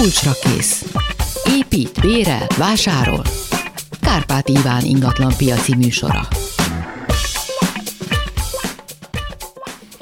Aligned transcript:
Kulcsra 0.00 0.32
kész. 0.42 0.84
Épít, 1.58 2.00
bérel, 2.00 2.46
vásárol. 2.58 3.22
Kárpát 4.00 4.48
Iván 4.48 4.84
ingatlan 4.84 5.32
piaci 5.36 5.74
műsora. 5.74 6.28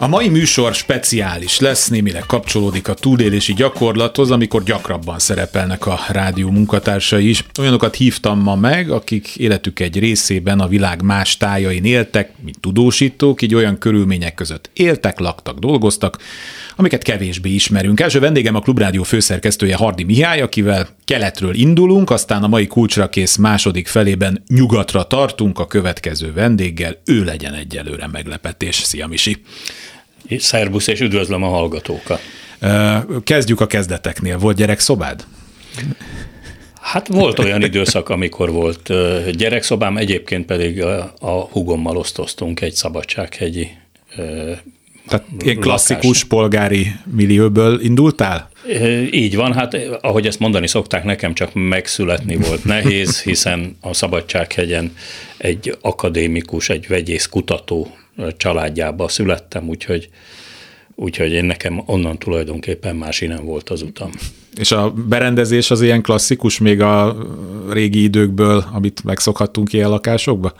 A 0.00 0.06
mai 0.06 0.28
műsor 0.28 0.74
speciális 0.74 1.60
lesz, 1.60 1.88
némileg 1.88 2.22
kapcsolódik 2.26 2.88
a 2.88 2.94
túlélési 2.94 3.54
gyakorlathoz, 3.54 4.30
amikor 4.30 4.62
gyakrabban 4.62 5.18
szerepelnek 5.18 5.86
a 5.86 5.98
rádió 6.08 6.50
munkatársai 6.50 7.28
is. 7.28 7.44
Olyanokat 7.60 7.94
hívtam 7.94 8.40
ma 8.40 8.54
meg, 8.56 8.90
akik 8.90 9.36
életük 9.36 9.80
egy 9.80 9.98
részében 9.98 10.60
a 10.60 10.68
világ 10.68 11.02
más 11.02 11.36
tájain 11.36 11.84
éltek, 11.84 12.30
mint 12.44 12.60
tudósítók, 12.60 13.42
így 13.42 13.54
olyan 13.54 13.78
körülmények 13.78 14.34
között 14.34 14.70
éltek, 14.72 15.18
laktak, 15.18 15.58
dolgoztak, 15.58 16.18
amiket 16.78 17.02
kevésbé 17.02 17.50
ismerünk. 17.50 18.00
Első 18.00 18.18
vendégem 18.18 18.54
a 18.54 18.60
Klubrádió 18.60 19.02
főszerkesztője 19.02 19.76
Hardi 19.76 20.02
Mihály, 20.04 20.40
akivel 20.40 20.88
keletről 21.04 21.54
indulunk, 21.54 22.10
aztán 22.10 22.42
a 22.42 22.48
mai 22.48 22.66
kulcsra 22.66 23.08
kész 23.08 23.36
második 23.36 23.86
felében 23.86 24.42
nyugatra 24.48 25.06
tartunk 25.06 25.58
a 25.58 25.66
következő 25.66 26.32
vendéggel, 26.32 27.00
ő 27.04 27.24
legyen 27.24 27.54
egyelőre 27.54 28.06
meglepetés. 28.06 28.76
Szia 28.76 29.06
Misi! 29.06 29.42
Szerbusz, 30.38 30.86
és 30.86 31.00
üdvözlöm 31.00 31.42
a 31.42 31.48
hallgatókat. 31.48 32.20
Kezdjük 33.24 33.60
a 33.60 33.66
kezdeteknél. 33.66 34.38
Volt 34.38 34.56
gyerekszobád? 34.56 35.24
Hát 36.80 37.08
volt 37.08 37.38
olyan 37.38 37.62
időszak, 37.62 38.08
amikor 38.08 38.50
volt 38.50 38.92
gyerekszobám, 39.36 39.96
egyébként 39.96 40.46
pedig 40.46 40.82
a 41.20 41.48
hugommal 41.50 41.96
osztoztunk 41.96 42.60
egy 42.60 42.74
szabadsághegyi 42.74 43.70
tehát 45.08 45.26
ilyen 45.38 45.56
klasszikus 45.56 46.04
lakás. 46.04 46.24
polgári 46.24 46.92
millióből 47.04 47.80
indultál? 47.80 48.50
Így 49.10 49.36
van, 49.36 49.52
hát 49.52 49.74
ahogy 50.00 50.26
ezt 50.26 50.38
mondani 50.38 50.66
szokták, 50.66 51.04
nekem 51.04 51.34
csak 51.34 51.50
megszületni 51.54 52.36
volt 52.36 52.64
nehéz, 52.74 53.22
hiszen 53.22 53.76
a 53.80 53.94
Szabadsághegyen 53.94 54.96
egy 55.36 55.76
akadémikus, 55.80 56.68
egy 56.68 56.88
vegyész 56.88 57.26
kutató 57.26 57.96
családjába 58.36 59.08
születtem, 59.08 59.68
úgyhogy, 59.68 60.08
úgyhogy 60.94 61.32
én 61.32 61.44
nekem 61.44 61.82
onnan 61.86 62.18
tulajdonképpen 62.18 62.96
más 62.96 63.20
nem 63.20 63.44
volt 63.44 63.70
az 63.70 63.82
utam. 63.82 64.10
És 64.56 64.72
a 64.72 64.90
berendezés 64.90 65.70
az 65.70 65.82
ilyen 65.82 66.02
klasszikus 66.02 66.58
még 66.58 66.80
a 66.80 67.16
régi 67.70 68.02
időkből, 68.02 68.64
amit 68.72 69.04
megszokhattunk 69.04 69.72
ilyen 69.72 69.88
lakásokba? 69.88 70.52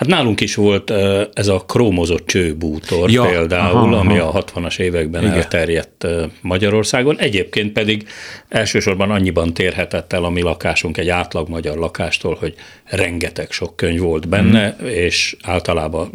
Hát 0.00 0.08
nálunk 0.08 0.40
is 0.40 0.54
volt 0.54 0.90
ez 1.32 1.48
a 1.48 1.64
krómozott 1.66 2.26
csőbútor 2.26 3.10
ja, 3.10 3.22
például, 3.22 3.94
aha, 3.94 3.96
ami 3.96 4.18
aha. 4.18 4.38
a 4.38 4.44
60-as 4.44 4.78
években 4.78 5.22
Igen. 5.22 5.34
elterjedt 5.34 6.06
Magyarországon. 6.40 7.18
Egyébként 7.18 7.72
pedig 7.72 8.08
elsősorban 8.48 9.10
annyiban 9.10 9.54
térhetett 9.54 10.12
el 10.12 10.24
a 10.24 10.30
mi 10.30 10.42
lakásunk 10.42 10.96
egy 10.96 11.08
átlag 11.08 11.48
magyar 11.48 11.76
lakástól, 11.76 12.36
hogy 12.40 12.54
rengeteg 12.84 13.50
sok 13.50 13.76
könyv 13.76 14.00
volt 14.00 14.28
benne, 14.28 14.76
mm. 14.82 14.86
és 14.86 15.36
általában 15.42 16.10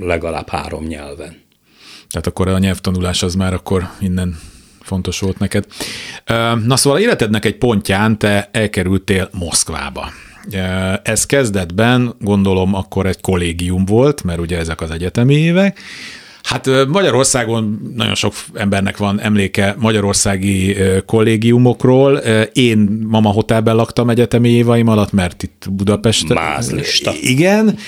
legalább 0.00 0.48
három 0.48 0.86
nyelven. 0.86 1.42
Tehát 2.10 2.26
akkor 2.26 2.48
a 2.48 2.58
nyelvtanulás 2.58 3.22
az 3.22 3.34
már 3.34 3.52
akkor 3.52 3.88
innen 4.00 4.38
fontos 4.80 5.18
volt 5.18 5.38
neked. 5.38 5.64
Na 6.64 6.76
szóval 6.76 6.98
életednek 6.98 7.44
egy 7.44 7.56
pontján 7.56 8.18
te 8.18 8.48
elkerültél 8.52 9.28
Moszkvába. 9.32 10.08
Ez 11.02 11.26
kezdetben 11.26 12.14
gondolom 12.20 12.74
akkor 12.74 13.06
egy 13.06 13.20
kollégium 13.20 13.84
volt, 13.84 14.22
mert 14.22 14.38
ugye 14.38 14.58
ezek 14.58 14.80
az 14.80 14.90
egyetemi 14.90 15.34
évek, 15.34 15.78
Hát 16.44 16.68
Magyarországon 16.88 17.92
nagyon 17.96 18.14
sok 18.14 18.34
embernek 18.54 18.96
van 18.96 19.20
emléke 19.20 19.74
magyarországi 19.78 20.76
kollégiumokról. 21.06 22.16
Én 22.52 22.78
Mama 23.08 23.30
Hotelben 23.30 23.76
laktam 23.76 24.10
egyetemi 24.10 24.48
évaim 24.48 24.88
alatt, 24.88 25.12
mert 25.12 25.42
itt 25.42 25.66
Budapesten. 25.70 26.36
Mázlista. 26.36 27.12
Igen. 27.20 27.78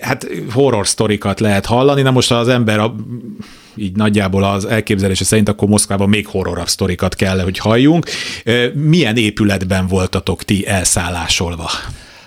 Hát 0.00 0.26
horror 0.52 0.88
sztorikat 0.88 1.40
lehet 1.40 1.66
hallani. 1.66 2.02
Na 2.02 2.10
most 2.10 2.32
az 2.32 2.48
ember 2.48 2.78
a 2.78 2.94
így 3.76 3.96
nagyjából 3.96 4.44
az 4.44 4.64
elképzelése 4.64 5.24
szerint 5.24 5.48
akkor 5.48 5.68
Moszkvában 5.68 6.08
még 6.08 6.26
horrorabb 6.26 6.68
sztorikat 6.68 7.14
kell, 7.14 7.40
hogy 7.40 7.58
halljunk. 7.58 8.06
Milyen 8.74 9.16
épületben 9.16 9.86
voltatok 9.86 10.42
ti 10.42 10.66
elszállásolva? 10.66 11.70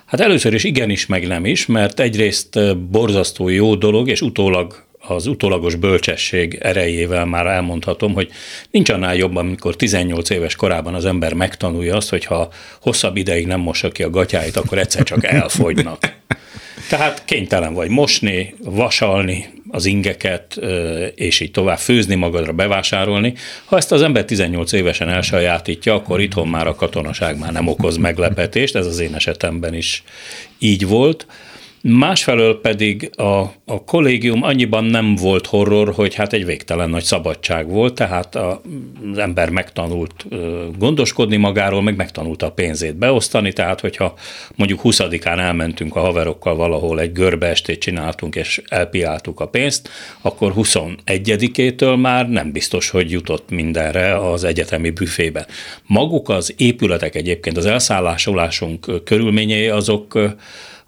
Hát 0.05 0.19
először 0.19 0.53
is 0.53 0.63
igenis, 0.63 1.05
meg 1.05 1.27
nem 1.27 1.45
is, 1.45 1.65
mert 1.65 1.99
egyrészt 1.99 2.77
borzasztó 2.77 3.49
jó 3.49 3.75
dolog, 3.75 4.09
és 4.09 4.21
utólag 4.21 4.87
az 4.99 5.27
utólagos 5.27 5.75
bölcsesség 5.75 6.57
erejével 6.61 7.25
már 7.25 7.45
elmondhatom, 7.45 8.13
hogy 8.13 8.29
nincs 8.71 8.89
annál 8.89 9.15
jobb, 9.15 9.35
amikor 9.35 9.75
18 9.75 10.29
éves 10.29 10.55
korában 10.55 10.93
az 10.93 11.05
ember 11.05 11.33
megtanulja 11.33 11.95
azt, 11.95 12.09
hogy 12.09 12.25
ha 12.25 12.49
hosszabb 12.81 13.17
ideig 13.17 13.47
nem 13.47 13.59
mossa 13.59 13.89
ki 13.89 14.03
a 14.03 14.09
gatyáit, 14.09 14.57
akkor 14.57 14.77
egyszer 14.77 15.03
csak 15.03 15.23
elfogynak. 15.23 16.17
Tehát 16.89 17.25
kénytelen 17.25 17.73
vagy 17.73 17.89
mosni, 17.89 18.55
vasalni 18.63 19.49
az 19.69 19.85
ingeket, 19.85 20.59
és 21.15 21.39
így 21.39 21.51
tovább 21.51 21.77
főzni 21.77 22.15
magadra, 22.15 22.53
bevásárolni. 22.53 23.33
Ha 23.65 23.77
ezt 23.77 23.91
az 23.91 24.01
ember 24.01 24.25
18 24.25 24.71
évesen 24.71 25.09
elsajátítja, 25.09 25.93
akkor 25.93 26.21
itthon 26.21 26.47
már 26.47 26.67
a 26.67 26.75
katonaság 26.75 27.39
már 27.39 27.51
nem 27.51 27.67
okoz 27.67 27.97
meglepetést, 27.97 28.75
ez 28.75 28.85
az 28.85 28.99
én 28.99 29.15
esetemben 29.15 29.73
is 29.73 30.03
így 30.59 30.87
volt. 30.87 31.27
Másfelől 31.81 32.61
pedig 32.61 33.09
a, 33.15 33.39
a 33.65 33.83
kollégium 33.85 34.43
annyiban 34.43 34.83
nem 34.83 35.15
volt 35.15 35.45
horror, 35.45 35.93
hogy 35.93 36.15
hát 36.15 36.33
egy 36.33 36.45
végtelen 36.45 36.89
nagy 36.89 37.03
szabadság 37.03 37.69
volt, 37.69 37.93
tehát 37.93 38.35
a, 38.35 38.61
az 39.11 39.17
ember 39.17 39.49
megtanult 39.49 40.25
gondoskodni 40.77 41.37
magáról, 41.37 41.81
meg 41.81 41.95
megtanulta 41.95 42.45
a 42.45 42.51
pénzét 42.51 42.95
beosztani, 42.95 43.53
tehát 43.53 43.79
hogyha 43.79 44.13
mondjuk 44.55 44.79
20-án 44.83 45.39
elmentünk 45.39 45.95
a 45.95 45.99
haverokkal 45.99 46.55
valahol 46.55 46.99
egy 46.99 47.11
görbeestét 47.11 47.79
csináltunk, 47.79 48.35
és 48.35 48.61
elpiáltuk 48.67 49.39
a 49.39 49.47
pénzt, 49.47 49.89
akkor 50.21 50.53
21-től 50.55 52.01
már 52.01 52.29
nem 52.29 52.51
biztos, 52.51 52.89
hogy 52.89 53.11
jutott 53.11 53.49
mindenre 53.49 54.29
az 54.29 54.43
egyetemi 54.43 54.89
büfébe. 54.89 55.45
Maguk 55.85 56.29
az 56.29 56.53
épületek 56.57 57.15
egyébként, 57.15 57.57
az 57.57 57.65
elszállásolásunk 57.65 59.03
körülményei 59.03 59.67
azok 59.67 60.17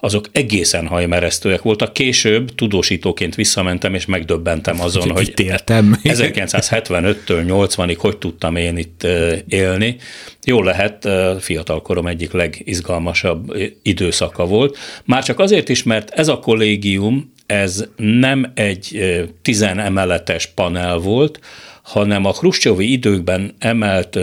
azok 0.03 0.25
egészen 0.31 0.87
hajmeresztőek 0.87 1.61
voltak. 1.61 1.93
Később 1.93 2.55
tudósítóként 2.55 3.35
visszamentem, 3.35 3.93
és 3.93 4.05
megdöbbentem 4.05 4.81
azon, 4.81 5.09
hogy, 5.09 5.11
hogy 5.11 5.45
éltem. 5.45 5.99
1975-től 6.03 7.43
80-ig 7.47 7.97
hogy 7.97 8.17
tudtam 8.17 8.55
én 8.55 8.77
itt 8.77 9.07
élni. 9.47 9.95
Jól 10.43 10.63
lehet, 10.63 11.09
fiatalkorom 11.39 12.07
egyik 12.07 12.31
legizgalmasabb 12.31 13.55
időszaka 13.81 14.45
volt. 14.45 14.77
Már 15.05 15.23
csak 15.23 15.39
azért 15.39 15.69
is, 15.69 15.83
mert 15.83 16.09
ez 16.09 16.27
a 16.27 16.39
kollégium, 16.39 17.33
ez 17.45 17.85
nem 17.95 18.51
egy 18.55 18.99
tizenemeletes 19.41 20.45
panel 20.45 20.97
volt, 20.97 21.39
hanem 21.83 22.25
a 22.25 22.31
Hruscsovi 22.31 22.91
időkben 22.91 23.55
emelt 23.59 24.19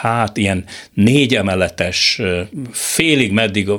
hát 0.00 0.36
ilyen 0.36 0.64
négy 0.92 1.34
emeletes, 1.34 2.20
félig 2.70 3.32
meddig 3.32 3.70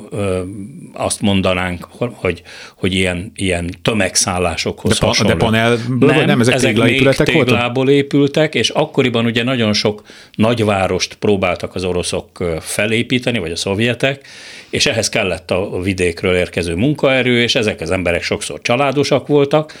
azt 0.92 1.20
mondanánk, 1.20 1.88
hogy, 2.12 2.42
hogy 2.76 2.94
ilyen, 2.94 3.32
ilyen 3.34 3.70
tömegszállásokhoz 3.82 4.98
de, 4.98 5.06
hasonló. 5.06 5.32
De 5.32 5.38
panel, 5.38 5.78
nem, 5.98 6.24
nem, 6.24 6.40
ezek, 6.40 6.54
ezek 6.54 6.70
téglaépületek 6.70 7.26
még 7.26 7.36
téglából 7.36 7.90
épültek, 7.90 8.54
és 8.54 8.70
akkoriban 8.70 9.24
ugye 9.24 9.42
nagyon 9.42 9.72
sok 9.72 10.02
nagyvárost 10.34 11.14
próbáltak 11.14 11.74
az 11.74 11.84
oroszok 11.84 12.44
felépíteni, 12.60 13.38
vagy 13.38 13.50
a 13.50 13.56
szovjetek, 13.56 14.26
és 14.70 14.86
ehhez 14.86 15.08
kellett 15.08 15.50
a 15.50 15.80
vidékről 15.80 16.36
érkező 16.36 16.74
munkaerő, 16.74 17.40
és 17.42 17.54
ezek 17.54 17.80
az 17.80 17.90
emberek 17.90 18.22
sokszor 18.22 18.60
családosak 18.62 19.26
voltak, 19.26 19.74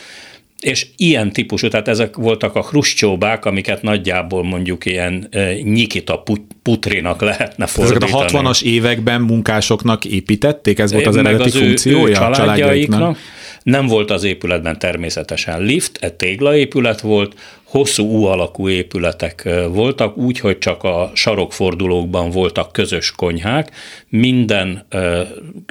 és 0.62 0.86
ilyen 0.96 1.32
típusú, 1.32 1.68
tehát 1.68 1.88
ezek 1.88 2.16
voltak 2.16 2.54
a 2.54 2.62
hruscsóbák, 2.62 3.44
amiket 3.44 3.82
nagyjából 3.82 4.42
mondjuk 4.44 4.86
ilyen 4.86 5.28
Nyikita 5.62 6.22
Putrinak 6.62 7.20
lehetne 7.20 7.66
fordítani. 7.66 8.12
Ezeket 8.12 8.34
a 8.34 8.38
60-as 8.38 8.62
években 8.62 9.20
munkásoknak 9.20 10.04
építették? 10.04 10.78
Ez 10.78 10.92
volt 10.92 11.06
az 11.06 11.14
Meg 11.14 11.24
eredeti 11.24 11.48
az 11.48 11.56
funkciója 11.56 12.06
ő, 12.06 12.10
ő 12.10 12.32
családjaiknak? 12.32 13.18
Nem 13.62 13.86
volt 13.86 14.10
az 14.10 14.24
épületben 14.24 14.78
természetesen 14.78 15.62
lift, 15.62 15.98
egy 16.00 16.14
téglaépület 16.14 17.00
volt, 17.00 17.34
hosszú 17.62 18.04
U 18.04 18.24
alakú 18.24 18.68
épületek 18.68 19.48
voltak, 19.70 20.16
úgy, 20.16 20.38
hogy 20.38 20.58
csak 20.58 20.82
a 20.82 21.10
sarokfordulókban 21.14 22.30
voltak 22.30 22.72
közös 22.72 23.10
konyhák, 23.10 23.70
minden 24.08 24.86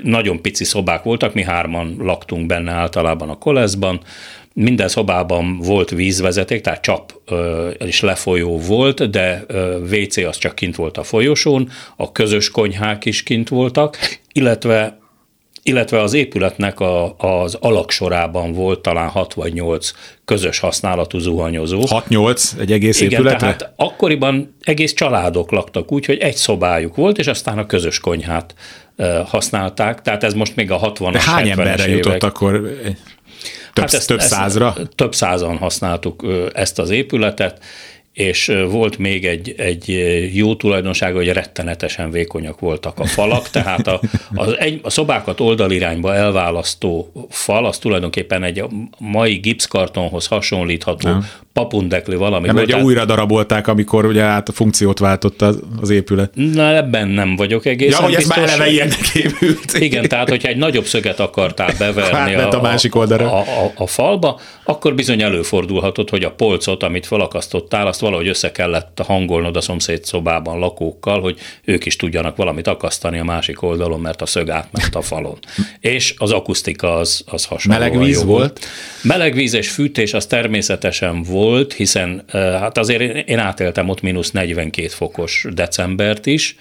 nagyon 0.04 0.42
pici 0.42 0.64
szobák 0.64 1.04
voltak, 1.04 1.34
mi 1.34 1.44
hárman 1.44 1.96
laktunk 2.00 2.46
benne 2.46 2.72
általában 2.72 3.30
a 3.30 3.38
koleszban, 3.38 4.00
minden 4.54 4.88
szobában 4.88 5.58
volt 5.60 5.90
vízvezeték, 5.90 6.62
tehát 6.62 6.82
csap 6.82 7.14
és 7.78 8.02
lefolyó 8.02 8.60
volt, 8.60 9.10
de 9.10 9.46
WC 9.92 10.18
az 10.18 10.38
csak 10.38 10.56
kint 10.56 10.76
volt 10.76 10.98
a 10.98 11.04
folyosón, 11.04 11.70
a 11.96 12.12
közös 12.12 12.50
konyhák 12.50 13.06
is 13.06 13.24
kint 13.24 13.50
voltak, 13.50 13.98
illetve 14.34 15.00
illetve 15.64 16.02
az 16.02 16.14
épületnek 16.14 16.80
a, 16.80 17.16
az 17.18 17.58
alaksorában 17.60 18.54
volt 18.54 18.80
talán 18.80 19.08
6 19.08 19.34
vagy 19.34 19.54
8 19.54 19.92
közös 20.26 20.60
használatú 20.60 21.20
zuhanyozó. 21.20 21.82
6-8 21.86 22.60
egy 22.60 22.72
egész 22.72 23.02
Igen, 23.02 23.12
épületre? 23.12 23.40
tehát 23.40 23.74
akkoriban 23.76 24.56
egész 24.62 24.94
családok 24.94 25.52
laktak 25.52 25.92
úgy, 25.92 26.06
hogy 26.06 26.18
egy 26.18 26.36
szobájuk 26.36 26.96
volt, 26.96 27.18
és 27.18 27.28
aztán 27.28 27.58
a 27.58 27.66
közös 27.66 28.00
konyhát 28.00 28.56
használták, 29.26 30.02
tehát 30.02 30.24
ez 30.24 30.34
most 30.34 30.56
még 30.56 30.72
a 30.72 30.80
60-as, 30.80 31.10
De 31.12 31.22
hány 31.22 31.50
emberre 31.50 31.88
évek. 31.88 32.06
jutott 32.06 32.24
akkor? 32.24 32.80
Több, 33.74 33.86
hát 33.86 33.94
ezt, 33.94 34.08
több 34.08 34.22
százra? 34.22 34.74
Ezt, 34.78 34.90
több 34.96 35.16
százan 35.16 35.58
használtuk 35.58 36.26
ezt 36.54 36.80
az 36.80 36.90
épületet, 36.90 37.64
és 38.14 38.52
volt 38.70 38.98
még 38.98 39.26
egy, 39.26 39.54
egy 39.58 39.88
jó 40.34 40.56
tulajdonsága, 40.56 41.18
hogy 41.18 41.28
rettenetesen 41.28 42.12
vékonyak 42.12 42.60
voltak 42.60 43.00
a 43.00 43.06
falak, 43.06 43.50
tehát 43.50 43.88
a, 43.88 44.00
az 44.34 44.56
egy, 44.58 44.80
a 44.84 44.90
szobákat 44.90 45.40
oldalirányba 45.40 46.16
elválasztó 46.16 47.12
fal, 47.30 47.66
az 47.66 47.78
tulajdonképpen 47.78 48.44
egy 48.44 48.64
mai 48.98 49.36
gipszkartonhoz 49.36 50.28
hasonlítható 50.28 51.10
Nem. 51.10 51.28
papundekli 51.54 52.16
valami 52.16 52.46
nem, 52.46 52.56
volt. 52.56 52.68
Ugye 52.68 52.84
újra 52.84 53.06
darabolták, 53.06 53.68
amikor 53.68 54.06
ugye 54.06 54.22
át 54.22 54.50
a 54.50 54.52
funkciót 54.52 55.00
váltott 55.00 55.42
az, 55.42 55.60
az 55.82 55.90
épület. 55.90 56.32
Na 56.36 56.76
ebben 56.76 57.08
nem 57.08 57.36
vagyok 57.36 57.66
egészen 57.66 58.00
ja, 58.00 58.06
hogy 58.06 58.16
ez 58.16 58.28
már 58.28 58.40
eleve 58.40 58.70
ilyennek 58.70 59.16
épült. 59.16 59.74
Igen, 59.80 60.08
tehát 60.08 60.30
hogyha 60.30 60.48
egy 60.48 60.58
nagyobb 60.58 60.86
szöget 60.86 61.20
akartál 61.20 61.74
beverni 61.78 62.34
a, 62.34 62.58
a, 62.58 62.62
másik 62.62 62.96
oldalra. 62.96 63.32
A, 63.32 63.40
a, 63.40 63.72
a 63.76 63.88
falba, 63.88 64.40
akkor 64.64 64.96
bizony 64.96 65.22
előfordulhatott, 65.22 66.10
hogy 66.10 66.24
a 66.24 66.32
polcot, 66.32 66.84
amit 66.84 67.06
felakasztottál, 67.06 67.88
azt 67.88 68.01
valahogy 68.02 68.28
össze 68.28 68.52
kellett 68.52 69.02
hangolnod 69.06 69.56
a 69.56 69.62
szomszéd 69.62 70.06
szobában 70.06 70.60
lakókkal, 70.60 71.22
hogy 71.22 71.40
ők 71.64 71.86
is 71.86 71.96
tudjanak 71.96 72.36
valamit 72.36 72.68
akasztani 72.68 73.20
a 73.20 73.24
másik 73.24 73.62
oldalon, 73.62 74.00
mert 74.00 74.22
a 74.22 74.26
szög 74.26 74.50
átment 74.50 74.96
a 74.96 75.02
falon. 75.02 75.38
és 75.80 76.14
az 76.18 76.32
akusztika 76.32 76.98
az, 76.98 77.24
az 77.26 77.46
hasonló. 77.46 77.80
Meleg 77.80 78.00
víz 78.00 78.24
volt? 78.24 78.60
Meleg 79.04 79.34
víz 79.34 79.54
és 79.54 79.70
fűtés 79.70 80.14
az 80.14 80.26
természetesen 80.26 81.24
volt, 81.24 81.74
hiszen 81.74 82.24
hát 82.32 82.78
azért 82.78 83.28
én 83.28 83.40
átéltem 83.40 83.90
ott 83.90 84.02
mínusz 84.02 84.32
42 84.32 84.88
fokos 84.88 85.46
decembert 85.54 86.26
is, 86.26 86.56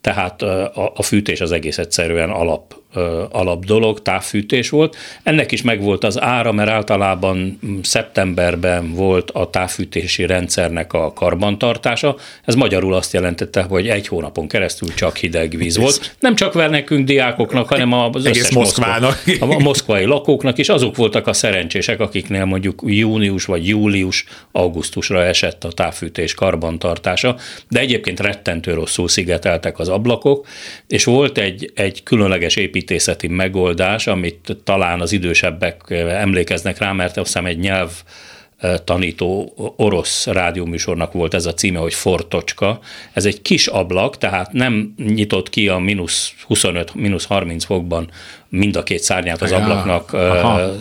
tehát 0.00 0.42
a, 0.42 0.92
a 0.94 1.02
fűtés 1.02 1.40
az 1.40 1.52
egész 1.52 1.78
egyszerűen 1.78 2.30
alap 2.30 2.81
alap 3.30 3.64
dolog, 3.64 4.02
távfűtés 4.02 4.68
volt. 4.70 4.96
Ennek 5.22 5.52
is 5.52 5.62
megvolt 5.62 6.04
az 6.04 6.20
ára, 6.20 6.52
mert 6.52 6.70
általában 6.70 7.58
szeptemberben 7.82 8.92
volt 8.94 9.30
a 9.30 9.50
távfűtési 9.50 10.26
rendszernek 10.26 10.92
a 10.92 11.12
karbantartása. 11.12 12.16
Ez 12.44 12.54
magyarul 12.54 12.94
azt 12.94 13.12
jelentette, 13.12 13.62
hogy 13.62 13.88
egy 13.88 14.08
hónapon 14.08 14.48
keresztül 14.48 14.94
csak 14.94 15.16
hideg 15.16 15.56
víz 15.56 15.76
volt. 15.76 16.16
Nem 16.18 16.34
csak 16.34 16.70
nekünk 16.70 17.06
diákoknak, 17.06 17.68
hanem 17.68 17.92
az 17.92 18.24
Egész 18.24 18.50
Moszkvának. 18.50 19.22
a 19.40 19.58
moszkvai 19.58 20.04
lakóknak 20.04 20.58
is. 20.58 20.68
Azok 20.68 20.96
voltak 20.96 21.26
a 21.26 21.32
szerencsések, 21.32 22.00
akiknél 22.00 22.44
mondjuk 22.44 22.82
június 22.86 23.44
vagy 23.44 23.68
július, 23.68 24.24
augusztusra 24.52 25.24
esett 25.24 25.64
a 25.64 25.72
távfűtés 25.72 26.34
karbantartása, 26.34 27.36
de 27.68 27.80
egyébként 27.80 28.20
rettentő 28.20 28.74
rosszul 28.74 29.08
szigeteltek 29.08 29.78
az 29.78 29.88
ablakok, 29.88 30.46
és 30.88 31.04
volt 31.04 31.38
egy, 31.38 31.72
egy 31.74 32.02
különleges 32.02 32.56
építés 32.56 32.81
építészeti 32.82 33.28
megoldás, 33.28 34.06
amit 34.06 34.56
talán 34.64 35.00
az 35.00 35.12
idősebbek 35.12 35.90
emlékeznek 36.08 36.78
rá, 36.78 36.92
mert 36.92 37.16
azt 37.16 37.26
hiszem 37.26 37.46
egy 37.46 37.58
nyelv 37.58 37.90
tanító 38.84 39.52
orosz 39.76 40.26
rádióműsornak 40.26 41.12
volt 41.12 41.34
ez 41.34 41.46
a 41.46 41.54
címe, 41.54 41.78
hogy 41.78 41.94
Fortocska. 41.94 42.80
Ez 43.12 43.24
egy 43.24 43.42
kis 43.42 43.66
ablak, 43.66 44.18
tehát 44.18 44.52
nem 44.52 44.94
nyitott 44.96 45.48
ki 45.48 45.68
a 45.68 45.78
mínusz 45.78 46.32
25, 46.46 46.94
mínusz 46.94 47.24
30 47.24 47.64
fokban 47.64 48.10
mind 48.48 48.76
a 48.76 48.82
két 48.82 49.02
szárnyát 49.02 49.42
az 49.42 49.52
ablaknak 49.52 50.12
Aha. 50.12 50.72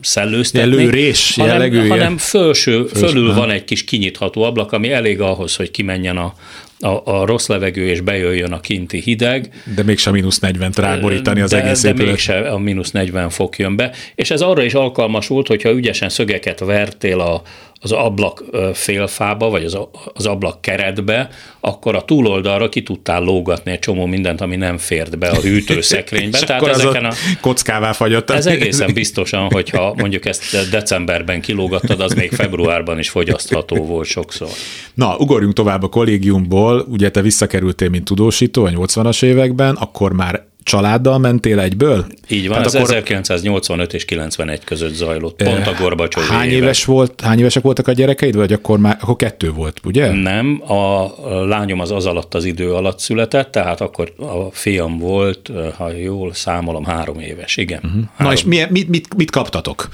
szellőztetni. 0.00 0.72
Előrés 0.72 1.34
hanem, 1.36 1.88
hanem 1.88 2.18
fölső, 2.18 2.86
fölül 2.86 3.34
van 3.34 3.50
egy 3.50 3.64
kis 3.64 3.84
kinyitható 3.84 4.42
ablak, 4.42 4.72
ami 4.72 4.92
elég 4.92 5.20
ahhoz, 5.20 5.56
hogy 5.56 5.70
kimenjen 5.70 6.16
a, 6.16 6.34
a, 6.80 7.10
a 7.10 7.24
rossz 7.24 7.46
levegő 7.46 7.88
és 7.88 8.00
bejöjjön 8.00 8.52
a 8.52 8.60
kinti 8.60 9.00
hideg. 9.00 9.62
De 9.74 9.82
mégsem 9.82 10.12
mínusz 10.12 10.38
40 10.38 10.72
ráborítani 10.76 11.40
az 11.40 11.50
de, 11.50 11.62
egész 11.62 11.80
De 11.80 11.88
épület. 11.88 12.06
mégsem 12.06 12.52
a 12.54 12.58
mínusz 12.58 12.90
40 12.90 13.30
fok 13.30 13.58
jön 13.58 13.76
be. 13.76 13.92
És 14.14 14.30
ez 14.30 14.40
arra 14.40 14.62
is 14.62 14.74
alkalmas 14.74 15.26
volt, 15.26 15.46
hogyha 15.46 15.70
ügyesen 15.70 16.08
szögeket 16.08 16.58
vertél 16.58 17.20
a, 17.20 17.42
az 17.86 17.92
ablak 17.92 18.44
félfába, 18.72 19.48
vagy 19.48 19.64
az, 19.64 19.78
az 20.14 20.26
ablak 20.26 20.60
keretbe, 20.60 21.28
akkor 21.60 21.94
a 21.94 22.02
túloldalra 22.02 22.68
ki 22.68 22.82
tudtál 22.82 23.22
lógatni 23.22 23.70
egy 23.70 23.78
csomó 23.78 24.06
mindent, 24.06 24.40
ami 24.40 24.56
nem 24.56 24.78
fért 24.78 25.18
be 25.18 25.28
a 25.28 25.40
hűtőszekrénybe. 25.40 26.38
Tehát 26.46 26.62
akkor 26.62 26.74
ezeken 26.74 27.04
a 27.04 27.12
kockává 27.40 27.92
fagyott. 27.92 28.30
Ez 28.30 28.46
egészen 28.46 28.92
biztosan, 28.92 29.50
hogyha 29.50 29.94
mondjuk 29.96 30.26
ezt 30.26 30.70
decemberben 30.70 31.40
kilógattad, 31.40 32.00
az 32.00 32.12
még 32.12 32.30
februárban 32.30 32.98
is 32.98 33.08
fogyasztható 33.08 33.84
volt 33.84 34.06
sokszor. 34.06 34.48
Na, 34.94 35.16
ugorjunk 35.18 35.54
tovább 35.54 35.82
a 35.82 35.88
kollégiumból. 35.88 36.86
Ugye 36.88 37.10
te 37.10 37.20
visszakerültél, 37.20 37.88
mint 37.88 38.04
tudósító 38.04 38.64
a 38.64 38.70
80-as 38.70 39.24
években, 39.24 39.74
akkor 39.74 40.12
már 40.12 40.46
családdal 40.66 41.18
mentél 41.18 41.60
egyből? 41.60 42.06
Így 42.28 42.48
van, 42.48 42.50
Tehát 42.50 42.66
ez 42.66 42.74
akkor... 42.74 42.82
1985 42.82 43.94
és 43.94 44.04
91 44.04 44.64
között 44.64 44.94
zajlott, 44.94 45.42
pont 45.42 45.66
a 45.66 45.74
Gorbacsov 45.78 46.24
Hány 46.24 46.50
éves 46.50 46.84
volt, 46.84 47.20
hány 47.20 47.38
évesek 47.38 47.62
voltak 47.62 47.88
a 47.88 47.92
gyerekeid, 47.92 48.36
vagy 48.36 48.52
akkor 48.52 48.78
már 48.78 48.96
akkor 49.00 49.16
kettő 49.16 49.52
volt, 49.52 49.80
ugye? 49.84 50.12
Nem, 50.12 50.62
a 50.72 51.14
lányom 51.46 51.80
az 51.80 51.90
az 51.90 52.06
alatt 52.06 52.34
az 52.34 52.44
idő 52.44 52.72
alatt 52.72 52.98
született, 52.98 53.50
tehát 53.50 53.80
akkor 53.80 54.12
a 54.18 54.50
fiam 54.52 54.98
volt, 54.98 55.50
ha 55.76 55.90
jól 55.90 56.32
számolom, 56.32 56.84
három 56.84 57.18
éves, 57.18 57.56
igen. 57.56 57.80
Uh-huh. 57.84 58.02
Három. 58.16 58.32
Na 58.32 58.32
és 58.32 58.44
milyen, 58.44 58.68
mit, 58.70 58.88
mit, 58.88 59.16
mit 59.16 59.30
kaptatok? 59.30 59.88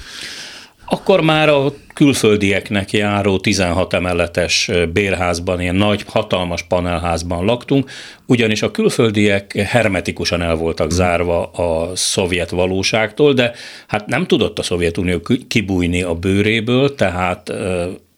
Akkor 0.93 1.21
már 1.21 1.49
a 1.49 1.73
külföldieknek 1.93 2.91
járó 2.91 3.39
16 3.39 3.93
emeletes 3.93 4.71
bérházban, 4.93 5.61
ilyen 5.61 5.75
nagy, 5.75 6.03
hatalmas 6.07 6.63
panelházban 6.63 7.45
laktunk, 7.45 7.89
ugyanis 8.25 8.61
a 8.61 8.71
külföldiek 8.71 9.53
hermetikusan 9.53 10.41
el 10.41 10.55
voltak 10.55 10.91
zárva 10.91 11.45
a 11.45 11.95
szovjet 11.95 12.49
valóságtól, 12.49 13.33
de 13.33 13.51
hát 13.87 14.05
nem 14.05 14.25
tudott 14.25 14.59
a 14.59 14.63
Szovjetunió 14.63 15.21
kibújni 15.47 16.01
a 16.01 16.13
bőréből, 16.13 16.95
tehát 16.95 17.53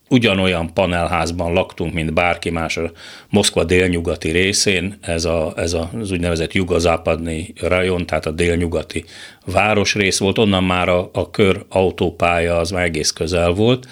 ugyanolyan 0.09 0.73
panelházban 0.73 1.53
laktunk, 1.53 1.93
mint 1.93 2.13
bárki 2.13 2.49
más 2.49 2.77
a 2.77 2.91
Moszkva 3.29 3.63
délnyugati 3.63 4.29
részén, 4.29 4.97
ez, 5.01 5.25
a, 5.25 5.53
ez 5.55 5.73
a, 5.73 5.89
az 5.99 6.11
úgynevezett 6.11 6.53
jugozápadni 6.53 7.53
rajon, 7.61 8.05
tehát 8.05 8.25
a 8.25 8.31
délnyugati 8.31 9.05
városrész 9.45 10.19
volt, 10.19 10.37
onnan 10.37 10.63
már 10.63 10.89
a, 10.89 11.09
a 11.13 11.29
kör 11.29 11.65
autópálya 11.69 12.57
az 12.57 12.71
már 12.71 12.83
egész 12.83 13.11
közel 13.11 13.51
volt, 13.51 13.87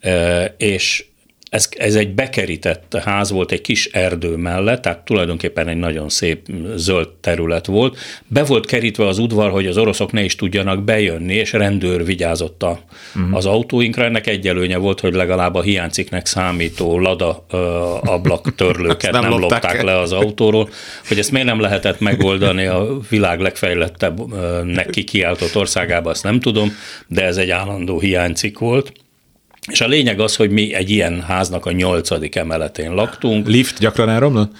e, 0.00 0.44
és 0.58 1.04
ez, 1.50 1.68
ez 1.76 1.94
egy 1.94 2.14
bekerített 2.14 2.96
ház 3.04 3.30
volt 3.30 3.52
egy 3.52 3.60
kis 3.60 3.86
erdő 3.86 4.36
mellett, 4.36 4.82
tehát 4.82 4.98
tulajdonképpen 4.98 5.68
egy 5.68 5.76
nagyon 5.76 6.08
szép 6.08 6.46
zöld 6.74 7.08
terület 7.08 7.66
volt. 7.66 7.98
Be 8.26 8.44
volt 8.44 8.66
kerítve 8.66 9.06
az 9.06 9.18
udvar, 9.18 9.50
hogy 9.50 9.66
az 9.66 9.76
oroszok 9.76 10.12
ne 10.12 10.22
is 10.22 10.34
tudjanak 10.34 10.84
bejönni, 10.84 11.34
és 11.34 11.52
rendőr 11.52 12.04
vigyázott 12.04 12.62
a, 12.62 12.80
uh-huh. 13.16 13.36
az 13.36 13.46
autóinkra. 13.46 14.04
Ennek 14.04 14.26
egy 14.26 14.48
előnye 14.48 14.76
volt, 14.76 15.00
hogy 15.00 15.14
legalább 15.14 15.54
a 15.54 15.62
hiányciknek 15.62 16.26
számító 16.26 16.98
lada 16.98 17.44
ö, 17.50 17.56
ablak 18.00 18.54
törlőket 18.56 19.12
nem, 19.12 19.22
nem 19.22 19.30
lopták, 19.30 19.62
lopták 19.62 19.82
le 19.82 19.98
az 19.98 20.12
autóról. 20.12 20.68
Hogy 21.08 21.18
ezt 21.18 21.30
miért 21.30 21.46
nem 21.46 21.60
lehetett 21.60 22.00
megoldani 22.00 22.66
a 22.66 22.86
világ 23.08 23.40
legfejlettebb 23.40 24.34
neki 24.64 25.04
kiáltott 25.04 25.56
országában, 25.56 26.12
azt 26.12 26.22
nem 26.22 26.40
tudom, 26.40 26.72
de 27.06 27.24
ez 27.24 27.36
egy 27.36 27.50
állandó 27.50 28.00
hiánycik 28.00 28.58
volt. 28.58 28.92
És 29.68 29.80
a 29.80 29.86
lényeg 29.86 30.20
az, 30.20 30.36
hogy 30.36 30.50
mi 30.50 30.74
egy 30.74 30.90
ilyen 30.90 31.22
háznak 31.22 31.66
a 31.66 31.72
nyolcadik 31.72 32.34
emeletén 32.34 32.94
laktunk. 32.94 33.46
Lift 33.46 33.78
gyakran 33.78 34.08
elromlott? 34.08 34.52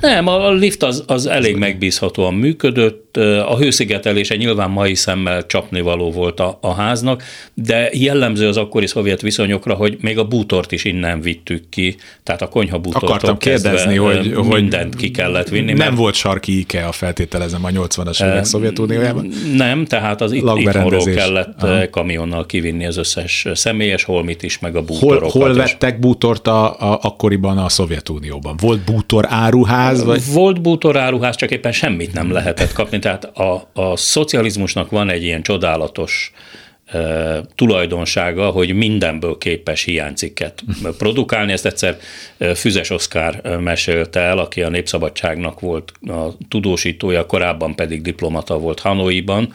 Nem, 0.00 0.26
a 0.26 0.50
lift 0.50 0.82
az, 0.82 1.04
az 1.06 1.26
elég 1.26 1.56
megbízhatóan 1.56 2.34
működött, 2.34 3.16
a 3.46 3.56
hőszigetelése 3.56 4.36
nyilván 4.36 4.70
mai 4.70 4.94
szemmel 4.94 5.46
csapnivaló 5.46 6.10
volt 6.10 6.40
a, 6.40 6.58
a 6.60 6.72
háznak, 6.72 7.22
de 7.54 7.90
jellemző 7.92 8.48
az 8.48 8.56
akkori 8.56 8.86
szovjet 8.86 9.20
viszonyokra, 9.20 9.74
hogy 9.74 9.96
még 10.00 10.18
a 10.18 10.24
bútort 10.24 10.72
is 10.72 10.84
innen 10.84 11.20
vittük 11.20 11.68
ki, 11.68 11.96
tehát 12.22 12.42
a 12.42 12.48
konyha 12.48 12.78
bútortól 12.78 13.08
Akartam 13.08 13.38
kérdezni, 13.38 13.96
hogy, 13.96 14.34
mindent 14.34 14.96
ki 14.96 15.10
kellett 15.10 15.48
vinni. 15.48 15.72
Nem 15.72 15.76
mert... 15.76 15.96
volt 15.96 16.14
sarki 16.14 16.58
IKEA, 16.58 16.92
feltételezem 16.92 17.64
a 17.64 17.68
80-as 17.68 18.24
évek 18.24 18.44
Szovjetuniójában? 18.44 19.32
Nem, 19.56 19.84
tehát 19.84 20.20
az 20.20 20.32
itt, 20.32 20.50
itthonról 20.56 21.04
kellett 21.04 21.62
Aha. 21.62 21.90
kamionnal 21.90 22.46
kivinni 22.46 22.86
az 22.86 22.96
összes 22.96 23.46
személyes 23.52 24.04
holmit 24.22 24.42
is, 24.42 24.58
meg 24.58 24.76
a 24.76 24.82
bútorokat. 24.82 25.30
Hol, 25.30 25.42
hol 25.42 25.54
vettek 25.54 25.98
bútort 25.98 26.46
a, 26.46 26.80
a, 26.80 26.98
akkoriban 27.02 27.58
a 27.58 27.68
Szovjetunióban? 27.68 28.56
Volt 28.60 28.84
bútor 28.84 29.26
áruház? 29.28 30.04
Vagy? 30.04 30.32
Volt 30.32 30.60
bútor 30.60 30.96
áruház, 30.96 31.36
csak 31.36 31.50
éppen 31.50 31.72
semmit 31.72 32.12
nem 32.12 32.32
lehetett 32.32 32.72
kapni 32.72 32.98
tehát 32.98 33.24
a, 33.24 33.68
a 33.72 33.96
szocializmusnak 33.96 34.90
van 34.90 35.10
egy 35.10 35.22
ilyen 35.22 35.42
csodálatos 35.42 36.32
tulajdonsága, 37.54 38.50
hogy 38.50 38.74
mindenből 38.74 39.38
képes 39.38 39.82
hiánycikket 39.82 40.64
produkálni. 40.98 41.52
Ezt 41.52 41.66
egyszer 41.66 41.98
Füzes 42.54 42.90
Oszkár 42.90 43.58
mesélte 43.58 44.20
el, 44.20 44.38
aki 44.38 44.62
a 44.62 44.68
Népszabadságnak 44.68 45.60
volt 45.60 45.92
a 46.00 46.28
tudósítója, 46.48 47.26
korábban 47.26 47.74
pedig 47.74 48.02
diplomata 48.02 48.58
volt 48.58 48.80
Hanoiban, 48.80 49.52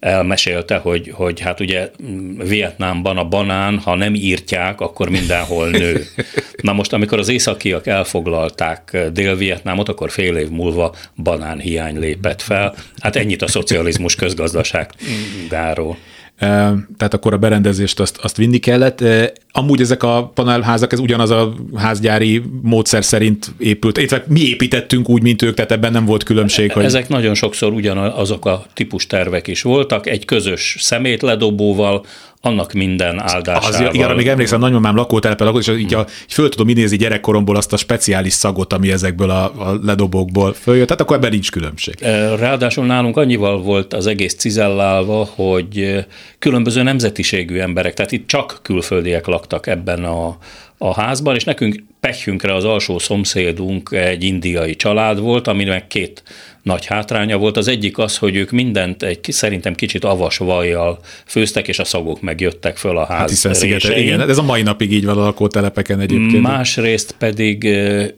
elmesélte, 0.00 0.76
hogy, 0.76 1.12
hogy 1.14 1.40
hát 1.40 1.60
ugye 1.60 1.90
Vietnámban 2.36 3.16
a 3.16 3.24
banán, 3.24 3.78
ha 3.78 3.94
nem 3.94 4.14
írtják, 4.14 4.80
akkor 4.80 5.08
mindenhol 5.08 5.68
nő. 5.68 6.04
Na 6.62 6.72
most, 6.72 6.92
amikor 6.92 7.18
az 7.18 7.28
északiak 7.28 7.86
elfoglalták 7.86 8.96
Dél-Vietnámot, 9.12 9.88
akkor 9.88 10.10
fél 10.10 10.36
év 10.36 10.48
múlva 10.48 10.94
banánhiány 11.16 11.98
lépett 11.98 12.42
fel. 12.42 12.74
Hát 12.98 13.16
ennyit 13.16 13.42
a 13.42 13.48
szocializmus 13.48 14.14
közgazdaságáról 14.14 15.96
tehát 16.38 17.14
akkor 17.14 17.32
a 17.32 17.38
berendezést 17.38 18.00
azt, 18.00 18.16
azt 18.16 18.36
vinni 18.36 18.58
kellett. 18.58 19.04
Amúgy 19.52 19.80
ezek 19.80 20.02
a 20.02 20.30
panelházak, 20.34 20.92
ez 20.92 20.98
ugyanaz 20.98 21.30
a 21.30 21.54
házgyári 21.76 22.42
módszer 22.62 23.04
szerint 23.04 23.54
épült, 23.58 23.98
illetve 23.98 24.24
mi 24.28 24.40
építettünk 24.40 25.08
úgy, 25.08 25.22
mint 25.22 25.42
ők, 25.42 25.54
tehát 25.54 25.72
ebben 25.72 25.92
nem 25.92 26.04
volt 26.04 26.22
különbség. 26.22 26.72
Hogy... 26.72 26.84
Ezek 26.84 27.08
nagyon 27.08 27.34
sokszor 27.34 27.72
ugyanazok 27.72 28.46
a 28.46 28.64
típus 28.74 29.06
tervek 29.06 29.46
is 29.46 29.62
voltak, 29.62 30.06
egy 30.06 30.24
közös 30.24 30.76
szemétledobóval, 30.80 32.04
annak 32.40 32.72
minden 32.72 33.20
áldásával. 33.20 33.88
Az, 33.88 33.94
igen, 33.94 34.14
még 34.14 34.28
emlékszem, 34.28 34.60
nagymamám 34.60 34.96
lakótelepen 34.96 35.46
lakott, 35.46 35.60
és 35.60 35.68
így, 35.68 35.94
a, 35.94 36.00
így 36.00 36.32
föl 36.32 36.48
tudom 36.48 36.68
idézni 36.68 36.96
gyerekkoromból 36.96 37.56
azt 37.56 37.72
a 37.72 37.76
speciális 37.76 38.32
szagot, 38.32 38.72
ami 38.72 38.90
ezekből 38.90 39.30
a, 39.30 39.44
a 39.44 39.78
ledobókból 39.82 40.52
följött, 40.52 40.86
tehát 40.86 41.02
akkor 41.02 41.16
ebben 41.16 41.30
nincs 41.30 41.50
különbség. 41.50 41.94
Ráadásul 42.38 42.86
nálunk 42.86 43.16
annyival 43.16 43.62
volt 43.62 43.94
az 43.94 44.06
egész 44.06 44.34
cizellálva, 44.34 45.28
hogy 45.34 46.06
különböző 46.38 46.82
nemzetiségű 46.82 47.58
emberek, 47.58 47.94
tehát 47.94 48.12
itt 48.12 48.26
csak 48.26 48.58
külföldiek 48.62 49.26
laktak 49.26 49.66
ebben 49.66 50.04
a, 50.04 50.36
a 50.78 50.94
házban, 50.94 51.34
és 51.34 51.44
nekünk 51.44 51.82
pehjünkre 52.00 52.54
az 52.54 52.64
alsó 52.64 52.98
szomszédunk 52.98 53.90
egy 53.92 54.24
indiai 54.24 54.76
család 54.76 55.20
volt, 55.20 55.46
aminek 55.46 55.86
két 55.86 56.22
nagy 56.62 56.86
hátránya 56.86 57.36
volt. 57.38 57.56
Az 57.56 57.68
egyik 57.68 57.98
az, 57.98 58.16
hogy 58.16 58.36
ők 58.36 58.50
mindent 58.50 59.02
egy 59.02 59.18
szerintem 59.28 59.74
kicsit 59.74 60.04
avas 60.04 60.36
vajjal 60.36 60.98
főztek, 61.26 61.68
és 61.68 61.78
a 61.78 61.84
szagok 61.84 62.20
megjöttek 62.20 62.76
föl 62.76 62.96
a 62.96 63.04
ház 63.04 63.18
hát 63.18 63.28
hiszen 63.28 63.54
szigetel, 63.54 63.98
igen, 63.98 64.20
ez 64.20 64.38
a 64.38 64.42
mai 64.42 64.62
napig 64.62 64.92
így 64.92 65.04
van 65.04 65.18
a 65.18 65.22
lakótelepeken 65.22 66.00
egyébként. 66.00 66.42
Másrészt 66.42 67.14
pedig 67.18 67.64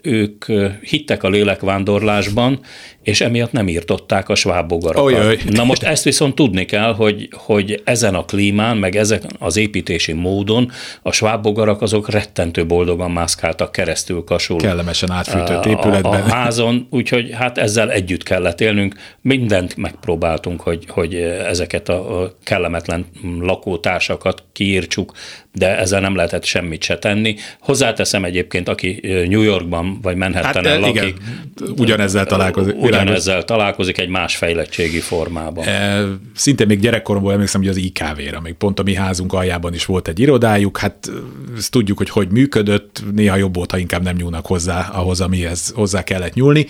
ők 0.02 0.44
hittek 0.82 1.22
a 1.22 1.28
lélekvándorlásban, 1.28 2.60
és 3.02 3.20
emiatt 3.20 3.52
nem 3.52 3.68
írtották 3.68 4.28
a 4.28 4.34
svábogarakat. 4.34 5.04
Ojaj. 5.04 5.38
Na 5.46 5.64
most 5.64 5.82
ezt 5.82 6.04
viszont 6.04 6.34
tudni 6.34 6.64
kell, 6.64 6.94
hogy, 6.94 7.28
hogy 7.32 7.82
ezen 7.84 8.14
a 8.14 8.24
klímán, 8.24 8.76
meg 8.76 8.96
ezek 8.96 9.22
az 9.38 9.56
építési 9.56 10.12
módon 10.12 10.70
a 11.02 11.12
svábogarak 11.12 11.82
azok 11.82 12.10
rettentő 12.10 12.66
boldogan 12.66 13.10
mászkáltak 13.10 13.72
keresztül 13.72 14.24
kasul. 14.24 14.58
Kellemesen 14.58 15.10
átfűtött 15.10 15.66
épületben. 15.66 16.22
A, 16.22 16.24
a 16.24 16.28
házon, 16.28 16.86
úgyhogy 16.90 17.30
hát 17.32 17.58
ezzel 17.58 17.90
együtt 17.90 18.22
kellett 18.22 18.60
élnünk. 18.60 18.94
Mindent 19.20 19.76
megpróbáltunk, 19.76 20.60
hogy, 20.60 20.84
hogy 20.88 21.14
ezeket 21.46 21.88
a 21.88 22.32
kellemetlen 22.44 23.06
lakótársakat 23.40 24.44
kiírtsuk, 24.52 25.12
de 25.52 25.78
ezzel 25.78 26.00
nem 26.00 26.14
lehetett 26.14 26.44
semmit 26.44 26.82
se 26.82 26.98
tenni. 26.98 27.36
Hozzáteszem 27.60 28.24
egyébként, 28.24 28.68
aki 28.68 29.00
New 29.28 29.40
Yorkban 29.40 29.98
vagy 30.02 30.16
Manhattanen 30.16 30.72
hát, 30.72 30.80
lakik. 30.80 31.02
Igen, 31.02 31.74
ugyanezzel 31.76 32.26
találkozik. 32.26 32.74
Ugyanezzel 32.76 33.44
találkozik 33.44 33.98
egy 33.98 34.08
más 34.08 34.36
fejlettségi 34.36 34.98
formában. 34.98 35.64
E, 35.66 36.04
szinte 36.34 36.64
még 36.64 36.80
gyerekkoromból 36.80 37.32
emlékszem, 37.32 37.60
hogy 37.60 37.70
az 37.70 37.76
IKV-ra, 37.76 38.40
még 38.40 38.54
pont 38.54 38.78
a 38.80 38.82
mi 38.82 38.94
házunk 38.94 39.32
aljában 39.32 39.74
is 39.74 39.84
volt 39.84 40.08
egy 40.08 40.20
irodájuk, 40.20 40.78
hát 40.78 41.10
ezt 41.56 41.70
tudjuk, 41.70 41.98
hogy 41.98 42.10
hogy 42.10 42.28
működött, 42.28 43.02
néha 43.14 43.36
jobb 43.36 43.54
volt, 43.54 43.70
ha 43.70 43.78
inkább 43.78 44.02
nem 44.02 44.16
nyúlnak 44.16 44.46
hozzá 44.46 44.88
ahhoz, 44.92 45.20
amihez 45.20 45.72
hozzá 45.74 46.02
kellett 46.02 46.34
nyúlni. 46.34 46.66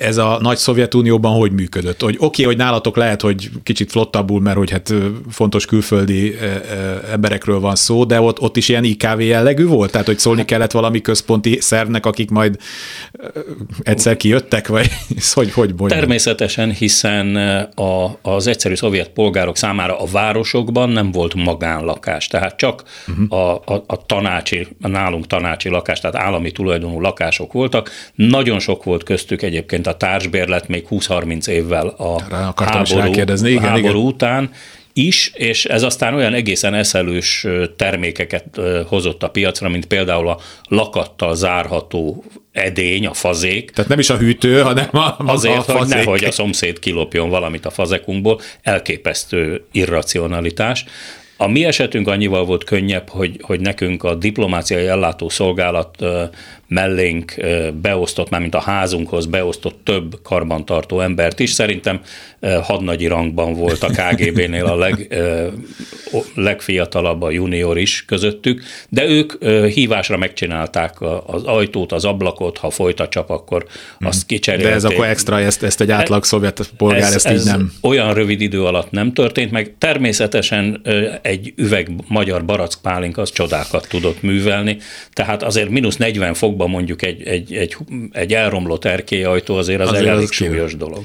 Ez 0.00 0.16
a 0.16 0.38
nagy 0.40 0.56
Szovjetunióban 0.56 1.36
hogy 1.36 1.52
működött? 1.52 2.00
Hogy 2.00 2.14
oké, 2.14 2.24
okay, 2.26 2.44
hogy 2.44 2.56
nálatok 2.56 2.96
lehet, 2.96 3.20
hogy 3.20 3.50
kicsit 3.62 3.90
flottabbul, 3.90 4.40
mert 4.40 4.56
hogy 4.56 4.70
hát 4.70 4.94
fontos 5.30 5.66
külföldi 5.66 6.36
emberekről 7.12 7.60
van 7.60 7.74
szó, 7.74 8.04
de 8.08 8.20
ott, 8.20 8.40
ott 8.40 8.56
is 8.56 8.68
ilyen 8.68 8.84
IKV 8.84 9.20
jellegű 9.20 9.66
volt? 9.66 9.90
Tehát, 9.90 10.06
hogy 10.06 10.18
szólni 10.18 10.44
kellett 10.44 10.70
valami 10.70 11.00
központi 11.00 11.58
szervnek, 11.60 12.06
akik 12.06 12.30
majd 12.30 12.56
egyszer 13.82 14.16
kijöttek, 14.16 14.68
vagy 14.68 14.90
hogy, 15.34 15.52
hogy 15.52 15.68
mondjam? 15.68 15.98
Természetesen, 15.98 16.70
hiszen 16.70 17.36
a, 17.74 18.18
az 18.22 18.46
egyszerű 18.46 18.74
szovjet 18.74 19.08
polgárok 19.08 19.56
számára 19.56 20.00
a 20.00 20.06
városokban 20.12 20.88
nem 20.88 21.10
volt 21.12 21.34
magánlakás, 21.34 22.26
tehát 22.26 22.56
csak 22.56 22.82
uh-huh. 23.08 23.38
a, 23.38 23.54
a, 23.54 23.84
a 23.86 24.06
tanácsi, 24.06 24.66
a 24.82 24.88
nálunk 24.88 25.26
tanácsi 25.26 25.68
lakás, 25.68 26.00
tehát 26.00 26.16
állami 26.16 26.52
tulajdonú 26.52 27.00
lakások 27.00 27.52
voltak. 27.52 27.90
Nagyon 28.14 28.58
sok 28.58 28.84
volt 28.84 29.02
köztük 29.02 29.42
egyébként 29.42 29.86
a 29.86 29.96
társbérlet 29.96 30.68
még 30.68 30.86
20-30 30.90 31.46
évvel 31.46 31.86
a 31.86 32.20
háború, 32.64 33.12
igen, 33.44 33.62
háború 33.62 33.78
igen. 33.78 33.94
után, 33.94 34.50
is, 34.98 35.30
és 35.34 35.64
ez 35.64 35.82
aztán 35.82 36.14
olyan 36.14 36.34
egészen 36.34 36.74
eszelős 36.74 37.46
termékeket 37.76 38.60
hozott 38.86 39.22
a 39.22 39.28
piacra, 39.28 39.68
mint 39.68 39.86
például 39.86 40.28
a 40.28 40.38
lakattal 40.68 41.34
zárható 41.34 42.24
edény, 42.52 43.06
a 43.06 43.14
fazék. 43.14 43.70
Tehát 43.70 43.90
nem 43.90 43.98
is 43.98 44.10
a 44.10 44.16
hűtő, 44.16 44.60
hanem 44.60 44.88
a, 44.92 45.14
Azért, 45.26 45.56
a 45.56 45.62
fazék. 45.62 45.78
hogy 45.78 45.88
nehogy 45.88 46.24
a 46.24 46.30
szomszéd 46.30 46.78
kilopjon 46.78 47.28
valamit 47.28 47.66
a 47.66 47.70
fazekunkból, 47.70 48.40
elképesztő 48.62 49.64
irracionalitás. 49.72 50.84
A 51.36 51.46
mi 51.46 51.64
esetünk 51.64 52.08
annyival 52.08 52.44
volt 52.44 52.64
könnyebb, 52.64 53.08
hogy, 53.08 53.36
hogy 53.40 53.60
nekünk 53.60 54.04
a 54.04 54.14
diplomáciai 54.14 54.86
ellátó 54.86 55.28
szolgálat 55.28 56.04
mellénk 56.68 57.34
beosztott, 57.82 58.30
már 58.30 58.40
mint 58.40 58.54
a 58.54 58.60
házunkhoz 58.60 59.26
beosztott 59.26 59.80
több 59.84 60.18
karbantartó 60.22 61.00
embert 61.00 61.40
is. 61.40 61.50
Szerintem 61.50 62.00
hadnagyi 62.62 63.06
rangban 63.06 63.54
volt 63.54 63.82
a 63.82 63.88
KGB-nél 63.88 64.64
a 64.64 64.76
leg, 64.76 65.16
legfiatalabb, 66.34 67.22
a 67.22 67.30
junior 67.30 67.78
is 67.78 68.04
közöttük, 68.06 68.62
de 68.88 69.04
ők 69.04 69.44
hívásra 69.64 70.16
megcsinálták 70.16 71.00
az 71.26 71.44
ajtót, 71.44 71.92
az 71.92 72.04
ablakot, 72.04 72.58
ha 72.58 72.70
folyt 72.70 73.00
a 73.00 73.08
csap, 73.08 73.30
akkor 73.30 73.66
azt 74.00 74.18
hmm. 74.18 74.26
kicserélték. 74.26 74.68
De 74.68 74.74
ez 74.74 74.84
akkor 74.84 75.06
extra, 75.06 75.40
ezt, 75.40 75.62
ezt 75.62 75.80
egy 75.80 75.90
átlag 75.90 76.24
szovjet 76.24 76.70
polgár, 76.76 77.00
ez, 77.00 77.14
ezt 77.14 77.26
ez 77.26 77.40
így 77.40 77.46
nem... 77.46 77.72
olyan 77.82 78.14
rövid 78.14 78.40
idő 78.40 78.64
alatt 78.64 78.90
nem 78.90 79.12
történt, 79.12 79.50
meg 79.50 79.74
természetesen 79.78 80.80
egy 81.22 81.52
üveg 81.56 81.90
magyar 82.08 82.44
barackpálink 82.44 83.18
az 83.18 83.32
csodákat 83.32 83.88
tudott 83.88 84.22
művelni, 84.22 84.78
tehát 85.12 85.42
azért 85.42 85.68
mínusz 85.68 85.96
40 85.96 86.34
fokban 86.58 86.70
mondjuk 86.70 87.02
egy, 87.02 87.22
egy, 87.22 87.52
egy, 87.52 87.76
egy 88.12 88.34
elromlott 88.34 88.84
erkélyajtó 88.84 89.56
azért 89.56 89.80
az, 89.80 89.88
azért 89.88 90.06
elég 90.06 90.22
az 90.22 90.32
súlyos 90.32 90.76
dolog. 90.76 91.02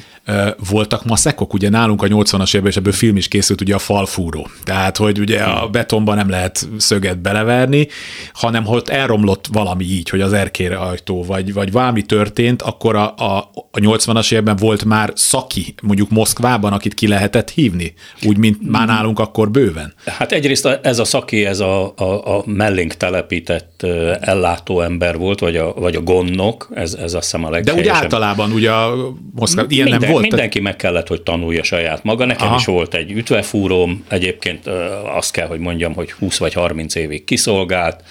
Voltak 0.70 1.06
maszekok, 1.06 1.54
ugye 1.54 1.70
nálunk 1.70 2.02
a 2.02 2.08
80-as 2.08 2.48
években, 2.48 2.72
és 2.72 2.78
ebből 2.78 2.94
film 2.94 3.18
is 3.18 3.28
készült, 3.28 3.62
ugye 3.62 3.76
a 3.76 3.80
falfúró. 3.80 4.48
Tehát, 4.64 4.98
hogy 4.98 5.20
ugye 5.20 5.40
a 5.40 5.68
betonban 5.68 6.16
nem 6.16 6.30
lehet 6.30 6.68
szöget 6.78 7.22
beleverni, 7.22 7.88
hanem 8.34 8.66
hogy 8.66 8.82
elromlott 8.86 9.48
valami 9.52 9.84
így, 9.84 10.10
hogy 10.10 10.22
az 10.22 10.34
erkélyajtó, 10.34 11.24
vagy, 11.24 11.54
vagy 11.54 11.72
valami 11.72 12.02
történt, 12.02 12.62
akkor 12.62 12.96
a, 12.96 13.14
a, 13.18 13.38
a 13.72 13.80
80-as 13.80 14.32
években 14.32 14.56
volt 14.56 14.86
már 14.86 15.12
szaki, 15.16 15.74
mondjuk 15.82 16.10
Moszkvában, 16.10 16.74
akit 16.74 16.94
ki 16.94 17.08
lehetett 17.08 17.50
hívni, 17.50 17.94
úgy, 18.26 18.38
mint 18.38 18.70
már 18.70 18.88
nálunk 18.88 19.20
akkor 19.20 19.52
bőven. 19.52 19.94
Hát 20.06 20.32
egyrészt 20.32 20.66
ez 20.66 21.00
a 21.00 21.04
szaki, 21.04 21.46
ez 21.46 21.60
a, 21.60 21.94
a, 21.96 22.38
a 22.38 22.44
mellénk 22.46 22.94
telepített 22.94 23.73
ellátó 24.20 24.82
ember 24.82 25.18
volt, 25.18 25.40
vagy 25.40 25.56
a, 25.56 25.74
vagy 25.74 25.96
a 25.96 26.02
gonnok, 26.02 26.70
ez, 26.74 26.94
ez 26.94 27.14
azt 27.14 27.24
hiszem 27.24 27.46
a 27.46 27.50
leghelyesebb. 27.50 27.86
De 27.86 27.92
úgy 27.92 28.04
általában 28.04 28.52
ugye 28.52 28.72
a 28.72 29.14
Moszkva, 29.36 29.66
ilyen 29.68 29.84
Minden, 29.84 30.02
nem 30.02 30.12
volt? 30.12 30.22
Mindenki 30.22 30.60
meg 30.60 30.76
kellett, 30.76 31.08
hogy 31.08 31.22
tanulja 31.22 31.64
saját 31.64 32.04
maga. 32.04 32.26
Nekem 32.26 32.48
Aha. 32.48 32.56
is 32.56 32.66
volt 32.66 32.94
egy 32.94 33.12
ütvefúróm, 33.12 34.04
egyébként 34.08 34.68
azt 35.16 35.32
kell, 35.32 35.48
hogy 35.48 35.60
mondjam, 35.60 35.94
hogy 35.94 36.12
20 36.12 36.38
vagy 36.38 36.54
30 36.54 36.96
évig 36.96 37.24
kiszolgált, 37.24 38.04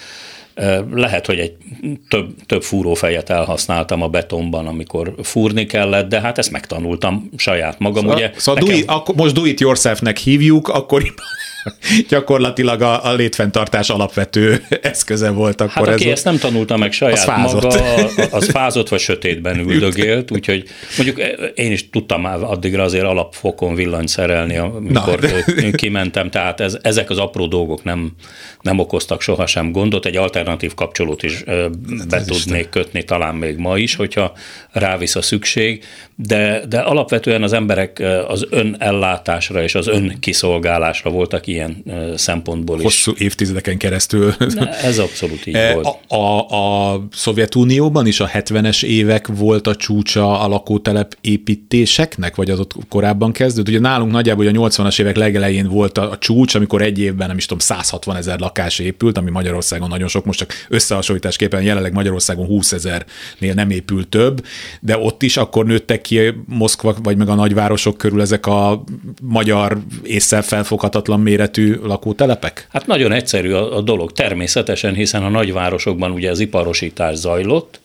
lehet, 0.91 1.25
hogy 1.25 1.39
egy 1.39 1.53
több, 2.09 2.29
több 2.45 2.63
fúrófejet 2.63 3.29
elhasználtam 3.29 4.01
a 4.01 4.07
betonban, 4.07 4.67
amikor 4.67 5.13
fúrni 5.23 5.65
kellett, 5.65 6.09
de 6.09 6.21
hát 6.21 6.37
ezt 6.37 6.51
megtanultam 6.51 7.29
saját 7.37 7.79
magam. 7.79 8.01
Szóval, 8.01 8.17
ugye 8.17 8.31
szóval 8.35 8.61
nekem... 8.61 8.75
do 8.75 8.81
it, 8.81 8.89
akkor 8.89 9.15
most 9.15 9.33
do 9.33 9.45
it 9.45 9.59
yourselfnek 9.59 10.17
hívjuk, 10.17 10.67
akkor 10.67 11.13
gyakorlatilag 12.09 12.81
a, 12.81 13.05
a 13.05 13.13
létfenntartás 13.13 13.89
alapvető 13.89 14.65
eszköze 14.81 15.29
volt 15.29 15.61
akkor. 15.61 15.87
Hát 15.87 15.95
aki 15.95 16.05
ez 16.05 16.11
ezt 16.11 16.25
nem 16.25 16.37
tanulta 16.37 16.77
meg 16.77 16.91
saját 16.91 17.17
az 17.17 17.23
fázott. 17.23 17.63
maga, 17.63 18.05
az 18.37 18.49
fázott 18.49 18.89
vagy 18.89 18.99
sötétben 18.99 19.59
üldögélt, 19.59 20.31
úgyhogy 20.31 20.67
mondjuk 20.97 21.21
én 21.55 21.71
is 21.71 21.89
tudtam 21.89 22.21
már 22.21 22.43
addigra 22.43 22.83
azért 22.83 23.05
alapfokon 23.05 23.75
villanyt 23.75 24.07
szerelni, 24.07 24.57
amikor 24.57 25.19
Na, 25.19 25.27
de... 25.55 25.71
kimentem, 25.71 26.29
tehát 26.29 26.59
ez, 26.59 26.77
ezek 26.81 27.09
az 27.09 27.17
apró 27.17 27.47
dolgok 27.47 27.83
nem, 27.83 28.11
nem 28.61 28.79
okoztak 28.79 29.21
sohasem 29.21 29.71
gondot, 29.71 30.05
egy 30.05 30.15
alternatív 30.15 30.73
kapcsolót 30.73 31.23
is 31.23 31.43
be 32.09 32.17
ez 32.17 32.25
tudnék 32.25 32.61
is 32.61 32.67
kötni 32.69 33.03
talán 33.03 33.35
még 33.35 33.57
ma 33.57 33.77
is, 33.77 33.95
hogyha 33.95 34.33
rávisz 34.71 35.15
a 35.15 35.21
szükség, 35.21 35.83
de, 36.15 36.65
de 36.69 36.79
alapvetően 36.79 37.43
az 37.43 37.53
emberek 37.53 38.03
az 38.27 38.47
önellátásra 38.49 39.63
és 39.63 39.75
az 39.75 39.87
önkiszolgálásra 39.87 41.09
voltak 41.09 41.47
ilyen 41.53 41.83
szempontból 42.15 42.77
is. 42.77 42.83
Hosszú 42.83 43.13
évtizedeken 43.17 43.77
keresztül. 43.77 44.33
Ez 44.81 44.99
abszolút 44.99 45.47
így 45.47 45.55
E, 45.63 45.73
volt. 45.73 45.97
A, 46.07 46.15
a, 46.15 46.93
a 46.93 47.07
Szovjetunióban 47.11 48.07
is 48.07 48.19
a 48.19 48.27
70-es 48.27 48.83
évek 48.83 49.27
volt 49.27 49.67
a 49.67 49.75
csúcsa 49.75 50.39
a 50.39 50.47
lakótelep 50.47 51.17
építéseknek, 51.21 52.35
vagy 52.35 52.49
az 52.49 52.59
ott 52.59 52.73
korábban 52.89 53.31
kezdődött? 53.31 53.69
Ugye 53.69 53.79
nálunk 53.79 54.11
nagyjából 54.11 54.47
a 54.47 54.51
80-as 54.51 54.99
évek 54.99 55.15
legelején 55.15 55.67
volt 55.67 55.97
a, 55.97 56.11
a 56.11 56.17
csúcs, 56.17 56.55
amikor 56.55 56.81
egy 56.81 56.99
évben 56.99 57.27
nem 57.27 57.37
is 57.37 57.45
tudom, 57.45 57.59
160 57.59 58.15
ezer 58.15 58.39
lakás 58.39 58.79
épült, 58.79 59.17
ami 59.17 59.29
Magyarországon 59.29 59.87
nagyon 59.89 60.07
sok, 60.07 60.25
most 60.25 60.39
csak 60.39 60.53
összehasonlításképpen 60.69 61.61
jelenleg 61.61 61.93
Magyarországon 61.93 62.45
20 62.45 62.71
ezernél 62.71 63.53
nem 63.53 63.69
épült 63.69 64.07
több, 64.07 64.45
de 64.81 64.97
ott 64.97 65.23
is 65.23 65.37
akkor 65.37 65.65
nőttek 65.65 66.01
ki 66.01 66.33
Moszkva, 66.45 66.95
vagy 67.03 67.17
meg 67.17 67.29
a 67.29 67.35
nagyvárosok 67.35 67.97
körül 67.97 68.21
ezek 68.21 68.45
a 68.45 68.83
magyar 69.21 69.77
észre 70.03 70.41
felfoghatatlan 70.41 71.19
méretű 71.43 71.87
lakótelepek? 71.87 72.67
Hát 72.71 72.87
nagyon 72.87 73.11
egyszerű 73.11 73.51
a, 73.51 73.77
a 73.77 73.81
dolog 73.81 74.11
természetesen, 74.11 74.93
hiszen 74.93 75.23
a 75.23 75.29
nagyvárosokban 75.29 76.11
ugye 76.11 76.29
az 76.29 76.39
iparosítás 76.39 77.15
zajlott, 77.15 77.79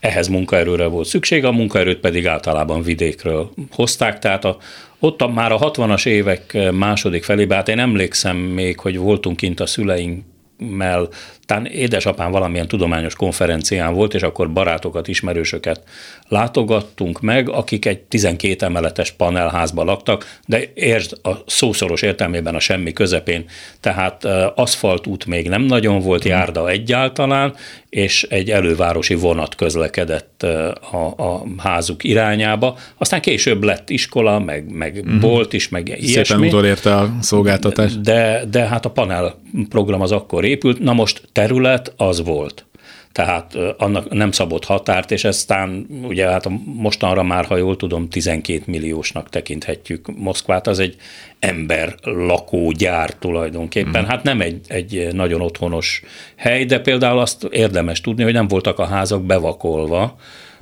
ehhez 0.00 0.28
munkaerőre 0.28 0.86
volt 0.86 1.06
szükség, 1.06 1.44
a 1.44 1.52
munkaerőt 1.52 2.00
pedig 2.00 2.26
általában 2.26 2.82
vidékről 2.82 3.50
hozták, 3.70 4.18
tehát 4.18 4.44
a, 4.44 4.56
ott 4.98 5.22
a, 5.22 5.28
már 5.28 5.52
a 5.52 5.58
60-as 5.58 6.06
évek 6.06 6.70
második 6.72 7.24
felében, 7.24 7.56
hát 7.56 7.68
én 7.68 7.78
emlékszem 7.78 8.36
még, 8.36 8.78
hogy 8.78 8.98
voltunk 8.98 9.36
kint 9.36 9.60
a 9.60 9.66
szüleinkmel, 9.66 11.08
talán 11.46 11.66
édesapám 11.66 12.30
valamilyen 12.30 12.68
tudományos 12.68 13.14
konferencián 13.14 13.94
volt, 13.94 14.14
és 14.14 14.22
akkor 14.22 14.52
barátokat, 14.52 15.08
ismerősöket 15.08 15.82
látogattunk 16.28 17.20
meg, 17.20 17.48
akik 17.48 17.86
egy 17.86 18.00
12 18.00 18.66
emeletes 18.66 19.10
panelházba 19.10 19.84
laktak, 19.84 20.38
de 20.46 20.60
értsd 20.74 21.18
a 21.22 21.30
szószoros 21.46 22.02
értelmében 22.02 22.54
a 22.54 22.60
semmi 22.60 22.92
közepén, 22.92 23.44
tehát 23.80 24.24
aszfaltút 24.54 25.26
még 25.26 25.48
nem 25.48 25.62
nagyon 25.62 26.00
volt, 26.00 26.24
járda 26.24 26.68
egyáltalán, 26.68 27.54
és 27.94 28.22
egy 28.22 28.50
elővárosi 28.50 29.14
vonat 29.14 29.54
közlekedett 29.54 30.42
a, 30.42 31.14
a 31.16 31.44
házuk 31.58 32.04
irányába. 32.04 32.76
Aztán 32.98 33.20
később 33.20 33.62
lett 33.62 33.90
iskola, 33.90 34.38
meg, 34.38 34.72
meg 34.72 35.00
uh-huh. 35.04 35.20
bolt 35.20 35.52
is, 35.52 35.68
meg 35.68 35.86
Szépen 35.86 36.04
ilyesmi. 36.04 36.46
utolérte 36.46 36.94
a 36.94 37.16
szolgáltatás. 37.20 38.00
De, 38.00 38.44
de 38.50 38.66
hát 38.66 38.84
a 38.84 38.90
panel 38.90 39.40
program 39.68 40.00
az 40.00 40.12
akkor 40.12 40.44
épült, 40.44 40.78
na 40.78 40.92
most 40.92 41.28
terület 41.34 41.92
az 41.96 42.24
volt. 42.24 42.64
Tehát 43.12 43.54
annak 43.78 44.10
nem 44.10 44.30
szabott 44.30 44.64
határt, 44.64 45.10
és 45.10 45.24
eztán 45.24 45.86
ugye 46.02 46.28
hát 46.28 46.48
mostanra 46.64 47.22
már, 47.22 47.44
ha 47.44 47.56
jól 47.56 47.76
tudom, 47.76 48.08
12 48.08 48.62
milliósnak 48.66 49.28
tekinthetjük 49.28 50.16
Moszkvát, 50.16 50.66
az 50.66 50.78
egy 50.78 50.96
ember 51.38 51.94
lakógyár 52.02 53.10
tulajdonképpen. 53.10 54.04
Mm. 54.04 54.06
Hát 54.06 54.22
nem 54.22 54.40
egy, 54.40 54.60
egy 54.68 55.08
nagyon 55.12 55.40
otthonos 55.40 56.02
hely, 56.36 56.64
de 56.64 56.80
például 56.80 57.18
azt 57.18 57.44
érdemes 57.44 58.00
tudni, 58.00 58.22
hogy 58.22 58.32
nem 58.32 58.48
voltak 58.48 58.78
a 58.78 58.86
házak 58.86 59.22
bevakolva, 59.22 60.16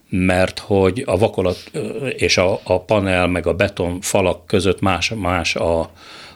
mert 0.09 0.59
hogy 0.59 1.03
a 1.07 1.19
vakolat 1.19 1.71
és 2.17 2.37
a, 2.37 2.61
a 2.63 2.81
panel 2.81 3.27
meg 3.27 3.47
a 3.47 3.55
beton 3.55 4.01
falak 4.01 4.47
között 4.47 4.81
más, 4.81 5.13
más 5.17 5.57
a, 5.57 5.91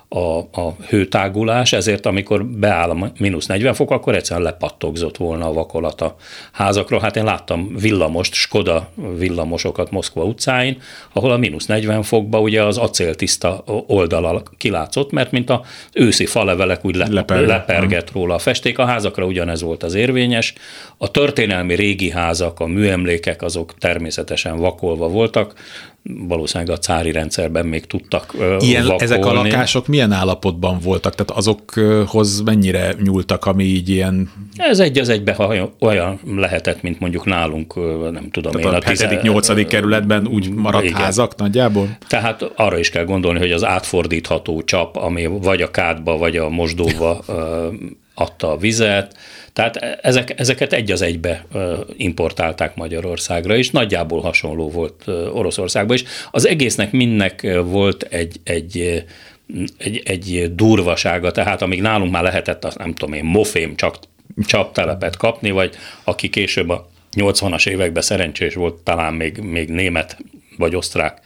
a, 0.08 0.38
a 0.38 0.76
hőtágulás, 0.88 1.72
ezért 1.72 2.06
amikor 2.06 2.44
beáll 2.44 2.90
a 2.90 3.12
mínusz 3.18 3.46
40 3.46 3.74
fok, 3.74 3.90
akkor 3.90 4.14
egyszerűen 4.14 4.46
lepattogzott 4.46 5.16
volna 5.16 5.46
a 5.46 5.52
vakolat 5.52 6.00
a 6.00 6.16
házakról. 6.52 7.00
Hát 7.00 7.16
én 7.16 7.24
láttam 7.24 7.76
villamost, 7.78 8.34
Skoda 8.34 8.88
villamosokat 9.18 9.90
Moszkva 9.90 10.24
utcáin, 10.24 10.82
ahol 11.12 11.30
a 11.30 11.36
mínusz 11.36 11.66
40 11.66 12.02
fokba 12.02 12.40
ugye 12.40 12.62
az 12.62 12.78
acéltiszta 12.78 13.62
oldala 13.86 14.42
kilátszott, 14.56 15.10
mert 15.10 15.30
mint 15.30 15.50
a 15.50 15.62
őszi 15.92 16.26
falevelek 16.26 16.84
úgy 16.84 16.96
le, 16.96 17.06
Leperge. 17.08 17.46
lepergett 17.46 18.12
róla 18.12 18.34
a 18.34 18.38
festék. 18.38 18.78
A 18.78 18.84
házakra 18.84 19.26
ugyanez 19.26 19.62
volt 19.62 19.82
az 19.82 19.94
érvényes. 19.94 20.54
A 20.96 21.10
történelmi 21.10 21.74
régi 21.74 22.10
házak, 22.10 22.60
a 22.60 22.66
műemlékek 22.66 23.42
azok 23.42 23.74
természetesen 23.78 24.56
vakolva 24.56 25.08
voltak, 25.08 25.54
valószínűleg 26.08 26.76
a 26.76 26.78
cári 26.78 27.12
rendszerben 27.12 27.66
még 27.66 27.86
tudtak 27.86 28.34
Ilyen, 28.58 28.82
vakolni. 28.82 29.02
Ezek 29.02 29.24
a 29.24 29.32
lakások 29.32 29.86
milyen 29.86 30.12
állapotban 30.12 30.78
voltak? 30.82 31.14
Tehát 31.14 31.30
azokhoz 31.30 32.40
mennyire 32.40 32.94
nyúltak, 33.02 33.44
ami 33.44 33.64
így 33.64 33.88
ilyen... 33.88 34.30
Ez 34.56 34.78
egy 34.78 34.98
az 34.98 35.08
egybe 35.08 35.36
olyan 35.78 36.20
lehetett, 36.36 36.82
mint 36.82 37.00
mondjuk 37.00 37.24
nálunk, 37.24 37.74
nem 38.12 38.30
tudom 38.30 38.52
Tehát 38.52 39.00
én. 39.00 39.30
A 39.30 39.38
7.-8. 39.38 39.66
kerületben 39.68 40.26
úgy 40.26 40.50
maradt 40.50 40.84
igen. 40.84 41.00
házak 41.00 41.36
nagyjából? 41.36 41.96
Tehát 42.08 42.42
arra 42.56 42.78
is 42.78 42.90
kell 42.90 43.04
gondolni, 43.04 43.38
hogy 43.38 43.52
az 43.52 43.64
átfordítható 43.64 44.62
csap, 44.62 44.96
ami 44.96 45.26
vagy 45.26 45.62
a 45.62 45.70
kádba, 45.70 46.16
vagy 46.16 46.36
a 46.36 46.48
mosdóba 46.48 47.24
adta 48.14 48.52
a 48.52 48.56
vizet, 48.56 49.16
tehát 49.56 49.76
ezek, 50.02 50.40
ezeket 50.40 50.72
egy 50.72 50.90
az 50.90 51.02
egybe 51.02 51.46
importálták 51.96 52.76
Magyarországra, 52.76 53.56
és 53.56 53.70
nagyjából 53.70 54.20
hasonló 54.20 54.70
volt 54.70 55.08
Oroszországban 55.32 55.96
is. 55.96 56.04
Az 56.30 56.46
egésznek 56.46 56.92
mindnek 56.92 57.46
volt 57.64 58.02
egy, 58.02 58.40
egy 58.44 59.04
egy, 59.78 60.02
egy 60.04 60.54
durvasága, 60.54 61.30
tehát 61.30 61.62
amíg 61.62 61.80
nálunk 61.80 62.12
már 62.12 62.22
lehetett, 62.22 62.76
nem 62.78 62.94
tudom 62.94 63.14
én, 63.14 63.24
mofém 63.24 63.76
csak 63.76 63.98
csaptelepet 64.46 65.16
kapni, 65.16 65.50
vagy 65.50 65.74
aki 66.04 66.28
később 66.28 66.68
a 66.68 66.88
80-as 67.16 67.68
években 67.68 68.02
szerencsés 68.02 68.54
volt, 68.54 68.74
talán 68.74 69.14
még, 69.14 69.38
még 69.38 69.68
német 69.68 70.16
vagy 70.56 70.74
osztrák 70.74 71.20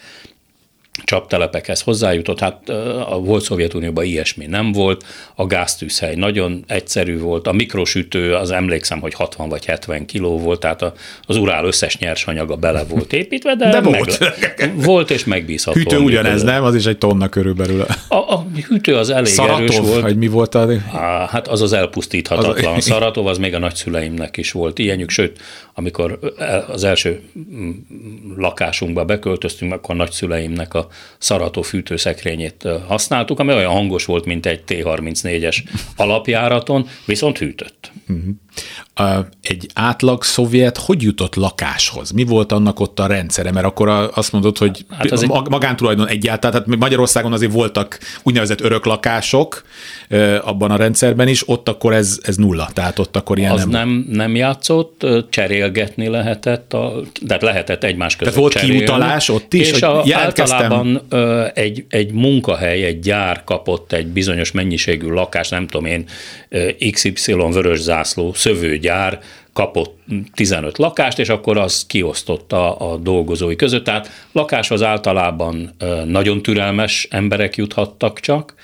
csaptelepekhez 1.05 1.81
hozzájutott, 1.81 2.40
hát 2.40 2.68
a 3.09 3.18
volt 3.18 3.42
Szovjetunióban 3.42 4.05
ilyesmi 4.05 4.46
nem 4.46 4.72
volt, 4.72 5.05
a 5.35 5.46
gáztűzhely 5.46 6.14
nagyon 6.14 6.64
egyszerű 6.66 7.18
volt, 7.18 7.46
a 7.46 7.53
mikrosütő 7.53 8.35
az 8.35 8.50
emlékszem, 8.50 9.00
hogy 9.00 9.14
60 9.14 9.48
vagy 9.48 9.64
70 9.64 10.07
kiló 10.07 10.38
volt, 10.38 10.61
tehát 10.61 10.85
az 11.26 11.37
urál 11.37 11.64
összes 11.64 11.98
nyersanyaga 11.98 12.57
bele 12.57 12.85
volt 12.85 13.12
építve, 13.12 13.55
de, 13.55 13.70
de 13.70 13.81
volt. 13.81 14.18
Meg, 14.18 14.72
volt 14.85 15.11
és 15.11 15.24
megbízható. 15.24 15.79
Hűtő 15.79 15.98
ugyanez, 15.98 16.42
nem? 16.42 16.64
Az 16.64 16.74
is 16.74 16.87
egy 16.87 16.98
tonna 16.98 17.29
körülbelül. 17.29 17.87
A, 18.09 18.14
a 18.14 18.46
hűtő 18.68 18.96
az 18.96 19.11
elég 19.11 19.33
Szaratov, 19.33 19.59
erős 19.59 19.79
volt. 19.79 20.00
vagy 20.00 20.16
mi 20.16 20.26
volt? 20.26 20.55
Á, 20.55 21.26
hát 21.31 21.48
az 21.48 21.62
az 21.62 21.72
elpusztíthatatlan. 21.72 22.74
Az... 22.74 22.85
Szaratov 22.85 23.26
az 23.26 23.38
még 23.38 23.55
a 23.55 23.59
nagyszüleimnek 23.59 24.37
is 24.37 24.53
volt 24.53 24.79
ilyenük, 24.79 25.11
sőt, 25.11 25.40
amikor 25.74 26.18
az 26.68 26.85
első 26.85 27.20
lakásunkba 28.37 29.05
beköltöztünk, 29.05 29.72
akkor 29.72 29.94
a 29.94 29.98
nagyszüleimnek 29.98 30.74
a 30.74 30.88
Szaratov 31.18 31.64
fűtőszekrényét 31.64 32.68
használtuk, 32.87 33.38
ami 33.38 33.53
olyan 33.53 33.72
hangos 33.72 34.05
volt, 34.05 34.24
mint 34.24 34.46
egy 34.46 34.62
T-34-es 34.64 35.57
alapjáraton, 35.96 36.88
viszont 37.07 37.38
hűtött. 37.38 37.92
Uh-huh. 38.09 38.35
Egy 39.42 39.66
átlag 39.75 40.25
szovjet 40.25 40.77
hogy 40.77 41.03
jutott 41.03 41.35
lakáshoz? 41.35 42.11
Mi 42.11 42.25
volt 42.25 42.53
annak 42.53 42.81
ott 42.81 42.99
a 42.99 43.07
rendszere? 43.07 43.53
Mert 43.53 43.66
akkor 43.66 44.11
azt 44.14 44.33
mondod, 44.33 44.59
hogy 44.59 44.85
hát 44.90 45.11
az 45.11 45.23
magántulajdon 45.51 46.09
egyáltalán, 46.09 46.62
tehát 46.62 46.79
Magyarországon 46.81 47.33
azért 47.33 47.53
voltak 47.53 47.99
úgynevezett 48.23 48.61
örök 48.61 48.85
lakások 48.85 49.62
abban 50.40 50.70
a 50.70 50.77
rendszerben 50.77 51.29
is, 51.29 51.49
ott 51.49 51.68
akkor 51.68 51.92
ez, 51.92 52.18
ez 52.23 52.37
nulla, 52.37 52.68
tehát 52.73 52.99
ott 52.99 53.16
akkor 53.16 53.38
ilyen 53.38 53.53
az 53.53 53.64
nem... 53.64 53.70
nem... 53.70 54.07
nem 54.09 54.35
játszott, 54.35 55.07
cserélgetni 55.31 56.09
lehetett, 56.09 56.73
a, 56.73 57.03
tehát 57.27 57.42
lehetett 57.42 57.85
egymás 57.85 58.16
között 58.16 58.35
Tehát 58.35 58.49
volt 58.49 58.62
cserélni. 58.62 58.85
kiutalás 58.85 59.29
ott 59.29 59.55
is, 59.55 59.70
és 59.70 59.83
a, 59.83 60.05
általában 60.12 61.03
egy, 61.55 61.85
egy 61.88 62.12
munkahely, 62.12 62.85
egy 62.85 62.99
gyár 62.99 63.44
kapott 63.44 63.92
egy 63.92 64.07
bizonyos 64.07 64.53
mennyiségű 64.53 65.09
lakást, 65.09 65.51
nem 65.51 65.66
tudom 65.66 65.87
én, 65.87 66.05
XY 66.90 67.33
vörös 67.33 67.81
zászló 67.81 68.33
szövőgyár 68.51 69.21
kapott 69.53 69.99
15 70.35 70.79
lakást, 70.79 71.19
és 71.19 71.29
akkor 71.29 71.59
az 71.59 71.87
kiosztotta 71.87 72.77
a 72.77 72.97
dolgozói 72.97 73.57
között. 73.57 73.85
Tehát 73.85 74.11
lakáshoz 74.33 74.83
általában 74.83 75.75
nagyon 76.05 76.43
türelmes 76.43 77.09
emberek 77.11 77.57
juthattak 77.57 78.21
csak, 78.21 78.55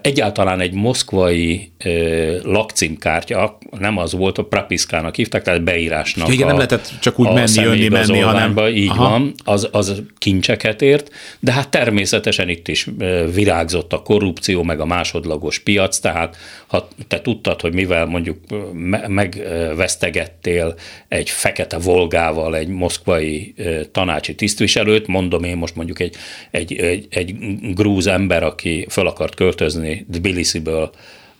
Egyáltalán 0.00 0.60
egy 0.60 0.72
moszkvai 0.72 1.72
lakcímkártya, 2.42 3.58
nem 3.78 3.96
az 3.98 4.12
volt, 4.12 4.38
a 4.38 4.44
Prapiszkának 4.44 5.14
hívták, 5.14 5.42
tehát 5.42 5.62
beírásnak 5.62 6.32
Igen, 6.32 6.44
a, 6.44 6.46
nem 6.46 6.56
lehetett 6.56 6.92
csak 7.00 7.18
úgy 7.18 7.32
menni, 7.32 7.60
jönni, 7.60 7.88
menni, 7.88 8.18
hanem... 8.18 8.58
Így 8.66 8.88
Aha. 8.88 9.08
van, 9.08 9.34
az, 9.44 9.68
az 9.72 10.02
kincseket 10.18 10.82
ért, 10.82 11.10
de 11.40 11.52
hát 11.52 11.68
természetesen 11.68 12.48
itt 12.48 12.68
is 12.68 12.88
virágzott 13.34 13.92
a 13.92 14.02
korrupció, 14.02 14.62
meg 14.62 14.80
a 14.80 14.84
másodlagos 14.84 15.58
piac, 15.58 15.98
tehát 15.98 16.36
ha 16.66 16.88
te 17.08 17.20
tudtad, 17.20 17.60
hogy 17.60 17.72
mivel 17.72 18.06
mondjuk 18.06 18.38
megvesztegettél 19.06 20.74
egy 21.08 21.30
fekete 21.30 21.78
volgával 21.78 22.56
egy 22.56 22.68
moszkvai 22.68 23.54
tanácsi 23.92 24.34
tisztviselőt, 24.34 25.06
mondom 25.06 25.44
én 25.44 25.56
most 25.56 25.76
mondjuk 25.76 26.00
egy, 26.00 26.16
egy, 26.50 26.72
egy, 26.74 27.06
egy 27.10 27.34
grúz 27.74 28.06
ember, 28.06 28.42
aki 28.42 28.86
föl 28.90 29.06
akart 29.06 29.34
költözni 29.34 29.63
Tbilisiből 30.12 30.90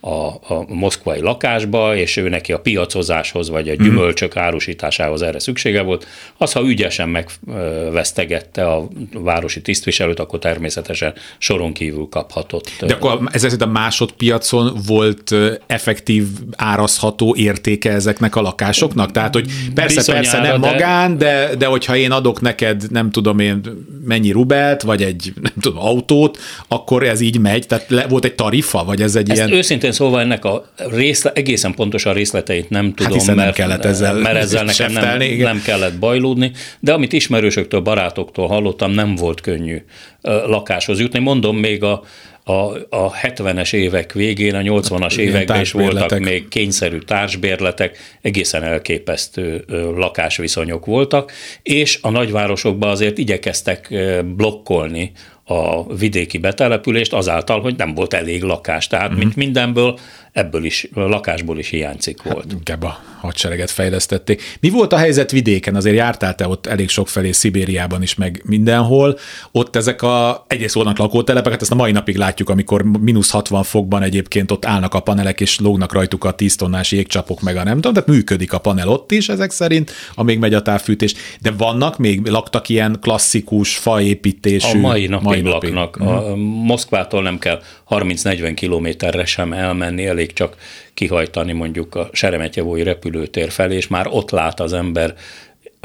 a, 0.04 0.26
a 0.54 0.64
moszkvai 0.68 1.20
lakásba, 1.20 1.96
és 1.96 2.16
ő 2.16 2.28
neki 2.28 2.52
a 2.52 2.58
piacozáshoz, 2.58 3.48
vagy 3.48 3.68
a 3.68 3.74
gyümölcsök 3.74 4.36
árusításához 4.36 5.22
erre 5.22 5.38
szüksége 5.38 5.82
volt, 5.82 6.06
az, 6.36 6.52
ha 6.52 6.62
ügyesen 6.62 7.08
megvesztegette 7.08 8.66
a 8.66 8.88
városi 9.12 9.62
tisztviselőt, 9.62 10.20
akkor 10.20 10.38
természetesen 10.38 11.14
soron 11.38 11.72
kívül 11.72 12.08
kaphatott. 12.10 12.70
De 12.80 12.94
akkor 12.94 13.18
ezek 13.24 13.50
szerint 13.50 13.62
a 13.62 13.66
másodpiacon 13.66 14.76
volt 14.86 15.34
effektív 15.66 16.26
árazható 16.56 17.34
értéke 17.38 17.90
ezeknek 17.90 18.36
a 18.36 18.40
lakásoknak? 18.40 19.10
Tehát, 19.10 19.34
hogy 19.34 19.50
persze, 19.74 19.94
Bizonyára, 19.94 20.22
persze 20.22 20.40
nem 20.40 20.60
de... 20.60 20.70
magán, 20.70 21.18
de, 21.18 21.50
de 21.58 21.66
hogyha 21.66 21.96
én 21.96 22.10
adok 22.10 22.40
neked, 22.40 22.90
nem 22.90 23.10
tudom 23.10 23.38
én 23.38 23.60
mennyi 24.04 24.30
rubelt, 24.30 24.82
vagy 24.82 25.02
egy 25.02 25.32
nem 25.40 25.52
tudom, 25.60 25.78
autót, 25.78 26.38
akkor 26.68 27.02
ez 27.02 27.20
így 27.20 27.38
megy? 27.38 27.66
Tehát 27.66 27.84
le, 27.88 28.06
volt 28.06 28.24
egy 28.24 28.34
tarifa, 28.34 28.84
vagy 28.84 29.02
ez 29.02 29.16
egy 29.16 29.30
Ezt 29.30 29.38
ilyen... 29.38 29.52
őszintén 29.52 29.92
szóval 29.94 30.20
ennek 30.20 30.44
a 30.44 30.64
részle, 30.76 31.32
egészen 31.32 31.74
pontosan 31.74 32.14
részleteit 32.14 32.70
nem 32.70 32.84
hát 32.84 32.94
tudom, 32.94 33.18
hát 33.18 33.26
mert, 33.26 33.38
nem 33.38 33.52
kellett 33.52 33.84
ezzel, 33.84 34.14
mert 34.14 34.36
ezzel 34.36 34.64
nekem 34.74 34.92
nem, 34.92 35.18
nem 35.38 35.62
kellett 35.62 35.98
bajlódni, 35.98 36.52
de 36.80 36.92
amit 36.92 37.12
ismerősöktől, 37.12 37.80
barátoktól 37.80 38.46
hallottam, 38.46 38.90
nem 38.90 39.14
volt 39.14 39.40
könnyű 39.40 39.84
lakáshoz 40.22 41.00
jutni. 41.00 41.18
Mondom, 41.18 41.56
még 41.56 41.82
a, 41.82 42.02
a, 42.44 42.52
a 42.88 43.12
70-es 43.22 43.72
évek 43.72 44.12
végén, 44.12 44.54
a 44.54 44.60
80-as 44.60 45.16
években 45.16 45.60
is 45.60 45.72
voltak 45.72 46.18
még 46.18 46.48
kényszerű 46.48 46.98
társbérletek, 46.98 47.98
egészen 48.20 48.62
elképesztő 48.62 49.64
lakásviszonyok 49.96 50.86
voltak, 50.86 51.32
és 51.62 51.98
a 52.02 52.10
nagyvárosokban 52.10 52.90
azért 52.90 53.18
igyekeztek 53.18 53.94
blokkolni 54.24 55.12
a 55.44 55.94
vidéki 55.94 56.38
betelepülést 56.38 57.12
azáltal, 57.12 57.60
hogy 57.60 57.74
nem 57.76 57.94
volt 57.94 58.14
elég 58.14 58.42
lakás. 58.42 58.86
Tehát, 58.86 59.08
mm-hmm. 59.08 59.18
mint 59.18 59.36
mindenből, 59.36 59.98
ebből 60.32 60.64
is, 60.64 60.88
lakásból 60.94 61.58
is 61.58 61.68
hiányzik 61.68 62.22
hát, 62.22 62.32
volt. 62.32 62.44
Hát, 62.44 62.52
inkább 62.52 62.82
a 62.82 62.98
hadsereget 63.20 63.70
fejlesztették. 63.70 64.42
Mi 64.60 64.70
volt 64.70 64.92
a 64.92 64.96
helyzet 64.96 65.30
vidéken? 65.30 65.74
Azért 65.74 65.96
jártál 65.96 66.34
te 66.34 66.48
ott 66.48 66.66
elég 66.66 66.88
sok 66.88 67.08
felé, 67.08 67.32
Szibériában 67.32 68.02
is, 68.02 68.14
meg 68.14 68.42
mindenhol. 68.44 69.18
Ott 69.52 69.76
ezek 69.76 70.02
a, 70.02 70.44
egyrészt 70.48 70.74
vannak 70.74 70.98
lakótelepeket, 70.98 71.62
ezt 71.62 71.70
a 71.70 71.74
mai 71.74 71.92
napig 71.92 72.16
látjuk, 72.16 72.48
amikor 72.48 72.82
mínusz 73.00 73.30
60 73.30 73.62
fokban 73.62 74.02
egyébként 74.02 74.50
ott 74.50 74.64
állnak 74.64 74.94
a 74.94 75.00
panelek, 75.00 75.40
és 75.40 75.58
lógnak 75.58 75.92
rajtuk 75.92 76.24
a 76.24 76.32
10 76.32 76.56
tonnás 76.56 76.92
jégcsapok, 76.92 77.40
meg 77.40 77.56
a 77.56 77.62
nem 77.64 77.74
tudom, 77.74 77.92
tehát 77.92 78.08
működik 78.08 78.52
a 78.52 78.58
panel 78.58 78.88
ott 78.88 79.12
is 79.12 79.28
ezek 79.28 79.50
szerint, 79.50 79.92
amíg 80.14 80.38
megy 80.38 80.54
a 80.54 80.62
távfűtés. 80.62 81.14
De 81.40 81.50
vannak 81.50 81.98
még, 81.98 82.26
laktak 82.26 82.68
ilyen 82.68 82.98
klasszikus 83.00 83.76
faépítésű. 83.76 84.78
A 84.78 84.80
mai 84.80 85.06
napig, 85.06 85.33
mai 85.42 85.52
laknak. 85.52 86.02
Mm. 86.02 86.06
A 86.06 86.34
Moszkvától 86.36 87.22
nem 87.22 87.38
kell 87.38 87.62
30-40 87.90 88.52
kilométerre 88.54 89.24
sem 89.24 89.52
elmenni, 89.52 90.06
elég 90.06 90.32
csak 90.32 90.56
kihajtani 90.94 91.52
mondjuk 91.52 91.94
a 91.94 92.08
Seremetyevói 92.12 92.82
repülőtér 92.82 93.50
felé, 93.50 93.76
és 93.76 93.88
már 93.88 94.06
ott 94.10 94.30
lát 94.30 94.60
az 94.60 94.72
ember 94.72 95.14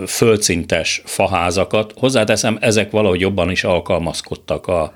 földszintes 0.08 1.02
faházakat. 1.06 1.94
Hozzáteszem, 1.96 2.58
ezek 2.62 2.92
valahogy 2.92 3.20
jobban 3.20 3.52
is 3.52 3.64
alkalmazkodtak 3.64 4.68
a, 4.68 4.94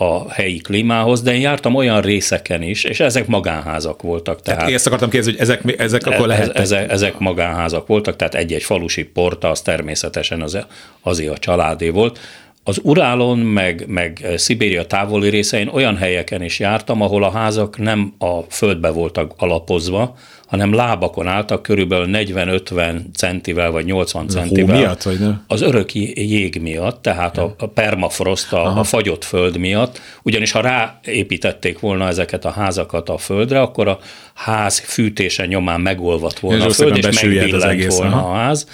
a 0.00 0.32
helyi 0.32 0.58
klímához, 0.58 1.22
de 1.22 1.34
én 1.34 1.40
jártam 1.40 1.74
olyan 1.74 2.00
részeken 2.00 2.62
is, 2.62 2.84
és 2.84 3.00
ezek 3.00 3.26
magánházak 3.26 4.02
voltak. 4.02 4.42
Tehát, 4.42 4.60
tehát 4.60 4.74
ezt 4.74 4.86
akartam 4.86 5.10
kérdezni, 5.10 5.38
hogy 5.38 5.48
ezek, 5.48 5.80
ezek 5.80 6.06
akkor 6.06 6.26
lehet. 6.26 6.56
Ezek, 6.56 6.90
ezek 6.90 7.18
magánházak 7.18 7.86
voltak, 7.86 8.16
tehát 8.16 8.34
egy-egy 8.34 8.62
falusi 8.62 9.04
porta, 9.04 9.50
az 9.50 9.60
természetesen 9.60 10.42
az, 10.42 10.58
az 11.00 11.18
a 11.18 11.38
családé 11.38 11.88
volt. 11.88 12.18
Az 12.64 12.80
Urálon, 12.82 13.38
meg, 13.38 13.84
meg 13.86 14.26
Szibéria 14.36 14.86
távoli 14.86 15.28
részein 15.28 15.68
olyan 15.68 15.96
helyeken 15.96 16.42
is 16.42 16.58
jártam, 16.58 17.02
ahol 17.02 17.24
a 17.24 17.30
házak 17.30 17.78
nem 17.78 18.14
a 18.18 18.40
földbe 18.40 18.90
voltak 18.90 19.32
alapozva, 19.36 20.16
hanem 20.46 20.74
lábakon 20.74 21.26
álltak 21.26 21.62
körülbelül 21.62 22.08
40-50 22.12 23.00
centivel 23.14 23.70
vagy 23.70 23.84
80 23.84 24.28
centivel. 24.28 24.74
Hó 24.74 24.80
miatt, 24.80 25.02
vagy 25.02 25.18
nem? 25.18 25.44
Az 25.46 25.60
örök 25.60 25.94
jég 25.94 26.58
miatt, 26.60 27.02
tehát 27.02 27.38
a, 27.38 27.54
a 27.58 27.66
permafrost, 27.66 28.52
a, 28.52 28.78
a 28.78 28.84
fagyott 28.84 29.24
föld 29.24 29.58
miatt, 29.58 30.00
ugyanis 30.22 30.50
ha 30.50 30.60
ráépítették 30.60 31.78
volna 31.78 32.08
ezeket 32.08 32.44
a 32.44 32.50
házakat 32.50 33.08
a 33.08 33.18
földre, 33.18 33.60
akkor 33.60 33.88
a 33.88 33.98
ház 34.34 34.78
fűtése 34.78 35.46
nyomán 35.46 35.80
megolvadt 35.80 36.38
volna 36.38 36.64
és 36.64 36.70
a 36.70 36.74
föld, 36.74 36.96
és 36.96 37.22
megbillent 37.22 37.94
volna 37.94 38.16
aha. 38.16 38.30
a 38.30 38.34
ház 38.34 38.66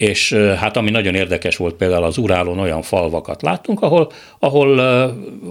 és 0.00 0.32
hát 0.32 0.76
ami 0.76 0.90
nagyon 0.90 1.14
érdekes 1.14 1.56
volt, 1.56 1.74
például 1.74 2.04
az 2.04 2.18
Urálon 2.18 2.58
olyan 2.58 2.82
falvakat 2.82 3.42
láttunk, 3.42 3.82
ahol, 3.82 4.12
ahol 4.38 4.80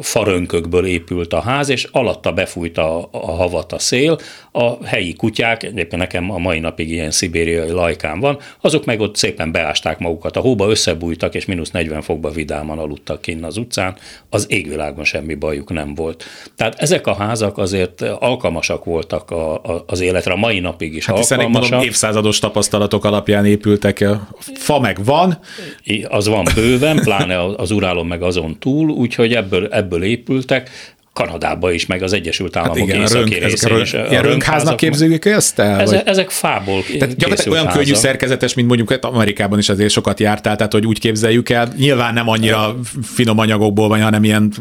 farönkökből 0.02 0.86
épült 0.86 1.34
a 1.34 1.42
ház, 1.42 1.70
és 1.70 1.88
alatta 1.92 2.32
befújt 2.32 2.78
a, 2.78 3.08
a 3.12 3.32
havat 3.32 3.74
a 3.74 3.80
szél, 3.80 4.18
a 4.52 4.86
helyi 4.86 5.14
kutyák, 5.14 5.64
egyébként 5.64 6.02
nekem 6.02 6.32
a 6.32 6.38
mai 6.38 6.60
napig 6.60 6.90
ilyen 6.92 7.12
szibériai 7.12 7.72
lajkám 7.72 8.20
van, 8.20 8.38
azok 8.62 8.86
meg 8.86 9.00
ott 9.00 9.16
szépen 9.16 9.52
beásták 9.52 10.00
magukat 10.00 10.38
a 10.38 10.40
hóba, 10.40 10.70
összebújtak, 10.70 11.36
és 11.36 11.46
mínusz 11.46 11.72
40 11.72 12.02
fokba 12.02 12.30
vidáman 12.30 12.80
aludtak 12.80 13.22
kinn 13.22 13.44
az 13.44 13.58
utcán, 13.58 13.96
az 14.30 14.46
égvilágon 14.50 15.04
semmi 15.04 15.34
bajuk 15.34 15.70
nem 15.72 15.96
volt. 15.96 16.24
Tehát 16.56 16.76
ezek 16.80 17.08
a 17.08 17.14
házak 17.14 17.58
azért 17.58 18.02
alkalmasak 18.02 18.86
voltak 18.86 19.32
a, 19.32 19.54
a, 19.54 19.84
az 19.88 20.00
életre, 20.00 20.34
a 20.34 20.38
mai 20.38 20.60
napig 20.60 20.96
is 20.96 21.06
hát 21.06 21.18
alkalmasak. 21.18 21.54
Hiszen, 21.54 21.70
mondom, 21.70 21.90
évszázados 21.90 22.40
tapasztalatok 22.40 23.06
alapján 23.06 23.46
épültek 23.46 24.00
el 24.00 24.38
fa 24.40 24.80
meg 24.80 25.04
van. 25.04 25.40
Az 26.08 26.28
van 26.28 26.48
bőven, 26.56 26.98
pláne 26.98 27.44
az 27.44 27.72
urálon 27.72 28.06
meg 28.06 28.22
azon 28.22 28.60
túl, 28.60 28.90
úgyhogy 28.90 29.34
ebből, 29.34 29.68
ebből 29.68 30.04
épültek. 30.04 30.70
Kanadába 31.14 31.72
is, 31.72 31.86
meg 31.86 32.04
az 32.04 32.14
Egyesült 32.14 32.56
hát 32.56 32.64
Államok 32.64 32.88
hát 32.88 32.88
igen, 32.88 33.02
északi 33.02 33.34
rönk, 33.34 33.44
részén 33.44 33.78
is. 33.78 33.94
Ilyen 33.94 34.24
rönkháznak 34.24 34.78
képzeljük 34.78 35.26
ezt 35.26 35.60
el? 35.60 35.80
Ezek, 35.80 36.08
ezek 36.08 36.30
fából 36.30 36.84
Tehát 36.84 37.16
gyakorlatilag 37.16 37.54
olyan 37.54 37.66
házak. 37.66 37.82
könnyű 37.82 37.94
szerkezetes, 37.94 38.54
mint 38.54 38.68
mondjuk 38.68 38.92
hát 38.92 39.06
Amerikában 39.06 39.60
is 39.60 39.70
azért 39.70 39.92
sokat 39.92 40.20
jártál, 40.20 40.56
tehát 40.56 40.72
hogy 40.72 40.86
úgy 40.86 41.00
képzeljük 41.00 41.50
el. 41.50 41.74
Nyilván 41.78 42.14
nem 42.14 42.28
annyira 42.28 42.76
finom 43.04 43.40
anyagokból 43.40 43.88
van, 43.88 44.02
hanem 44.02 44.24
ilyen... 44.24 44.54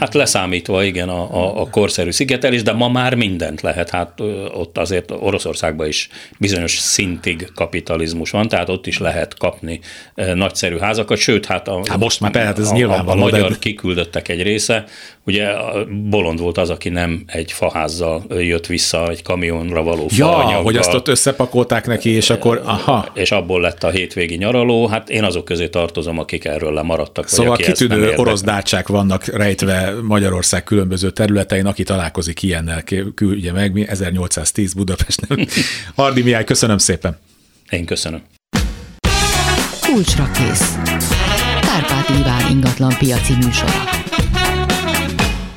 Hát 0.00 0.14
leszámítva, 0.14 0.84
igen, 0.84 1.08
a, 1.08 1.34
a, 1.34 1.60
a 1.60 1.70
korszerű 1.70 2.10
szigetelés, 2.10 2.62
de 2.62 2.72
ma 2.72 2.88
már 2.88 3.14
mindent 3.14 3.60
lehet. 3.60 3.90
Hát 3.90 4.20
ott 4.54 4.78
azért 4.78 5.10
Oroszországban 5.10 5.86
is 5.86 6.08
bizonyos 6.38 6.78
szintig 6.78 7.48
kapitalizmus 7.54 8.30
van, 8.30 8.48
tehát 8.48 8.68
ott 8.68 8.86
is 8.86 8.98
lehet 8.98 9.36
kapni 9.38 9.80
nagyszerű 10.34 10.76
házakat, 10.76 11.18
sőt, 11.18 11.46
hát 11.46 11.68
a, 11.68 11.80
hát 11.88 11.98
most 11.98 12.20
már 12.20 12.30
persze, 12.30 12.60
ez 12.60 12.68
a, 12.68 12.72
nyilván 12.72 13.06
a, 13.06 13.10
a 13.10 13.14
magyar 13.14 13.50
de... 13.50 13.56
kiküldöttek 13.58 14.28
egy 14.28 14.42
része, 14.42 14.84
ugye 15.28 15.48
bolond 16.10 16.40
volt 16.40 16.58
az, 16.58 16.70
aki 16.70 16.88
nem 16.88 17.22
egy 17.26 17.52
faházzal 17.52 18.24
jött 18.28 18.66
vissza 18.66 19.08
egy 19.08 19.22
kamionra 19.22 19.82
való 19.82 20.06
Ja, 20.16 20.32
hogy 20.36 20.76
azt 20.76 20.94
ott 20.94 21.08
összepakolták 21.08 21.86
neki, 21.86 22.10
és 22.10 22.30
akkor 22.30 22.62
aha. 22.64 23.08
És 23.14 23.30
abból 23.30 23.60
lett 23.60 23.84
a 23.84 23.90
hétvégi 23.90 24.36
nyaraló. 24.36 24.86
Hát 24.86 25.10
én 25.10 25.24
azok 25.24 25.44
közé 25.44 25.68
tartozom, 25.68 26.18
akik 26.18 26.44
erről 26.44 26.72
lemaradtak. 26.72 27.28
Szóval 27.28 27.52
aki 27.52 27.62
kitűnő 27.62 28.12
orosz 28.16 28.42
dácsák 28.42 28.88
vannak 28.88 29.26
rejtve 29.26 29.94
Magyarország 30.02 30.64
különböző 30.64 31.10
területein, 31.10 31.66
aki 31.66 31.82
találkozik 31.82 32.42
ilyennel, 32.42 32.82
küldje 33.14 33.52
meg, 33.52 33.72
mi 33.72 33.88
1810 33.88 34.72
Budapesten. 34.72 35.48
Hardi 35.96 36.22
Mihály, 36.22 36.44
köszönöm 36.44 36.78
szépen. 36.78 37.18
Én 37.70 37.84
köszönöm. 37.84 38.22
Kulcsra 39.80 40.30
kész. 40.30 40.74
Kárpát 41.60 42.08
Iván 42.20 42.50
ingatlan 42.50 42.94
piaci 42.98 43.32
műsora. 43.32 44.07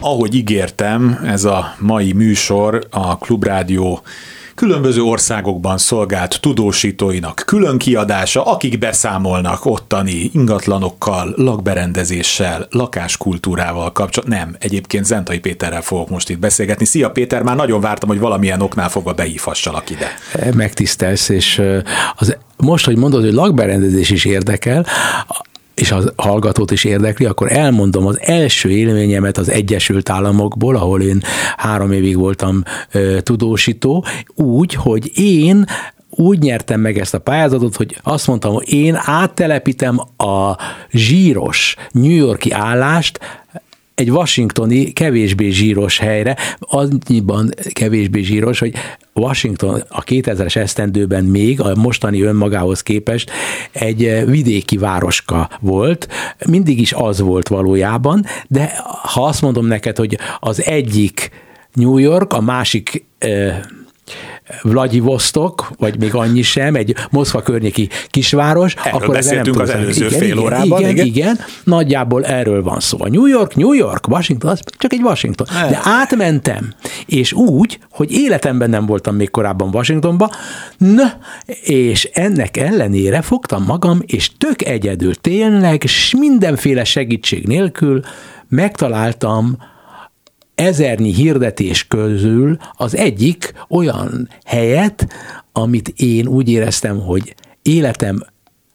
Ahogy 0.04 0.36
ígértem, 0.36 1.20
ez 1.26 1.44
a 1.44 1.76
mai 1.80 2.12
műsor 2.14 2.88
a 2.90 3.18
Klubrádió 3.18 4.02
különböző 4.56 5.02
országokban 5.02 5.78
szolgált 5.78 6.40
tudósítóinak 6.42 7.44
külön 7.46 7.78
kiadása, 7.78 8.44
akik 8.44 8.80
beszámolnak 8.80 9.66
ottani 9.66 10.30
ingatlanokkal, 10.34 11.34
lakberendezéssel, 11.36 12.68
lakáskultúrával 12.70 13.92
kapcsolatban. 13.92 14.38
Nem, 14.38 14.56
egyébként 14.60 15.06
Zentai 15.06 15.40
Péterrel 15.40 15.82
fogok 15.82 16.10
most 16.10 16.30
itt 16.30 16.40
beszélgetni. 16.40 16.86
Szia 16.86 17.10
Péter, 17.10 17.44
már 17.44 17.56
nagyon 17.56 17.82
vártam, 17.82 18.10
hogy 18.10 18.20
valamilyen 18.20 18.62
oknál 18.62 18.90
fogva 18.90 19.14
beívhassalak 19.14 19.90
ide. 19.90 20.08
Megtisztelsz, 20.56 21.30
és 21.30 21.62
az 22.16 22.38
most, 22.58 22.86
hogy 22.86 22.98
mondod, 22.98 23.24
hogy 23.24 23.34
lakberendezés 23.34 24.10
is 24.10 24.26
érdekel, 24.26 24.86
és 25.82 25.92
a 25.92 26.02
hallgatót 26.16 26.72
is 26.72 26.84
érdekli, 26.84 27.26
akkor 27.26 27.52
elmondom 27.52 28.06
az 28.06 28.20
első 28.22 28.70
élményemet 28.70 29.38
az 29.38 29.50
Egyesült 29.50 30.10
Államokból, 30.10 30.76
ahol 30.76 31.02
én 31.02 31.22
három 31.58 31.92
évig 31.92 32.18
voltam 32.18 32.64
ö, 32.92 33.22
tudósító, 33.22 34.06
úgy, 34.36 34.74
hogy 34.74 35.12
én 35.20 35.66
úgy 36.10 36.40
nyertem 36.40 36.80
meg 36.80 36.98
ezt 36.98 37.14
a 37.14 37.20
pályázatot, 37.20 37.76
hogy 37.76 37.98
azt 38.04 38.28
mondtam, 38.28 38.54
hogy 38.54 38.74
én 38.74 39.00
áttelepítem 39.06 40.00
a 40.18 40.58
zsíros 40.92 41.76
New 41.92 42.16
Yorki 42.16 42.52
állást 42.52 43.20
egy 44.02 44.12
washingtoni 44.12 44.92
kevésbé 44.94 45.50
zsíros 45.50 45.98
helyre, 45.98 46.38
annyiban 46.60 47.50
kevésbé 47.74 48.22
zsíros, 48.22 48.60
hogy 48.60 48.74
Washington 49.14 49.84
a 49.90 50.04
2000-es 50.04 50.56
esztendőben 50.56 51.24
még 51.24 51.62
a 51.62 51.76
mostani 51.76 52.22
önmagához 52.22 52.82
képest 52.82 53.32
egy 53.72 54.24
vidéki 54.26 54.78
városka 54.78 55.50
volt, 55.60 56.08
mindig 56.46 56.80
is 56.80 56.94
az 56.94 57.20
volt 57.20 57.48
valójában, 57.48 58.26
de 58.48 58.72
ha 59.04 59.26
azt 59.26 59.42
mondom 59.42 59.66
neked, 59.66 59.98
hogy 59.98 60.18
az 60.40 60.66
egyik 60.66 61.30
New 61.74 61.98
York, 61.98 62.34
a 62.34 62.42
másik 62.42 63.06
Vladivostok, 64.62 65.72
vagy 65.78 66.00
még 66.00 66.16
annyi 66.16 66.42
sem, 66.42 66.76
egy 66.76 66.96
Moszkva 67.10 67.42
környéki 67.42 67.90
kisváros. 68.08 68.74
Erről 68.74 69.02
akkor 69.02 69.14
beszéltünk 69.14 69.56
nem 69.56 69.66
az 69.66 69.70
előző 69.70 70.06
igen, 70.06 70.20
fél 70.20 70.40
órában. 70.40 70.80
Igen, 70.80 70.92
igen, 70.92 71.06
igen, 71.06 71.40
nagyjából 71.64 72.26
erről 72.26 72.64
van 72.64 72.80
szó. 72.80 72.98
New 73.06 73.26
York, 73.26 73.56
New 73.56 73.74
York, 73.74 74.08
Washington, 74.08 74.52
az 74.52 74.60
csak 74.78 74.94
egy 74.94 75.02
Washington. 75.02 75.48
De 75.70 75.80
átmentem, 75.84 76.74
és 77.06 77.34
úgy, 77.34 77.80
hogy 77.92 78.12
életemben 78.12 78.70
nem 78.70 78.86
voltam 78.86 79.16
még 79.16 79.30
korábban 79.30 79.70
Washingtonba, 79.74 80.32
na, 80.78 81.18
és 81.64 82.04
ennek 82.14 82.58
ellenére 82.58 83.22
fogtam 83.22 83.64
magam, 83.64 84.02
és 84.06 84.32
tök 84.38 84.66
egyedül, 84.66 85.16
tényleg, 85.16 85.84
és 85.84 86.16
mindenféle 86.18 86.84
segítség 86.84 87.48
nélkül 87.48 88.02
megtaláltam 88.48 89.58
ezernyi 90.62 91.14
hirdetés 91.14 91.88
közül 91.88 92.58
az 92.74 92.96
egyik 92.96 93.54
olyan 93.70 94.30
helyet, 94.46 95.08
amit 95.52 95.94
én 95.96 96.28
úgy 96.28 96.50
éreztem, 96.50 97.00
hogy 97.00 97.36
életem 97.62 98.20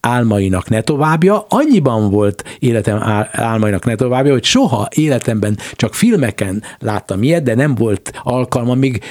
álmainak 0.01 0.69
ne 0.69 0.81
továbbja, 0.81 1.47
annyiban 1.49 2.11
volt 2.11 2.45
életem 2.59 3.27
álmainak 3.33 3.85
ne 3.85 3.95
továbbja, 3.95 4.33
hogy 4.33 4.45
soha 4.45 4.89
életemben 4.95 5.59
csak 5.73 5.95
filmeken 5.95 6.63
láttam 6.79 7.23
ilyet, 7.23 7.43
de 7.43 7.55
nem 7.55 7.75
volt 7.75 8.13
alkalma 8.23 8.75
még 8.75 9.03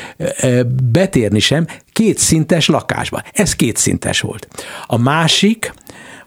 betérni 0.92 1.40
sem 1.40 1.68
kétszintes 1.92 2.68
lakásba. 2.68 3.22
Ez 3.34 3.56
kétszintes 3.56 4.22
volt. 4.22 4.48
A 4.86 4.98
másik, 4.98 5.74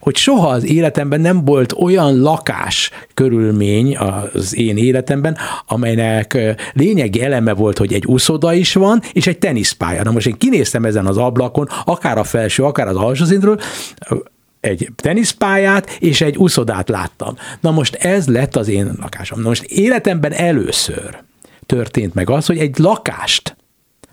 hogy 0.01 0.17
soha 0.17 0.49
az 0.49 0.65
életemben 0.65 1.21
nem 1.21 1.45
volt 1.45 1.73
olyan 1.73 2.21
lakás 2.21 2.91
körülmény 3.15 3.97
az 3.97 4.57
én 4.57 4.77
életemben, 4.77 5.37
amelynek 5.67 6.39
lényegi 6.73 7.23
eleme 7.23 7.53
volt, 7.53 7.79
hogy 7.79 7.93
egy 7.93 8.07
úszoda 8.07 8.53
is 8.53 8.75
van, 8.75 9.03
és 9.13 9.27
egy 9.27 9.39
teniszpálya. 9.39 10.03
Na 10.03 10.11
most 10.11 10.27
én 10.27 10.39
kinéztem 10.39 10.85
ezen 10.85 11.07
az 11.07 11.17
ablakon, 11.17 11.69
akár 11.85 12.19
a 12.19 12.25
felső, 12.25 12.65
akár 12.65 12.89
az 12.89 12.97
alsó 12.97 13.25
szintről, 13.25 13.61
egy 14.61 14.89
teniszpályát 14.97 15.91
és 15.99 16.21
egy 16.21 16.37
úszodát 16.37 16.89
láttam. 16.89 17.35
Na 17.61 17.71
most 17.71 17.95
ez 17.95 18.29
lett 18.29 18.57
az 18.57 18.69
én 18.69 18.93
lakásom. 19.01 19.41
Na 19.41 19.49
most 19.49 19.63
életemben 19.63 20.33
először 20.33 21.19
történt 21.67 22.15
meg 22.15 22.31
az, 22.31 22.47
hogy 22.47 22.59
egy 22.59 22.79
lakást, 22.79 23.57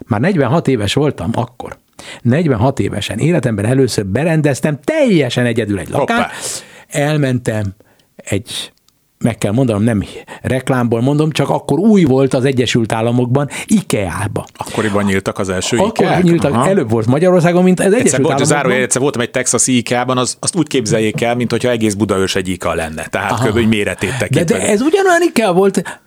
már 0.08 0.19
46 0.19 0.67
éves 0.67 0.93
voltam 0.93 1.32
akkor, 1.34 1.78
46 2.22 2.80
évesen 2.80 3.18
életemben 3.18 3.66
először 3.66 4.06
berendeztem 4.06 4.80
teljesen 4.84 5.46
egyedül 5.46 5.80
egy 5.80 5.90
lakást, 5.90 6.64
elmentem 6.88 7.76
egy 8.16 8.74
meg 9.18 9.38
kell 9.38 9.52
mondanom, 9.52 9.84
nem 9.84 10.04
reklámból 10.42 11.02
mondom, 11.02 11.32
csak 11.32 11.50
akkor 11.50 11.80
új 11.80 12.04
volt 12.04 12.34
az 12.34 12.46
Egyesült 12.46 12.92
Államokban, 12.92 13.50
IKEA-ba. 13.66 14.46
Akkoriban 14.54 15.04
nyíltak 15.04 15.40
az 15.40 15.50
első 15.50 15.78
Akkor 15.78 15.90
IKEA-k? 15.90 16.24
nyíltak, 16.24 16.54
Aha. 16.54 16.68
előbb 16.68 16.90
volt 16.90 17.06
Magyarországon, 17.06 17.64
mint 17.64 17.80
az 17.80 17.86
Egyesült 17.86 18.06
egyszer, 18.06 18.20
Államokban. 18.20 18.48
Zárójel, 18.48 18.82
egyszer 18.82 19.02
voltam 19.02 19.22
egy 19.22 19.32
texasi 19.32 19.78
IKEA-ban, 19.78 20.18
az, 20.18 20.38
azt 20.40 20.56
úgy 20.56 20.68
képzeljék 20.68 21.22
el, 21.22 21.36
mint 21.36 21.52
hogyha 21.52 21.70
egész 21.70 21.94
Budaörs 21.94 22.36
egy 22.36 22.48
IKEA 22.48 22.74
lenne. 22.74 23.06
Tehát 23.06 23.48
kb. 23.48 23.58
méretét 23.58 24.18
tekintve. 24.18 24.58
De, 24.58 24.64
de 24.64 24.70
ez 24.70 24.82
ugyanolyan 24.82 25.22
IKEA 25.22 25.54
volt, 25.54 26.02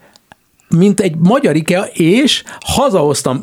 mint 0.68 1.00
egy 1.00 1.16
magyar 1.16 1.56
IKEA, 1.56 1.84
és 1.92 2.42
hazahoztam 2.60 3.42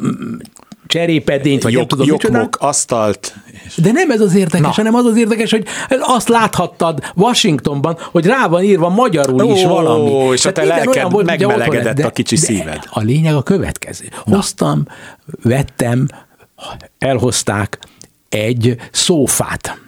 cserépedényt, 0.95 1.63
vagy 1.63 1.71
Jog, 1.71 1.81
nem 1.81 1.97
tudom 1.97 2.17
jogmok, 2.21 2.57
asztalt. 2.59 3.35
És... 3.65 3.75
De 3.75 3.91
nem 3.91 4.11
ez 4.11 4.21
az 4.21 4.35
érdekes, 4.35 4.61
Na. 4.61 4.71
hanem 4.71 4.95
az 4.95 5.05
az 5.05 5.17
érdekes, 5.17 5.51
hogy 5.51 5.65
azt 5.99 6.27
láthattad 6.27 6.99
Washingtonban, 7.15 7.97
hogy 8.11 8.25
rá 8.25 8.47
van 8.47 8.63
írva 8.63 8.89
magyarul 8.89 9.43
Ó, 9.43 9.51
is 9.51 9.63
valami. 9.63 10.11
és 10.33 10.45
a 10.45 10.51
te 10.51 10.63
lelked 10.63 11.11
volt, 11.11 11.25
megmelegedett 11.25 12.05
a 12.05 12.09
kicsi 12.09 12.35
szíved. 12.35 12.79
A 12.89 13.01
lényeg 13.01 13.35
a 13.35 13.43
következő. 13.43 14.05
Na. 14.25 14.35
Hoztam, 14.35 14.87
vettem, 15.43 16.07
elhozták 16.97 17.79
egy 18.29 18.75
szófát. 18.91 19.79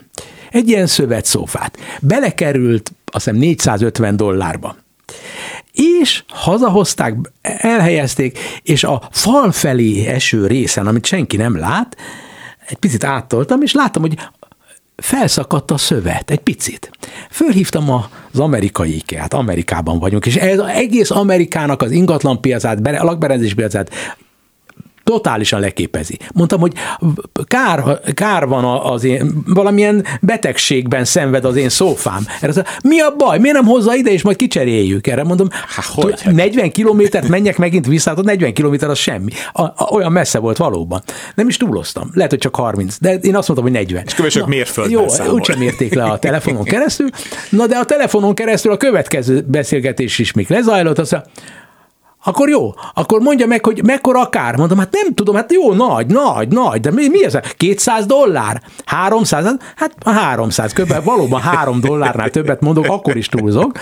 Egy 0.50 0.68
ilyen 0.68 0.86
szövetszófát. 0.86 1.78
Belekerült 2.00 2.92
azt 3.06 3.24
hiszem 3.24 3.40
450 3.40 4.16
dollárba 4.16 4.76
és 5.72 6.22
hazahozták, 6.28 7.14
elhelyezték, 7.42 8.38
és 8.62 8.84
a 8.84 9.08
fal 9.10 9.52
felé 9.52 10.06
eső 10.06 10.46
részen, 10.46 10.86
amit 10.86 11.06
senki 11.06 11.36
nem 11.36 11.58
lát, 11.58 11.96
egy 12.66 12.76
picit 12.76 13.04
áttoltam, 13.04 13.62
és 13.62 13.72
láttam, 13.72 14.02
hogy 14.02 14.18
felszakadt 14.96 15.70
a 15.70 15.76
szövet, 15.78 16.30
egy 16.30 16.38
picit. 16.38 16.90
Fölhívtam 17.30 17.90
az 18.32 18.38
amerikai 18.38 18.94
ikea 18.94 19.26
Amerikában 19.28 19.98
vagyunk, 19.98 20.26
és 20.26 20.36
ez 20.36 20.58
egész 20.58 21.10
Amerikának 21.10 21.82
az 21.82 21.90
ingatlanpiacát, 21.90 22.86
a 22.86 23.04
lakberendezés 23.04 23.54
piacát 23.54 23.90
totálisan 25.08 25.60
leképezi. 25.60 26.18
Mondtam, 26.34 26.60
hogy 26.60 26.72
kár, 27.46 28.00
kár 28.14 28.46
van 28.46 28.64
az 28.92 29.04
én, 29.04 29.42
valamilyen 29.46 30.04
betegségben 30.20 31.04
szenved 31.04 31.44
az 31.44 31.56
én 31.56 31.68
szófám. 31.68 32.26
Erre 32.40 32.48
az, 32.48 32.62
mi 32.82 33.00
a 33.00 33.14
baj? 33.16 33.38
Miért 33.38 33.56
nem 33.56 33.64
hozza 33.64 33.94
ide, 33.94 34.10
és 34.10 34.22
majd 34.22 34.36
kicseréljük? 34.36 35.06
Erre 35.06 35.24
mondom, 35.24 35.48
Há, 35.50 35.82
hogy? 35.94 36.20
40 36.32 36.70
kilométert 36.70 37.28
menjek 37.28 37.58
megint 37.58 37.86
vissza, 37.86 38.14
hát 38.14 38.24
40 38.24 38.52
kilométer 38.52 38.90
az 38.90 38.98
semmi. 38.98 39.30
A, 39.52 39.62
a, 39.62 39.88
olyan 39.90 40.12
messze 40.12 40.38
volt 40.38 40.56
valóban. 40.56 41.02
Nem 41.34 41.48
is 41.48 41.56
túloztam. 41.56 42.10
Lehet, 42.14 42.30
hogy 42.30 42.40
csak 42.40 42.56
30, 42.56 42.96
de 43.00 43.14
én 43.14 43.36
azt 43.36 43.48
mondtam, 43.48 43.62
hogy 43.62 43.72
40. 43.72 44.02
És 44.06 44.14
kövesök 44.14 44.46
mérföldben 44.46 45.08
Jó, 45.24 45.32
úgysem 45.32 45.58
mérték 45.58 45.94
le 45.94 46.04
a 46.04 46.18
telefonon 46.18 46.64
keresztül. 46.64 47.08
Na 47.50 47.66
de 47.66 47.76
a 47.76 47.84
telefonon 47.84 48.34
keresztül 48.34 48.72
a 48.72 48.76
következő 48.76 49.44
beszélgetés 49.46 50.18
is 50.18 50.32
még 50.32 50.46
lezajlott, 50.48 50.98
azt 50.98 51.12
mondja, 51.12 51.30
akkor 52.24 52.48
jó, 52.48 52.74
akkor 52.94 53.20
mondja 53.20 53.46
meg, 53.46 53.64
hogy 53.64 53.84
mekkora 53.84 54.20
akár. 54.20 54.56
Mondom, 54.56 54.78
hát 54.78 54.92
nem 54.92 55.14
tudom, 55.14 55.34
hát 55.34 55.52
jó, 55.52 55.72
nagy, 55.72 56.06
nagy, 56.06 56.48
nagy, 56.48 56.80
de 56.80 56.90
mi, 56.90 57.08
mi 57.08 57.24
ez? 57.24 57.38
200 57.56 58.06
dollár? 58.06 58.62
300? 58.84 59.56
Hát 59.76 59.92
300, 60.04 60.72
kb. 60.72 61.04
valóban 61.04 61.40
3 61.40 61.80
dollárnál 61.80 62.30
többet 62.30 62.60
mondok, 62.60 62.86
akkor 62.88 63.16
is 63.16 63.28
túlzok. 63.28 63.72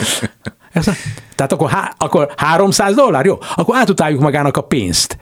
Ez, 0.73 0.85
tehát 1.35 1.53
akkor, 1.53 1.71
há, 1.71 1.93
akkor 1.97 2.33
300 2.37 2.95
dollár, 2.95 3.25
jó? 3.25 3.39
Akkor 3.55 3.77
átutáljuk 3.77 4.21
magának 4.21 4.57
a 4.57 4.61
pénzt 4.61 5.16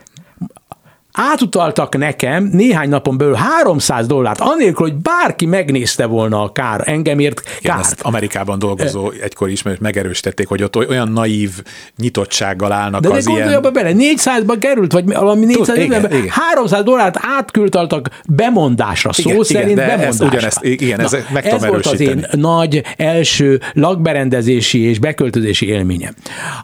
átutaltak 1.14 1.96
nekem 1.96 2.48
néhány 2.52 2.88
napon 2.88 3.18
belül 3.18 3.34
300 3.34 4.06
dollárt, 4.06 4.40
anélkül, 4.40 4.86
hogy 4.86 4.94
bárki 4.94 5.46
megnézte 5.46 6.06
volna 6.06 6.42
a 6.42 6.52
kár, 6.52 6.82
engemért 6.84 7.40
kár. 7.40 7.78
Igen, 7.78 7.92
Amerikában 8.00 8.58
dolgozó 8.58 9.10
egykor 9.10 9.48
ismerős 9.48 9.78
megerősítették, 9.80 10.48
hogy 10.48 10.62
ott 10.62 10.76
olyan 10.76 11.08
naív 11.08 11.50
nyitottsággal 11.96 12.72
állnak 12.72 13.00
de 13.00 13.08
az 13.08 13.24
de 13.24 13.30
ilyen... 13.30 13.62
De 13.62 13.70
bele, 13.70 13.92
400-ba 13.94 14.56
került, 14.58 14.92
vagy 14.92 15.04
valami 15.04 15.44
400 15.44 15.66
Tud, 15.66 15.84
igen, 15.84 16.12
igen. 16.12 16.28
300 16.28 16.82
dollárt 16.82 17.18
átküldtaltak 17.38 18.08
bemondásra, 18.28 19.12
szó 19.12 19.30
igen, 19.30 19.42
szerint 19.42 19.70
igen, 19.70 19.86
bemondásra. 19.86 20.24
Ez, 20.24 20.32
ugyanezt, 20.32 20.64
igen, 20.64 20.96
Na, 20.96 21.04
ez, 21.04 21.16
meg 21.32 21.46
ez 21.46 21.66
volt 21.66 21.86
az 21.86 22.00
én 22.00 22.26
nagy 22.30 22.82
első 22.96 23.60
lakberendezési 23.72 24.80
és 24.80 24.98
beköltözési 24.98 25.66
élményem. 25.66 26.14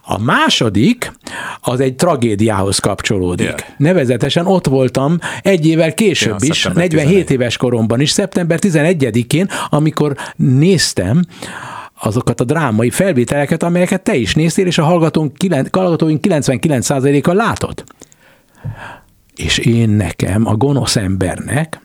A 0.03 0.23
második, 0.23 1.13
az 1.61 1.81
egy 1.81 1.95
tragédiához 1.95 2.79
kapcsolódik. 2.79 3.47
Yeah. 3.47 3.59
Nevezetesen 3.77 4.40
természetesen 4.41 4.47
ott 4.47 4.67
voltam 4.67 5.19
egy 5.43 5.67
évvel 5.67 5.95
később 5.95 6.37
ja, 6.41 6.49
is, 6.51 6.65
47 6.65 6.89
11. 6.89 7.31
éves 7.31 7.57
koromban 7.57 8.01
is, 8.01 8.11
szeptember 8.11 8.59
11-én, 8.63 9.49
amikor 9.69 10.17
néztem 10.37 11.25
azokat 12.03 12.41
a 12.41 12.45
drámai 12.45 12.91
felvételeket, 12.91 13.63
amelyeket 13.63 14.03
te 14.03 14.15
is 14.15 14.35
néztél, 14.35 14.67
és 14.67 14.79
a 14.79 14.85
hallgatóink 14.85 15.33
99%-a 15.41 17.33
látott. 17.33 17.85
És 19.37 19.59
én 19.59 19.89
nekem, 19.89 20.47
a 20.47 20.55
gonosz 20.55 20.97
embernek 20.97 21.81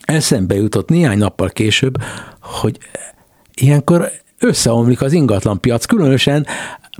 eszembe 0.00 0.54
jutott 0.54 0.88
néhány 0.88 1.18
nappal 1.18 1.48
később, 1.48 1.94
hogy 2.40 2.78
ilyenkor 3.54 4.10
összeomlik 4.38 5.02
az 5.02 5.12
ingatlanpiac, 5.12 5.84
különösen 5.84 6.46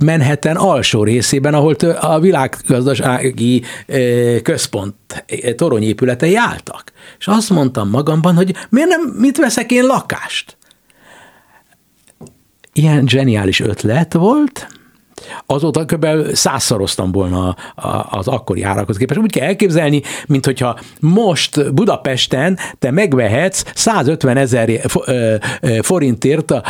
Manhattan 0.05 0.57
alsó 0.57 1.05
részében, 1.05 1.55
ahol 1.55 1.75
a 2.01 2.21
világgazdasági 2.21 3.63
központ 4.43 5.25
toronyépületei 5.57 6.37
álltak. 6.37 6.93
És 7.19 7.27
azt 7.27 7.51
mondtam 7.51 7.91
magamban, 7.91 8.35
hogy 8.35 8.55
miért 8.69 8.89
nem, 8.89 9.01
mit 9.19 9.37
veszek 9.37 9.71
én 9.71 9.85
lakást? 9.85 10.57
Ilyen 12.73 13.07
zseniális 13.07 13.61
ötlet 13.61 14.13
volt, 14.13 14.78
azóta 15.47 15.85
kb. 15.85 16.07
százszoroztam 16.33 17.13
volna 17.13 17.57
az 18.11 18.29
akkori 18.29 18.63
árakhoz 18.63 18.97
képest. 18.97 19.21
Úgy 19.21 19.33
kell 19.33 19.47
elképzelni, 19.47 20.03
mint 20.27 20.45
hogyha 20.45 20.79
most 21.01 21.75
Budapesten 21.75 22.59
te 22.79 22.91
megvehetsz 22.91 23.65
150 23.75 24.37
ezer 24.37 24.71
forintért 25.83 26.51
a, 26.51 26.63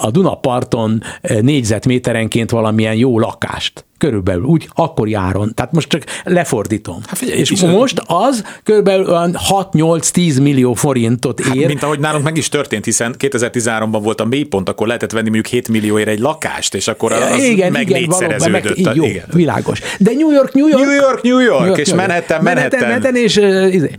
a 0.00 0.10
Dunaparton 0.10 1.02
négyzetméterenként 1.40 2.50
valamilyen 2.50 2.94
jó 2.94 3.18
lakást 3.18 3.84
körülbelül 4.04 4.42
úgy 4.42 4.68
akkori 4.74 5.14
áron. 5.14 5.54
Tehát 5.54 5.72
most 5.72 5.88
csak 5.88 6.02
lefordítom. 6.24 7.00
Hát 7.06 7.18
figyelj, 7.18 7.38
és 7.38 7.60
most 7.60 8.02
az 8.06 8.44
körülbelül 8.62 9.06
olyan 9.06 9.36
6-8-10 9.50 10.42
millió 10.42 10.74
forintot 10.74 11.40
ér. 11.40 11.46
Hát, 11.46 11.66
Mint 11.66 11.82
ahogy 11.82 11.98
nálunk 11.98 12.24
meg 12.24 12.36
is 12.36 12.48
történt, 12.48 12.84
hiszen 12.84 13.14
2013-ban 13.18 13.98
volt 14.02 14.20
a 14.20 14.24
mélypont, 14.24 14.68
akkor 14.68 14.86
lehetett 14.86 15.12
venni 15.12 15.24
mondjuk 15.24 15.46
7 15.46 15.68
millióért 15.68 16.08
egy 16.08 16.18
lakást, 16.18 16.74
és 16.74 16.88
akkor 16.88 17.12
az 17.12 17.42
igen, 17.42 17.72
meg 17.72 17.90
igen, 17.90 18.08
valóban, 18.08 18.50
meg, 18.50 18.72
jó, 18.94 19.04
igen. 19.04 19.24
világos. 19.32 19.80
De 19.98 20.12
New 20.12 20.30
York, 20.30 20.52
New 20.52 20.66
York. 20.66 20.84
New 20.84 20.94
York, 20.94 21.22
New 21.22 21.38
York, 21.38 21.78
és 21.78 21.94
Manhattan, 21.94 22.42
Manhattan. 22.42 22.80
Manhattan, 22.80 23.16
és 23.16 23.36
uh, 23.36 23.74
izé. 23.74 23.90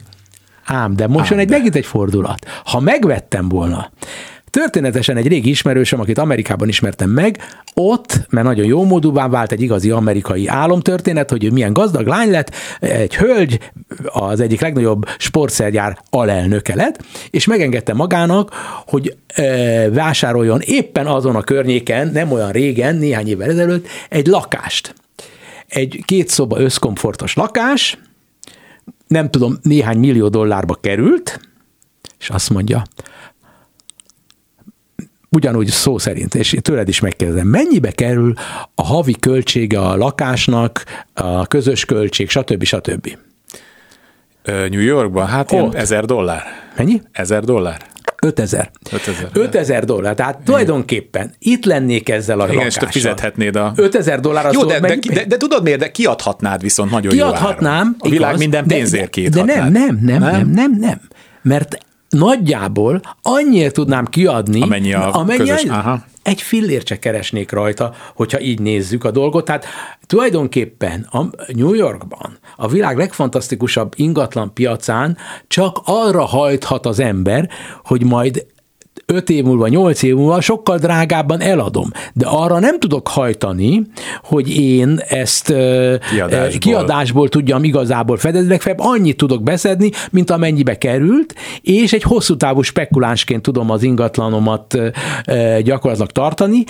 Ám, 0.65 0.95
de 0.95 1.07
most 1.07 1.31
Ám, 1.31 1.31
jön 1.31 1.39
egy 1.39 1.47
de. 1.47 1.55
megint 1.55 1.75
egy 1.75 1.85
fordulat. 1.85 2.45
Ha 2.65 2.79
megvettem 2.79 3.49
volna, 3.49 3.91
Történetesen 4.55 5.17
egy 5.17 5.27
régi 5.27 5.49
ismerősöm, 5.49 5.99
akit 5.99 6.17
Amerikában 6.17 6.67
ismertem 6.67 7.09
meg, 7.09 7.37
ott, 7.73 8.19
mert 8.29 8.45
nagyon 8.45 8.65
jó 8.65 8.83
módúvá 8.83 9.27
vált 9.27 9.51
egy 9.51 9.61
igazi 9.61 9.89
amerikai 9.89 10.47
álomtörténet, 10.47 11.29
hogy 11.29 11.43
ő 11.43 11.51
milyen 11.51 11.73
gazdag 11.73 12.07
lány 12.07 12.29
lett, 12.29 12.51
egy 12.79 13.15
hölgy, 13.15 13.59
az 14.05 14.39
egyik 14.39 14.61
legnagyobb 14.61 15.05
sportszergyár 15.17 15.97
alelnöke 16.09 16.75
lett, 16.75 17.03
és 17.29 17.45
megengedte 17.45 17.93
magának, 17.93 18.51
hogy 18.87 19.15
e, 19.27 19.89
vásároljon 19.89 20.61
éppen 20.61 21.07
azon 21.07 21.35
a 21.35 21.41
környéken, 21.41 22.09
nem 22.13 22.31
olyan 22.31 22.51
régen, 22.51 22.95
néhány 22.95 23.27
évvel 23.27 23.49
ezelőtt, 23.49 23.87
egy 24.09 24.27
lakást. 24.27 24.95
Egy 25.67 26.03
két 26.05 26.27
szoba 26.27 26.59
összkomfortos 26.59 27.33
lakás, 27.33 27.97
nem 29.07 29.29
tudom, 29.29 29.57
néhány 29.61 29.97
millió 29.97 30.27
dollárba 30.27 30.75
került, 30.81 31.39
és 32.19 32.29
azt 32.29 32.49
mondja, 32.49 32.83
ugyanúgy 35.29 35.67
szó 35.67 35.97
szerint, 35.97 36.35
és 36.35 36.53
én 36.53 36.61
tőled 36.61 36.87
is 36.87 36.99
megkérdezem, 36.99 37.47
mennyibe 37.47 37.91
kerül 37.91 38.33
a 38.75 38.83
havi 38.83 39.15
költsége 39.19 39.79
a 39.79 39.95
lakásnak, 39.95 40.83
a 41.13 41.45
közös 41.47 41.85
költség, 41.85 42.29
stb. 42.29 42.63
stb. 42.63 43.17
New 44.45 44.79
Yorkban? 44.81 45.27
Hát 45.27 45.51
ilyen 45.51 45.63
Ott. 45.63 45.73
1000 45.75 46.05
dollár. 46.05 46.43
Mennyi? 46.77 47.01
1000 47.11 47.43
dollár? 47.43 47.81
5000. 48.21 48.71
5000. 48.91 49.29
5000 49.33 49.83
dollár. 49.85 50.15
Tehát 50.15 50.37
tulajdonképpen 50.45 51.33
itt 51.39 51.65
lennék 51.65 52.09
ezzel 52.09 52.39
a 52.39 52.43
Igen, 52.47 52.55
és 52.55 52.59
lakással. 52.75 52.83
te 52.85 52.91
fizethetnéd 52.91 53.55
a... 53.55 53.73
5000 53.75 54.19
dollár 54.19 54.45
az 54.45 54.53
Jó, 54.53 54.63
de, 54.65 54.79
de, 54.79 54.95
de, 55.13 55.25
de, 55.25 55.37
tudod 55.37 55.63
miért? 55.63 55.79
De 55.79 55.91
kiadhatnád 55.91 56.61
viszont 56.61 56.91
nagyon 56.91 57.15
jó 57.15 57.17
Kiadhatnám. 57.17 57.73
áron. 57.73 57.95
A 57.99 58.09
világ 58.09 58.27
igaz, 58.29 58.39
minden 58.41 58.67
de- 58.67 58.75
pénzért 58.75 59.15
de, 59.15 59.21
de 59.21 59.29
kiadhatnád. 59.29 59.71
nem, 59.71 59.99
nem, 60.01 60.19
nem, 60.19 60.31
nem, 60.31 60.49
nem, 60.49 60.71
nem. 60.79 61.01
Mert 61.41 61.77
nagyjából 62.17 63.01
annyiért 63.21 63.73
tudnám 63.73 64.05
kiadni, 64.05 64.61
Amennyi 64.61 64.93
a 64.93 65.13
amennyi 65.13 65.37
közös- 65.37 65.63
egy, 65.63 65.69
aha. 65.69 66.03
egy 66.23 66.41
fillért 66.41 66.87
se 66.87 66.99
keresnék 66.99 67.51
rajta, 67.51 67.93
hogyha 68.15 68.39
így 68.39 68.59
nézzük 68.59 69.03
a 69.03 69.11
dolgot. 69.11 69.45
Tehát 69.45 69.65
tulajdonképpen 70.05 71.07
a 71.11 71.23
New 71.53 71.73
Yorkban, 71.73 72.37
a 72.55 72.67
világ 72.67 72.97
legfantasztikusabb 72.97 73.93
ingatlan 73.95 74.53
piacán 74.53 75.17
csak 75.47 75.81
arra 75.85 76.25
hajthat 76.25 76.85
az 76.85 76.99
ember, 76.99 77.49
hogy 77.83 78.03
majd 78.03 78.45
öt 79.05 79.29
év 79.29 79.43
múlva, 79.43 79.67
nyolc 79.67 80.03
év 80.03 80.15
múlva 80.15 80.41
sokkal 80.41 80.77
drágábban 80.77 81.41
eladom. 81.41 81.89
De 82.13 82.25
arra 82.27 82.59
nem 82.59 82.79
tudok 82.79 83.07
hajtani, 83.07 83.81
hogy 84.23 84.57
én 84.57 84.99
ezt 85.07 85.45
Kiadásból. 85.45 86.59
kiadásból 86.59 87.29
tudjam 87.29 87.63
igazából 87.63 88.17
fedezni, 88.17 88.49
legfeljebb 88.49 88.81
annyit 88.81 89.17
tudok 89.17 89.43
beszedni, 89.43 89.89
mint 90.11 90.29
amennyibe 90.29 90.77
került, 90.77 91.35
és 91.61 91.93
egy 91.93 92.03
hosszú 92.03 92.37
távú 92.37 92.61
spekulánsként 92.61 93.41
tudom 93.41 93.69
az 93.69 93.83
ingatlanomat 93.83 94.77
gyakorlatilag 95.63 96.11
tartani, 96.11 96.63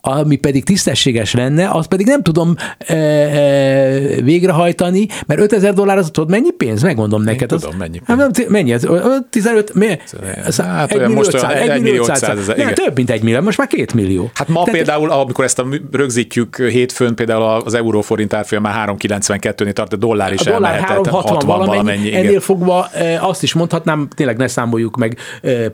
ami 0.00 0.36
pedig 0.36 0.64
tisztességes 0.64 1.34
lenne, 1.34 1.68
azt 1.70 1.88
pedig 1.88 2.06
nem 2.06 2.22
tudom 2.22 2.54
e, 2.78 2.94
e, 2.94 4.22
végrehajtani, 4.22 5.06
mert 5.26 5.40
5000 5.40 5.74
dollár 5.74 5.98
az 5.98 6.08
tudod 6.12 6.30
mennyi 6.30 6.50
pénz? 6.50 6.82
Megmondom 6.82 7.22
neked. 7.22 7.48
tudom, 7.48 7.70
az, 7.70 7.78
mennyi 7.78 8.00
Hát, 8.04 8.16
nem, 8.16 8.30
mennyi 8.48 8.72
ez? 8.72 8.84
Ö, 8.84 9.16
15? 9.30 9.74
Mi? 9.74 9.86
Hát 9.86 10.90
Egy 10.90 10.96
olyan 10.96 11.10
millió 11.10 11.14
most 11.14 11.34
olyan 11.34 11.50
500, 11.50 11.62
egy 11.62 11.68
egy 11.68 11.82
millió 11.82 11.82
millió 11.82 12.02
500, 12.02 12.22
500 12.22 12.38
ezer, 12.38 12.56
nem, 12.56 12.74
több 12.74 12.96
mint 12.96 13.10
egy 13.10 13.22
millió, 13.22 13.40
most 13.40 13.58
már 13.58 13.66
két 13.66 13.94
millió. 13.94 14.30
Hát 14.34 14.48
ma 14.48 14.62
például, 14.62 15.10
amikor 15.10 15.44
ezt 15.44 15.58
a 15.58 15.66
rögzítjük 15.92 16.56
hétfőn, 16.56 17.14
például 17.14 17.42
az 17.42 17.74
euróforint 17.74 18.34
árfolyam 18.34 18.62
már 18.62 18.88
3,92-nél 18.88 19.72
tart, 19.72 19.92
a 19.92 19.96
dollár 19.96 20.32
is 20.32 20.40
a 20.40 20.50
dollár 20.50 20.74
elmehetett 20.74 21.06
360 21.06 21.38
valamennyi, 21.46 21.76
valamennyi. 21.76 22.06
igen. 22.06 22.24
ennél 22.24 22.40
fogva 22.40 22.88
azt 23.20 23.42
is 23.42 23.52
mondhatnám, 23.52 24.08
tényleg 24.14 24.36
ne 24.36 24.46
számoljuk 24.46 24.96
meg 24.96 25.18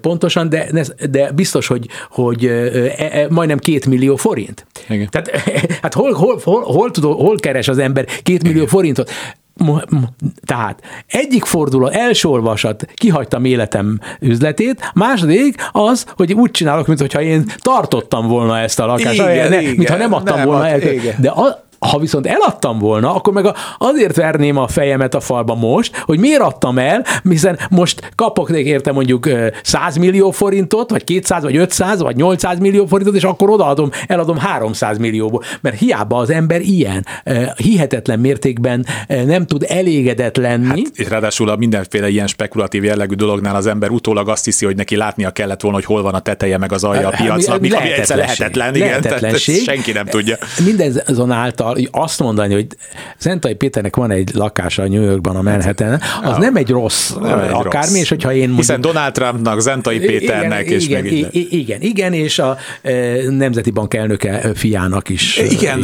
pontosan, 0.00 0.48
de, 0.48 0.68
de 1.10 1.32
biztos, 1.32 1.66
hogy, 1.66 1.86
hogy 2.10 2.50
majdnem 3.28 3.58
két 3.58 3.86
millió 3.86 4.15
forint. 4.16 4.66
Igen. 4.88 5.08
Tehát 5.10 5.30
hát 5.82 5.94
hol, 5.94 6.12
hol, 6.12 6.40
hol, 6.44 6.62
hol, 6.62 6.90
tudod, 6.90 7.16
hol 7.16 7.36
keres 7.36 7.68
az 7.68 7.78
ember 7.78 8.04
két 8.22 8.42
millió 8.42 8.66
forintot? 8.66 9.10
Mo- 9.58 9.90
mo- 9.90 10.08
Tehát 10.44 10.80
egyik 11.06 11.44
fordulat, 11.44 11.94
első 11.94 12.28
olvasat, 12.28 12.86
kihagytam 12.94 13.44
életem 13.44 14.00
üzletét, 14.20 14.90
második 14.94 15.54
az, 15.72 16.06
hogy 16.16 16.32
úgy 16.32 16.50
csinálok, 16.50 16.86
mintha 16.86 17.20
én 17.22 17.44
tartottam 17.56 18.26
volna 18.28 18.58
ezt 18.58 18.80
a 18.80 18.86
lakást, 18.86 19.14
Igen, 19.14 19.48
ne, 19.48 19.60
igen, 19.60 19.74
mintha 19.76 19.96
nem 19.96 20.12
adtam 20.12 20.36
nem 20.36 20.46
volna 20.46 20.64
ad- 20.64 20.82
el. 20.82 20.92
igen. 20.92 21.14
De 21.20 21.28
a, 21.28 21.64
ha 21.90 21.98
viszont 21.98 22.26
eladtam 22.26 22.78
volna, 22.78 23.14
akkor 23.14 23.32
meg 23.32 23.46
a, 23.46 23.54
azért 23.78 24.16
verném 24.16 24.56
a 24.56 24.68
fejemet 24.68 25.14
a 25.14 25.20
falba 25.20 25.54
most, 25.54 25.96
hogy 25.96 26.18
miért 26.18 26.40
adtam 26.40 26.78
el, 26.78 27.04
hiszen 27.22 27.58
most 27.70 28.10
kapok 28.14 28.50
érte 28.50 28.92
mondjuk 28.92 29.26
ö, 29.26 29.46
100 29.62 29.96
millió 29.96 30.30
forintot, 30.30 30.90
vagy 30.90 31.04
200, 31.04 31.42
vagy 31.42 31.56
500, 31.56 32.00
vagy 32.00 32.16
800 32.16 32.58
millió 32.58 32.86
forintot, 32.86 33.14
és 33.14 33.22
akkor 33.24 33.50
odaadom, 33.50 33.90
eladom 34.06 34.38
300 34.38 34.98
millióból. 34.98 35.42
Mert 35.60 35.78
hiába 35.78 36.16
az 36.18 36.30
ember 36.30 36.60
ilyen, 36.60 37.06
hihetetlen 37.56 38.18
mértékben 38.18 38.86
nem 39.08 39.46
tud 39.46 39.64
elégedett 39.68 40.36
lenni. 40.36 40.66
Hát, 40.66 40.78
És 40.94 41.08
ráadásul 41.08 41.48
a 41.48 41.56
mindenféle 41.56 42.08
ilyen 42.08 42.26
spekulatív 42.26 42.84
jellegű 42.84 43.14
dolognál 43.14 43.56
az 43.56 43.66
ember 43.66 43.90
utólag 43.90 44.28
azt 44.28 44.44
hiszi, 44.44 44.64
hogy 44.64 44.76
neki 44.76 44.96
látnia 44.96 45.30
kellett 45.30 45.60
volna, 45.60 45.76
hogy 45.76 45.86
hol 45.86 46.02
van 46.02 46.14
a 46.14 46.20
teteje 46.20 46.58
meg 46.58 46.72
az 46.72 46.84
alja 46.84 47.08
a 47.08 47.10
Hát, 47.16 47.22
piacnak, 47.26 47.58
ami 47.58 47.70
ami, 47.70 47.76
ami 47.80 47.92
egyszer 47.92 48.16
lehetetlen, 48.16 48.74
igen, 48.74 48.88
tehát 48.88 49.04
Lehetetlenség. 49.04 49.62
senki 49.62 49.92
nem 49.92 50.06
tudja. 50.06 50.36
Mindezonáltal 50.64 51.75
hogy 51.76 51.88
azt 51.92 52.20
mondani, 52.20 52.54
hogy 52.54 52.66
Szentai 53.18 53.54
Péternek 53.54 53.96
van 53.96 54.10
egy 54.10 54.30
lakása 54.34 54.82
a 54.82 54.88
New 54.88 55.02
Yorkban, 55.02 55.36
a 55.36 55.42
Manhattan, 55.42 56.00
az 56.22 56.36
nem 56.36 56.56
egy 56.56 56.68
rossz 56.70 57.10
Nem 57.20 57.38
egy 57.38 57.50
akármi, 57.50 57.88
rossz. 57.92 58.00
és 58.02 58.08
hogyha 58.08 58.32
én 58.32 58.38
mondjuk 58.38 58.58
Hiszen 58.58 58.80
Donald 58.80 59.12
Trumpnak, 59.12 59.60
Zentai 59.60 59.98
Péternek, 59.98 60.64
igen, 60.64 60.78
és 60.78 60.84
igen, 60.86 61.06
így- 61.06 61.12
igen, 61.34 61.48
igen, 61.50 61.80
igen, 61.80 62.12
és 62.12 62.38
a 62.38 62.56
e, 62.82 62.92
Nemzeti 63.30 63.70
Bank 63.70 63.94
elnöke 63.94 64.40
e, 64.42 64.54
fiának 64.54 65.08
is. 65.08 65.38
e, 65.38 65.44
Igen, 65.44 65.80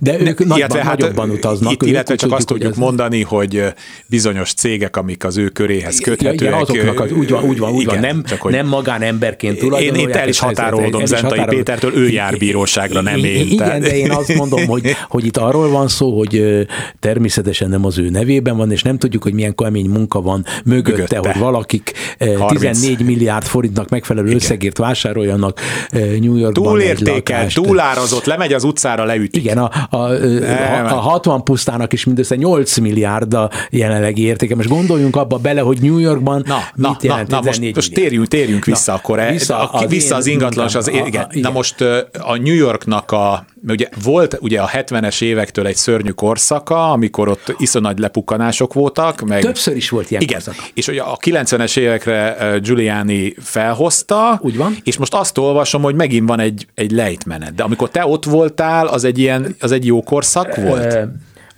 De 0.00 0.20
ők 0.20 0.38
nagyban, 0.38 0.58
illetve 0.58 0.82
hát 0.84 0.98
nagyobban 0.98 1.30
utaznak. 1.30 1.72
Itt, 1.72 1.82
illetve 1.82 2.14
csak 2.14 2.32
azt 2.32 2.48
hogy 2.48 2.56
tudjuk 2.56 2.72
ez- 2.72 2.78
mondani, 2.78 3.22
hogy 3.22 3.64
bizonyos 4.06 4.52
cégek, 4.52 4.96
amik 4.96 5.24
az 5.24 5.36
ő 5.36 5.48
köréhez 5.48 5.98
köthetőek. 5.98 6.40
igen, 6.40 6.52
azoknak 6.52 7.00
az, 7.00 7.12
úgy 7.12 7.30
van, 7.30 7.42
úgy 7.44 7.58
van, 7.58 7.72
úgy 7.72 7.84
van. 7.84 7.96
igen, 7.98 8.14
Nem, 8.14 8.24
csak 8.24 8.40
hogy 8.40 8.52
nem 8.52 8.66
magánemberként 8.66 9.54
én 9.54 9.60
tulajdonolják. 9.60 10.08
itt 10.08 10.16
el 10.16 10.28
is 10.28 10.38
határolódom 10.38 11.04
Zentai. 11.06 11.40
Pétertől, 11.48 11.96
ő 11.96 12.08
jár 12.08 12.36
bíróságra, 12.36 13.00
nem 13.00 13.24
én. 13.24 13.46
Igen, 13.50 13.80
de 13.80 13.96
én 13.96 14.10
azt 14.10 14.34
mondom, 14.34 14.66
hogy, 14.66 14.96
hogy 15.18 15.26
itt 15.26 15.36
arról 15.36 15.68
van 15.70 15.88
szó, 15.88 16.16
hogy 16.18 16.66
természetesen 17.00 17.68
nem 17.68 17.84
az 17.84 17.98
ő 17.98 18.08
nevében 18.08 18.56
van, 18.56 18.72
és 18.72 18.82
nem 18.82 18.98
tudjuk, 18.98 19.22
hogy 19.22 19.32
milyen 19.32 19.54
kemény 19.54 19.88
munka 19.88 20.20
van 20.20 20.44
mögötte, 20.64 20.90
Mögötte. 20.90 21.18
hogy 21.18 21.38
valakik 21.40 21.92
ö, 22.18 22.32
30. 22.32 22.60
14 22.80 23.04
milliárd 23.04 23.44
forintnak 23.44 23.88
megfelelő 23.88 24.34
összegért 24.34 24.78
vásároljanak 24.78 25.60
New 25.92 26.36
Yorkban 26.36 26.46
egy 26.46 26.52
Túlértékel, 26.52 27.36
lakást. 27.38 27.56
túlárazott, 27.62 28.24
lemegy 28.24 28.52
az 28.52 28.64
utcára, 28.64 29.04
leütik. 29.04 29.42
Igen, 29.42 29.58
a, 29.58 29.70
a, 29.96 30.08
Nem. 30.08 30.84
a, 30.84 30.92
a 30.92 31.00
60 31.00 31.42
pusztának 31.44 31.92
is 31.92 32.04
mindössze 32.04 32.36
8 32.36 32.76
milliárd 32.78 33.34
a 33.34 33.50
jelenlegi 33.70 34.22
értéke. 34.22 34.54
Most 34.54 34.68
gondoljunk 34.68 35.16
abba 35.16 35.36
bele, 35.36 35.60
hogy 35.60 35.78
New 35.80 35.98
Yorkban 35.98 36.42
Na, 36.46 36.56
mit 36.56 36.64
na, 36.74 36.88
na, 36.88 36.96
jelent 37.00 37.28
na 37.28 37.36
most, 37.36 37.46
14 37.48 37.74
most 37.74 37.88
milliárd. 37.88 38.08
térjünk, 38.10 38.28
térjünk 38.28 38.64
vissza 38.64 38.92
Na, 38.92 38.98
akkor. 38.98 39.18
e- 39.18 39.30
vissza 39.30 39.70
a, 39.70 39.78
az 39.82 39.90
vissza 39.90 40.16
az 40.16 40.26
ingatlan, 40.26 40.64
az. 40.74 40.88
A- 40.88 40.90
igen. 40.90 41.22
a- 41.22 41.26
Na 41.30 41.38
igen. 41.38 41.52
most 41.52 41.80
a 42.20 42.36
New 42.42 42.54
Yorknak 42.54 43.12
a, 43.12 43.44
ugye 43.68 43.88
volt 44.04 44.38
ugye 44.40 44.60
a 44.60 44.66
70-es 45.08 45.22
évektől 45.22 45.66
egy 45.66 45.76
szörnyű 45.76 46.10
korszaka, 46.10 46.90
amikor 46.90 47.28
ott 47.28 47.54
iszonyú 47.58 47.84
nagy 47.84 47.98
lepukkanások 47.98 48.72
voltak. 48.72 49.20
Meg, 49.20 49.40
Többször 49.40 49.76
is 49.76 49.88
volt 49.88 50.10
ilyen 50.10 50.22
igen, 50.22 50.42
korszak. 50.44 50.70
és 50.74 50.88
ugye 50.88 51.02
a 51.02 51.16
90-es 51.16 51.78
évekre 51.78 52.36
Giuliani 52.62 53.34
felhozta, 53.40 54.38
Úgy 54.42 54.56
van. 54.56 54.76
és 54.82 54.96
most 54.96 55.14
azt 55.14 55.38
olvasom, 55.38 55.82
hogy 55.82 55.94
megint 55.94 56.28
van 56.28 56.40
egy, 56.40 56.66
egy 56.74 56.90
lejtmenet. 56.90 57.54
De 57.54 57.62
amikor 57.62 57.90
te 57.90 58.06
ott 58.06 58.24
voltál, 58.24 58.86
az 58.86 59.04
egy 59.04 59.18
ilyen, 59.18 59.56
az 59.60 59.72
egy 59.72 59.86
jó 59.86 60.02
korszak 60.02 60.56
volt? 60.56 60.98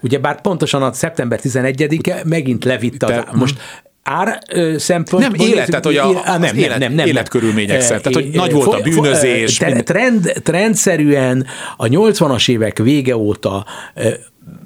Ugye 0.02 0.18
bár 0.18 0.40
pontosan 0.40 0.82
a 0.82 0.92
szeptember 0.92 1.40
11-e 1.42 2.22
megint 2.24 2.64
levitte 2.64 3.06
az, 3.06 3.38
most 3.38 3.58
ár 4.02 4.38
szempontból... 4.76 5.36
Nem, 5.36 5.48
élet, 5.48 5.66
tehát, 5.68 5.84
hogy 5.84 5.96
a- 5.96 6.20
Á, 6.24 6.36
az 6.36 6.54
élet- 6.54 7.06
életkörülmények 7.06 7.78
Ö, 7.78 7.80
szerint. 7.80 8.02
Tehát, 8.02 8.18
hogy 8.18 8.28
nagy 8.34 8.52
volt 8.52 8.74
a 8.74 8.80
bűnözés, 8.80 9.56
Trend, 9.84 10.32
trendszerűen 10.42 11.46
a 11.76 11.86
80-as 11.86 12.50
évek 12.50 12.78
vége 12.78 13.16
óta 13.16 13.66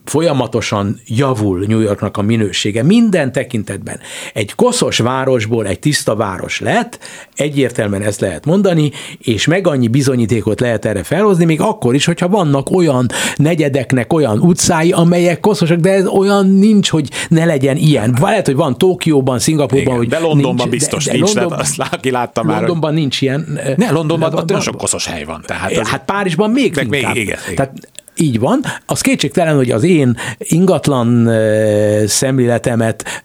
folyamatosan 0.05 1.01
javul 1.07 1.65
New 1.67 1.81
Yorknak 1.81 2.17
a 2.17 2.23
minősége 2.23 2.83
minden 2.83 3.33
tekintetben. 3.33 4.01
Egy 4.33 4.55
koszos 4.55 4.99
városból 4.99 5.67
egy 5.67 5.79
tiszta 5.79 6.17
város 6.17 6.61
lett, 6.61 6.99
egyértelműen 7.35 8.03
ezt 8.03 8.21
lehet 8.21 8.45
mondani, 8.45 8.91
és 9.19 9.47
meg 9.47 9.67
annyi 9.67 9.89
bizonyítékot 9.89 10.61
lehet 10.61 10.85
erre 10.85 11.03
felhozni, 11.03 11.45
még 11.45 11.61
akkor 11.61 11.95
is, 11.95 12.05
hogyha 12.05 12.29
vannak 12.29 12.71
olyan 12.71 13.07
negyedeknek 13.37 14.13
olyan 14.13 14.39
utcái, 14.39 14.93
amelyek 14.93 15.41
koszosak, 15.41 15.79
de 15.79 15.91
ez 15.91 16.07
olyan 16.07 16.51
nincs, 16.51 16.91
hogy 16.91 17.09
ne 17.29 17.45
legyen 17.45 17.77
ilyen. 17.77 18.17
Lehet, 18.21 18.47
hogy 18.47 18.57
van 18.57 18.79
Tokióban, 18.79 19.39
Szingapurban, 19.39 19.97
hogy 19.97 20.09
de 20.09 20.19
Londonban 20.19 20.69
nincs, 20.69 20.79
biztos 20.79 21.05
de, 21.05 21.11
de 21.11 21.17
nincs, 21.17 21.35
London, 21.35 21.57
de 21.57 21.63
azt 21.63 21.79
aki 21.91 22.11
látta 22.11 22.43
már. 22.43 22.59
Londonban 22.59 22.91
hogy... 22.91 23.01
nincs 23.01 23.21
ilyen. 23.21 23.59
Ne, 23.77 23.91
Londonban 23.91 24.31
de, 24.31 24.37
ott 24.37 24.49
nagyon 24.49 24.63
sok 24.63 24.77
koszos 24.77 25.07
hely 25.07 25.25
van. 25.25 25.43
Tehát 25.47 25.77
az, 25.77 25.89
hát 25.89 26.05
Párizsban 26.05 26.51
még 26.51 26.65
inkább. 26.65 26.89
Még, 26.89 27.01
igen, 27.01 27.17
igen. 27.17 27.39
Tehát 27.55 27.73
így 28.17 28.39
van. 28.39 28.61
Az 28.87 29.01
kétségtelen, 29.01 29.57
hogy 29.57 29.71
az 29.71 29.83
én 29.83 30.17
ingatlan 30.39 31.31
szemléletemet 32.07 33.23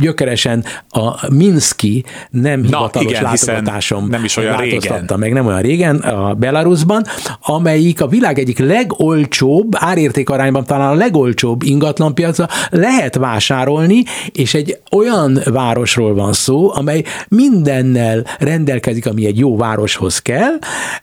gyökeresen 0.00 0.64
a 0.88 1.32
Minszki 1.34 2.04
nem 2.30 2.62
hivatalos 2.62 3.10
igen, 3.10 3.22
látogatásom 3.22 4.08
nem 4.08 4.24
is 4.24 4.36
olyan 4.36 4.56
régen. 4.56 5.10
meg 5.16 5.32
nem 5.32 5.46
olyan 5.46 5.60
régen 5.60 5.96
a 5.96 6.34
Belarusban, 6.34 7.04
amelyik 7.40 8.00
a 8.00 8.06
világ 8.06 8.38
egyik 8.38 8.58
legolcsóbb, 8.58 9.72
árérték 9.76 10.30
arányban 10.30 10.64
talán 10.64 10.90
a 10.90 10.94
legolcsóbb 10.94 11.62
ingatlanpiaca 11.62 12.48
lehet 12.70 13.14
vásárolni, 13.14 14.02
és 14.32 14.54
egy 14.54 14.78
olyan 14.90 15.40
városról 15.44 16.14
van 16.14 16.32
szó, 16.32 16.74
amely 16.74 17.04
mindennel 17.28 18.26
rendelkezik, 18.38 19.06
ami 19.06 19.26
egy 19.26 19.38
jó 19.38 19.56
városhoz 19.56 20.18
kell, 20.18 20.58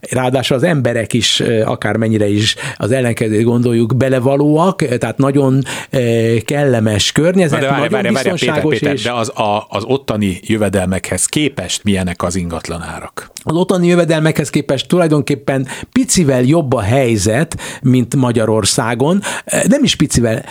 ráadásul 0.10 0.56
az 0.56 0.64
emberek 0.64 1.14
is 1.14 1.44
akármennyire 1.66 2.28
is 2.30 2.56
az 2.78 2.92
ellen 2.92 3.14
ellenkezőt 3.22 3.46
gondoljuk 3.46 3.96
belevalóak, 3.96 4.98
tehát 4.98 5.18
nagyon 5.18 5.64
eh, 5.90 6.38
kellemes 6.40 7.12
környezet, 7.12 7.60
de 7.60 7.70
várj, 7.70 7.82
nagyon 7.82 8.14
várj, 8.14 8.28
várj, 8.28 8.40
Péter, 8.40 8.62
Péter, 8.62 8.94
és... 8.94 9.04
de 9.04 9.12
az, 9.12 9.30
a, 9.30 9.66
az 9.70 9.84
ottani 9.84 10.40
jövedelmekhez 10.44 11.26
képest 11.26 11.84
milyenek 11.84 12.24
az 12.24 12.36
ingatlan 12.36 12.82
árak? 12.82 13.32
Az 13.44 13.56
ottani 13.56 13.88
jövedelmekhez 13.88 14.50
képest 14.50 14.88
tulajdonképpen 14.88 15.68
picivel 15.92 16.42
jobb 16.42 16.74
a 16.74 16.82
helyzet, 16.82 17.58
mint 17.82 18.16
Magyarországon. 18.16 19.22
Eh, 19.46 19.62
nem 19.64 19.84
is 19.84 19.96
picivel, 19.96 20.44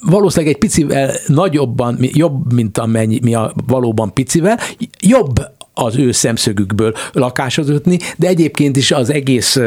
valószínűleg 0.00 0.54
egy 0.54 0.60
picivel 0.60 1.12
nagyobban, 1.26 1.98
jobb, 2.00 2.52
mint 2.52 2.78
amennyi 2.78 3.18
mi 3.22 3.34
a 3.34 3.52
valóban 3.66 4.12
picivel, 4.12 4.58
jobb 5.00 5.40
az 5.74 5.96
ő 5.96 6.12
szemszögükből 6.12 6.94
lakáshoz 7.12 7.68
jutni, 7.68 7.98
de 8.16 8.26
egyébként 8.28 8.76
is 8.76 8.90
az 8.90 9.10
egész 9.10 9.58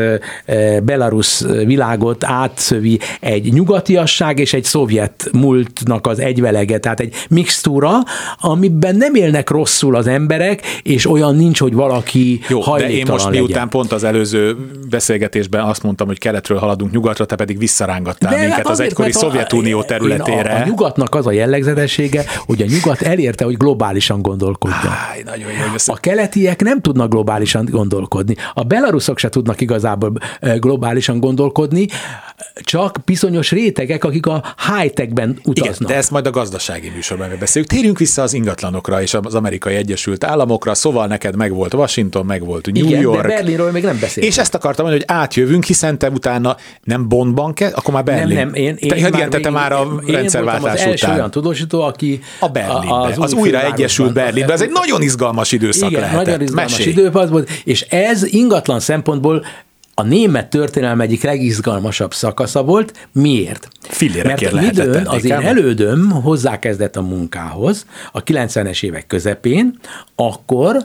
Belarus 0.84 1.44
világot 1.66 2.24
átszövi 2.24 3.00
egy 3.20 3.54
nyugatiasság 3.54 4.40
és 4.40 4.54
egy 4.54 4.64
szovjet 4.64 5.30
múltnak 5.34 6.08
az 6.08 6.20
egyvelege, 6.20 6.78
tehát 6.78 7.00
egy 7.00 7.14
mixtúra, 7.30 7.92
amiben 8.40 8.96
nem 8.96 9.16
élnek 9.16 9.50
rosszul 9.50 9.96
az 9.96 10.08
emberek, 10.08 10.62
és 10.84 11.10
olyan 11.10 11.36
nincs, 11.36 11.60
hogy 11.60 11.74
valaki 11.74 12.40
Jó, 12.50 12.78
de 12.78 12.90
én 12.90 13.06
most 13.10 13.26
legyen. 13.26 13.44
miután 13.44 13.70
pont 13.70 13.92
az 13.92 14.04
előző 14.04 14.56
beszélgetésben 14.90 15.64
azt 15.64 15.84
mondtam, 15.84 16.08
hogy 16.08 16.18
keletről 16.18 16.58
haladunk 16.58 16.92
nyugatra, 16.92 17.26
te 17.26 17.36
pedig 17.36 17.58
visszarángattál 17.58 18.34
de 18.34 18.40
minket 18.40 18.68
az 18.68 18.80
egykori 18.80 19.12
Szovjetunió 19.12 19.84
területére. 19.84 20.52
A, 20.52 20.62
a 20.62 20.66
nyugatnak 20.66 21.16
az 21.16 21.28
a 21.28 21.32
jellegzetessége, 21.32 22.24
hogy 22.46 22.62
a 22.62 22.66
nyugat 22.66 23.02
elérte, 23.02 23.46
hogy 23.46 23.58
globálisan 23.58 24.22
gondolkodjon. 24.22 24.92
Áj, 25.12 25.22
nagyon 25.26 25.52
jó, 25.52 25.74
a 25.86 25.97
keletiek 26.00 26.62
nem 26.62 26.82
tudnak 26.82 27.10
globálisan 27.10 27.66
gondolkodni. 27.72 28.36
A 28.54 28.64
belarusok 28.64 29.18
se 29.18 29.30
tudnak 29.30 29.62
igazából 29.62 30.14
globálisan 30.60 31.20
gondolkodni, 31.20 31.88
csak 32.56 32.98
bizonyos 33.06 33.52
rétegek, 33.52 34.04
akik 34.04 34.26
a 34.26 34.44
high-techben 34.68 35.40
utaznak. 35.44 35.80
Igen, 35.80 35.92
de 35.92 35.96
ezt 35.96 36.12
majd 36.12 36.28
a 36.28 36.30
gazdasági 36.30 36.90
műsorban 36.96 37.30
beszéljük. 37.40 37.72
Térjünk 37.72 37.98
vissza 37.98 38.22
az 38.22 38.34
ingatlanokra 38.34 39.02
és 39.02 39.14
az 39.14 39.36
amerikai 39.36 39.76
Egyesült 39.76 40.24
Államokra, 40.24 40.74
szóval 40.74 41.08
neked 41.08 41.36
meg 41.36 41.54
volt 41.54 41.74
Washington, 41.74 42.26
meg 42.26 42.46
volt 42.46 42.72
New 42.72 42.86
Igen, 42.86 43.02
York. 43.02 43.22
de 43.22 43.28
Berlinről 43.28 43.72
még 43.72 43.84
nem 43.84 43.98
beszélünk. 44.00 44.32
És 44.34 44.40
ezt 44.40 44.56
akartam 44.56 44.86
mondani, 44.86 45.06
hogy 45.08 45.18
átjövünk, 45.22 45.64
hiszen 45.64 45.98
te 45.98 46.10
utána 46.10 46.56
nem 46.84 47.08
Bondban 47.08 47.54
kell, 47.54 47.72
akkor 47.74 47.94
már 47.94 48.04
Berlin. 48.04 48.36
Nem, 48.36 48.46
nem, 48.46 48.54
én, 48.54 48.76
én 48.80 48.90
te, 48.90 49.02
már, 49.02 49.14
igen, 49.14 49.42
te 49.42 49.50
már 49.50 49.72
a 49.72 50.02
én 50.06 50.16
rendszerváltás 50.16 50.74
az 50.74 50.80
után. 50.80 50.90
első 50.92 51.12
olyan 51.12 51.32
tudósító, 51.32 51.82
aki 51.82 52.20
a 52.40 52.48
Berlinben, 52.48 53.12
az, 53.12 53.18
az 53.18 53.34
újra 53.34 53.66
egyesült 53.66 54.14
Berlinben. 54.14 54.56
Ez 54.56 54.62
egy 54.62 54.72
nagyon 54.72 55.02
izgalmas 55.02 55.52
időszak 55.52 55.87
igen, 55.90 56.02
lehetett. 56.02 56.26
nagyon 56.26 56.42
izgalmas 56.42 56.86
időszak 56.86 57.30
volt, 57.30 57.50
és 57.64 57.82
ez 57.82 58.24
ingatlan 58.24 58.80
szempontból 58.80 59.46
a 60.00 60.04
német 60.04 60.50
történelem 60.50 61.02
egyik 61.02 61.24
legizgalmasabb 61.24 62.14
szakasza 62.14 62.64
volt. 62.64 63.08
Miért? 63.12 63.68
Fillérekért 63.82 64.54
Mert 64.54 64.54
lehetett 64.54 64.86
időn 64.86 65.08
az 65.08 65.26
én 65.26 65.32
elődöm 65.32 66.12
hozzákezdett 66.12 66.96
a 66.96 67.02
munkához 67.02 67.86
a 68.12 68.24
90-es 68.24 68.84
évek 68.84 69.08
közepén, 69.08 69.80
akkor 70.16 70.84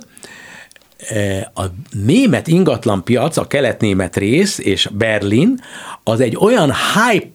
e, 1.08 1.50
a 1.54 1.62
német 1.90 2.46
ingatlanpiac, 2.46 3.36
a 3.36 3.46
kelet-német 3.46 4.16
rész 4.16 4.58
és 4.58 4.88
Berlin, 4.92 5.60
az 6.02 6.20
egy 6.20 6.36
olyan 6.36 6.72
hype 6.94 7.28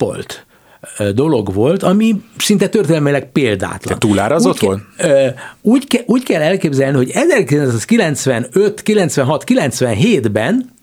dolog 1.14 1.54
volt, 1.54 1.84
ami 1.84 2.22
szinte 2.38 2.70
történelmileg 2.70 3.32
példátlan. 3.32 3.94
Te 3.94 3.98
túlárazott 3.98 4.60
volt? 4.60 4.82
Úgy, 5.62 5.88
ke, 5.88 6.00
úgy 6.06 6.24
kell 6.24 6.42
elképzelni, 6.42 6.98
hogy 6.98 7.10
1995, 7.10 8.84
96, 8.84 9.44
97-ben 9.48 10.76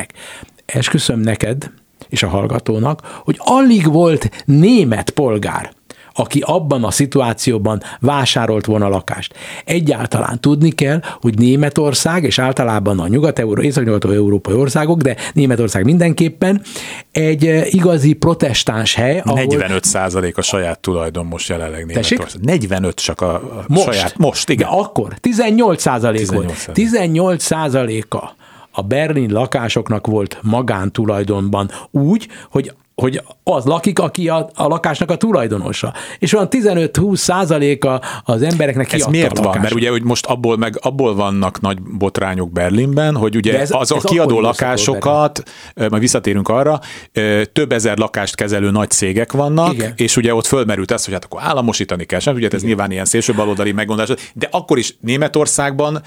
Esküszöm 0.66 1.20
neked 1.20 1.70
és 2.08 2.22
a 2.22 2.28
hallgatónak, 2.28 3.20
hogy 3.24 3.36
alig 3.38 3.92
volt 3.92 4.44
német 4.44 5.10
polgár, 5.10 5.76
aki 6.14 6.42
abban 6.46 6.84
a 6.84 6.90
szituációban 6.90 7.82
vásárolt 8.00 8.66
volna 8.66 8.88
lakást. 8.88 9.34
Egyáltalán 9.64 10.40
tudni 10.40 10.70
kell, 10.70 11.00
hogy 11.20 11.38
Németország, 11.38 12.24
és 12.24 12.38
általában 12.38 12.98
a 12.98 13.08
nyugat-euró, 13.08 13.62
észak-nyugat-európai 13.62 14.54
országok, 14.54 15.00
de 15.00 15.16
Németország 15.34 15.84
mindenképpen 15.84 16.62
egy 17.10 17.46
eh, 17.46 17.74
igazi 17.74 18.12
protestáns 18.12 18.94
hely. 18.94 19.22
Ahol... 19.24 19.44
45 19.44 19.84
százalék 19.84 20.36
a 20.36 20.42
saját 20.42 20.80
tulajdon 20.80 21.26
most 21.26 21.48
jelenleg 21.48 21.86
Németország. 21.86 22.18
Tessék? 22.18 22.40
45 22.40 22.94
csak 22.94 23.20
a, 23.20 23.34
a 23.34 23.64
most, 23.66 23.92
saját, 23.92 24.18
most, 24.18 24.48
igen. 24.48 24.68
De 24.70 24.76
akkor 24.76 25.14
18 25.20 25.80
százalék 25.80 26.30
volt. 26.30 26.70
18 26.72 27.44
százaléka 27.44 28.36
a 28.78 28.82
Berlin 28.82 29.32
lakásoknak 29.32 30.06
volt 30.06 30.38
magántulajdonban. 30.42 31.70
Úgy, 31.90 32.28
hogy 32.50 32.72
hogy 33.00 33.22
az 33.44 33.64
lakik, 33.64 33.98
aki 33.98 34.28
a, 34.28 34.48
a 34.54 34.66
lakásnak 34.66 35.10
a 35.10 35.16
tulajdonosa. 35.16 35.94
És 36.18 36.32
olyan 36.32 36.48
15-20 36.50 37.16
százaléka 37.16 38.00
az 38.24 38.42
embereknek 38.42 38.92
Ez 38.92 39.06
miért 39.06 39.38
van? 39.38 39.58
Mert 39.60 39.74
ugye 39.74 39.90
hogy 39.90 40.02
most 40.02 40.26
abból 40.26 40.56
meg 40.56 40.78
abból 40.82 41.14
vannak 41.14 41.60
nagy 41.60 41.82
botrányok 41.82 42.52
Berlinben, 42.52 43.16
hogy 43.16 43.36
ugye 43.36 43.58
ez, 43.58 43.70
az 43.70 43.92
ez 43.92 44.04
a 44.04 44.08
kiadó 44.08 44.40
lakásokat, 44.40 45.42
majd 45.74 45.98
visszatérünk 45.98 46.48
arra, 46.48 46.80
több 47.52 47.72
ezer 47.72 47.98
lakást 47.98 48.34
kezelő 48.34 48.70
nagy 48.70 48.90
cégek 48.90 49.32
vannak, 49.32 49.72
Igen. 49.72 49.92
és 49.96 50.16
ugye 50.16 50.34
ott 50.34 50.46
fölmerült 50.46 50.90
ez, 50.90 51.04
hogy 51.04 51.14
hát 51.14 51.24
akkor 51.24 51.40
államosítani 51.42 52.04
kell, 52.04 52.20
sem, 52.20 52.34
ugye 52.34 52.46
ez 52.46 52.52
Igen. 52.52 52.66
nyilván 52.66 52.90
ilyen 52.90 53.04
szélső 53.04 53.32
baloldali 53.34 53.72
megoldás, 53.72 54.08
de 54.34 54.48
akkor 54.50 54.78
is 54.78 54.96
Németországban 55.00 56.02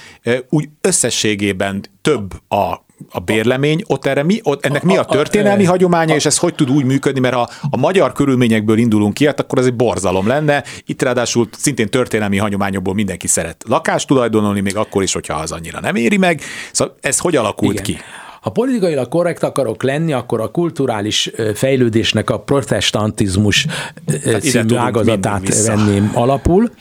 úgy 0.49 0.69
összességében 0.81 1.83
több 2.01 2.33
a 2.49 2.89
a 3.09 3.19
bérlemény, 3.19 3.83
ott 3.87 4.05
erre 4.05 4.23
mi, 4.23 4.39
ott 4.43 4.65
ennek 4.65 4.83
mi 4.83 4.97
a 4.97 5.03
történelmi 5.03 5.63
a, 5.63 5.67
a, 5.67 5.69
hagyománya, 5.69 6.13
a, 6.13 6.15
és 6.15 6.25
ez 6.25 6.37
hogy 6.37 6.55
tud 6.55 6.69
úgy 6.69 6.85
működni, 6.85 7.19
mert 7.19 7.35
ha 7.35 7.49
a 7.69 7.77
magyar 7.77 8.11
körülményekből 8.11 8.77
indulunk 8.77 9.13
ki, 9.13 9.25
hát 9.25 9.39
akkor 9.39 9.57
ez 9.57 9.65
egy 9.65 9.75
borzalom 9.75 10.27
lenne. 10.27 10.63
Itt 10.85 11.01
ráadásul 11.01 11.49
szintén 11.57 11.89
történelmi 11.89 12.37
hagyományokból 12.37 12.93
mindenki 12.93 13.27
szeret 13.27 13.63
lakást 13.67 14.07
tulajdonolni, 14.07 14.59
még 14.59 14.77
akkor 14.77 15.03
is, 15.03 15.13
hogyha 15.13 15.33
az 15.33 15.51
annyira 15.51 15.79
nem 15.79 15.95
éri 15.95 16.17
meg. 16.17 16.41
Szóval 16.71 16.95
ez 17.01 17.19
hogy 17.19 17.35
alakult 17.35 17.79
Igen. 17.79 17.83
ki? 17.83 17.97
Ha 18.41 18.49
politikailag 18.49 19.07
korrekt 19.07 19.43
akarok 19.43 19.83
lenni, 19.83 20.13
akkor 20.13 20.41
a 20.41 20.47
kulturális 20.47 21.31
fejlődésnek 21.53 22.29
a 22.29 22.39
protestantizmus 22.39 23.67
Tehát 24.05 24.41
című 24.41 24.75
ágazatát 24.75 25.65
venném 25.65 26.11
alapul. 26.13 26.71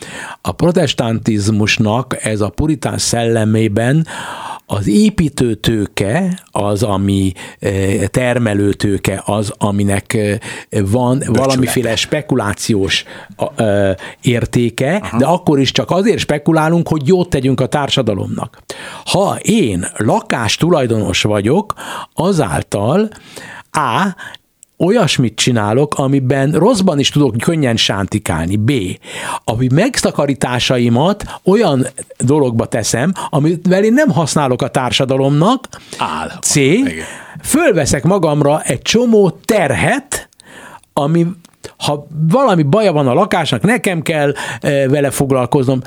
A 0.40 0.52
protestantizmusnak 0.52 2.16
ez 2.24 2.40
a 2.40 2.48
puritán 2.48 2.98
szellemében 2.98 4.06
az 4.72 4.88
építőtőke 4.88 6.42
az, 6.50 6.82
ami 6.82 7.32
termelőtőke 8.06 9.22
az, 9.26 9.52
aminek 9.58 10.18
van 10.70 11.18
Becsület. 11.18 11.38
valamiféle 11.38 11.96
spekulációs 11.96 13.04
értéke, 14.22 15.00
Aha. 15.02 15.18
de 15.18 15.24
akkor 15.24 15.60
is 15.60 15.72
csak 15.72 15.90
azért 15.90 16.18
spekulálunk, 16.18 16.88
hogy 16.88 17.06
jót 17.06 17.28
tegyünk 17.28 17.60
a 17.60 17.66
társadalomnak. 17.66 18.62
Ha 19.04 19.38
én 19.42 19.86
lakás 19.96 20.56
tulajdonos 20.56 21.22
vagyok, 21.50 21.74
azáltal 22.14 23.08
A 23.70 24.14
olyasmit 24.76 25.34
csinálok, 25.34 25.94
amiben 25.94 26.52
rosszban 26.52 26.98
is 26.98 27.08
tudok 27.08 27.36
könnyen 27.36 27.76
sántikálni. 27.76 28.56
B. 28.56 28.72
Ami 29.44 29.68
megtakarításaimat 29.74 31.40
olyan 31.44 31.86
dologba 32.18 32.66
teszem, 32.66 33.12
amivel 33.30 33.84
én 33.84 33.92
nem 33.92 34.10
használok 34.10 34.62
a 34.62 34.68
társadalomnak. 34.68 35.68
Áll. 35.98 36.30
C. 36.40 36.54
Fölveszek 37.42 38.04
magamra 38.04 38.62
egy 38.62 38.82
csomó 38.82 39.30
terhet, 39.30 40.28
ami 40.92 41.26
ha 41.76 42.06
valami 42.30 42.62
baja 42.62 42.92
van 42.92 43.08
a 43.08 43.12
lakásnak, 43.12 43.62
nekem 43.62 44.02
kell 44.02 44.34
e, 44.60 44.88
vele 44.88 45.10
foglalkoznom 45.10 45.80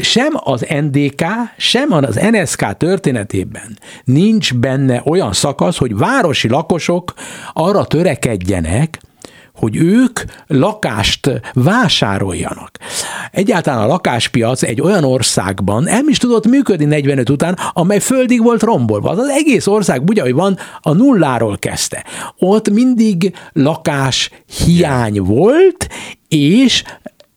sem 0.00 0.32
az 0.34 0.66
NDK, 0.80 1.24
sem 1.56 1.92
az 1.92 2.20
NSK 2.30 2.76
történetében 2.76 3.78
nincs 4.04 4.54
benne 4.54 5.02
olyan 5.04 5.32
szakasz, 5.32 5.76
hogy 5.76 5.96
városi 5.96 6.48
lakosok 6.48 7.14
arra 7.52 7.84
törekedjenek, 7.84 9.00
hogy 9.54 9.76
ők 9.76 10.20
lakást 10.46 11.40
vásároljanak. 11.52 12.70
Egyáltalán 13.30 13.82
a 13.82 13.86
lakáspiac 13.86 14.62
egy 14.62 14.80
olyan 14.80 15.04
országban 15.04 15.82
nem 15.82 16.08
is 16.08 16.18
tudott 16.18 16.46
működni 16.46 16.84
45 16.84 17.30
után, 17.30 17.58
amely 17.72 17.98
földig 17.98 18.42
volt 18.42 18.62
rombolva. 18.62 19.10
Az, 19.10 19.18
az 19.18 19.28
egész 19.28 19.66
ország 19.66 20.02
úgy, 20.08 20.18
ahogy 20.18 20.34
van, 20.34 20.58
a 20.80 20.92
nulláról 20.92 21.58
kezdte. 21.58 22.04
Ott 22.38 22.70
mindig 22.70 23.34
lakás 23.52 24.30
hiány 24.64 25.20
volt, 25.20 25.88
és 26.28 26.84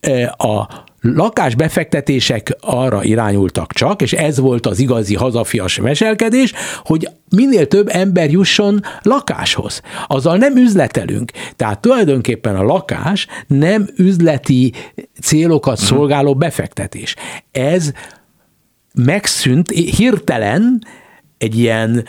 e, 0.00 0.34
a 0.38 0.68
lakásbefektetések 1.02 2.56
arra 2.60 3.04
irányultak 3.04 3.72
csak, 3.72 4.02
és 4.02 4.12
ez 4.12 4.38
volt 4.38 4.66
az 4.66 4.78
igazi 4.78 5.14
hazafias 5.14 5.76
veselkedés, 5.76 6.52
hogy 6.84 7.08
minél 7.28 7.66
több 7.66 7.88
ember 7.88 8.30
jusson 8.30 8.80
lakáshoz. 9.02 9.80
Azzal 10.06 10.36
nem 10.36 10.56
üzletelünk. 10.56 11.30
Tehát 11.56 11.80
tulajdonképpen 11.80 12.56
a 12.56 12.62
lakás 12.62 13.26
nem 13.46 13.88
üzleti 13.96 14.72
célokat 15.22 15.80
uh-huh. 15.80 15.88
szolgáló 15.88 16.34
befektetés. 16.34 17.14
Ez 17.50 17.92
megszűnt 18.94 19.70
hirtelen 19.70 20.84
egy 21.38 21.58
ilyen 21.58 22.06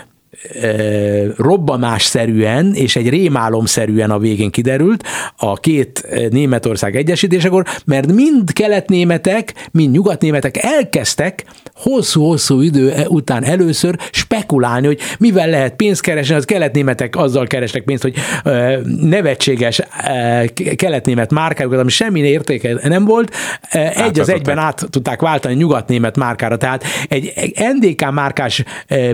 robbanásszerűen 1.38 2.74
és 2.74 2.96
egy 2.96 3.10
rémálomszerűen 3.10 4.12
a 4.12 4.20
végén 4.20 4.52
kiderült 4.52 5.04
a 5.38 5.54
két 5.54 6.08
Németország 6.30 6.96
egyesítésekor, 6.96 7.66
mert 7.86 8.12
mind 8.12 8.54
keletnémetek, 8.54 9.54
mind 9.72 9.92
nyugatnémetek 9.92 10.58
elkezdtek 10.58 11.44
hosszú-hosszú 11.76 12.62
idő 12.62 12.94
után 13.08 13.44
először 13.44 13.96
spekulálni, 14.12 14.86
hogy 14.86 15.00
mivel 15.20 15.50
lehet 15.50 15.76
pénzt 15.76 16.02
keresni, 16.02 16.36
az 16.36 16.46
keletnémetek 16.46 17.16
azzal 17.16 17.48
keresnek 17.48 17.84
pénzt, 17.84 18.02
hogy 18.02 18.16
nevetséges 19.02 19.82
keletnémet 20.76 21.32
márkájukat, 21.32 21.80
ami 21.80 21.90
semmi 21.90 22.20
értéke 22.20 22.80
nem 22.84 23.06
volt, 23.06 23.36
egy 23.96 24.20
az 24.20 24.30
egyben 24.30 24.58
át 24.58 24.86
tudták 24.90 25.22
váltani 25.22 25.56
nyugatnémet 25.56 26.18
márkára. 26.18 26.58
Tehát 26.58 26.84
egy 27.10 27.54
NDK 27.80 28.12
márkás 28.12 28.64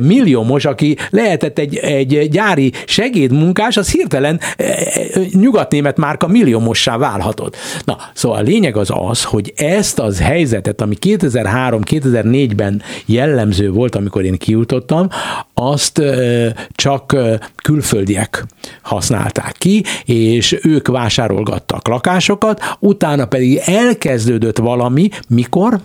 milliómos, 0.01 0.65
aki 0.65 0.97
lehetett 1.19 1.59
egy, 1.59 1.75
egy 1.75 2.29
gyári 2.29 2.71
segédmunkás, 2.85 3.77
az 3.77 3.91
hirtelen 3.91 4.39
e, 4.57 4.63
e, 4.63 5.01
nyugatnémet 5.31 5.97
márka 5.97 6.27
milliómossá 6.27 6.97
válhatott. 6.97 7.55
Na, 7.85 7.97
szóval 8.13 8.37
a 8.37 8.41
lényeg 8.41 8.77
az 8.77 8.89
az, 8.93 9.23
hogy 9.23 9.53
ezt 9.55 9.99
az 9.99 10.19
helyzetet, 10.19 10.81
ami 10.81 10.95
2003-2004-ben 11.01 12.81
jellemző 13.05 13.71
volt, 13.71 13.95
amikor 13.95 14.23
én 14.23 14.37
kijutottam, 14.37 15.07
azt 15.53 15.99
e, 15.99 16.53
csak 16.71 17.15
külföldiek 17.63 18.45
használták 18.81 19.55
ki, 19.57 19.83
és 20.05 20.59
ők 20.63 20.87
vásárolgattak 20.87 21.87
lakásokat, 21.87 22.61
utána 22.79 23.25
pedig 23.25 23.61
elkezdődött 23.65 24.57
valami, 24.57 25.09
mikor? 25.27 25.79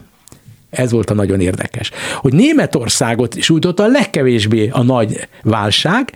Ez 0.75 0.91
volt 0.91 1.11
a 1.11 1.15
nagyon 1.15 1.41
érdekes. 1.41 1.91
Hogy 2.17 2.33
Németországot 2.33 3.41
sújtotta 3.41 3.83
a 3.83 3.87
legkevésbé 3.87 4.69
a 4.69 4.83
nagy 4.83 5.29
válság, 5.43 6.13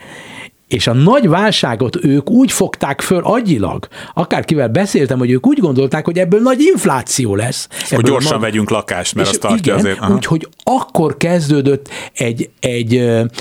és 0.68 0.86
a 0.86 0.92
nagy 0.92 1.28
válságot 1.28 2.04
ők 2.04 2.30
úgy 2.30 2.52
fogták 2.52 3.00
föl 3.00 3.20
agyilag, 3.24 3.88
akárkivel 4.14 4.68
beszéltem, 4.68 5.18
hogy 5.18 5.30
ők 5.30 5.46
úgy 5.46 5.58
gondolták, 5.58 6.04
hogy 6.04 6.18
ebből 6.18 6.40
nagy 6.40 6.60
infláció 6.60 7.34
lesz. 7.34 7.68
Hogy 7.90 8.04
gyorsan 8.04 8.32
nagy... 8.32 8.40
vegyünk 8.40 8.70
lakást, 8.70 9.14
mert 9.14 9.28
azt 9.28 9.40
tartja 9.40 9.72
igen, 9.76 9.78
azért. 9.78 10.10
Úgyhogy 10.10 10.48
akkor 10.62 11.16
kezdődött 11.16 11.88
egy, 12.14 12.50
egy 12.60 12.92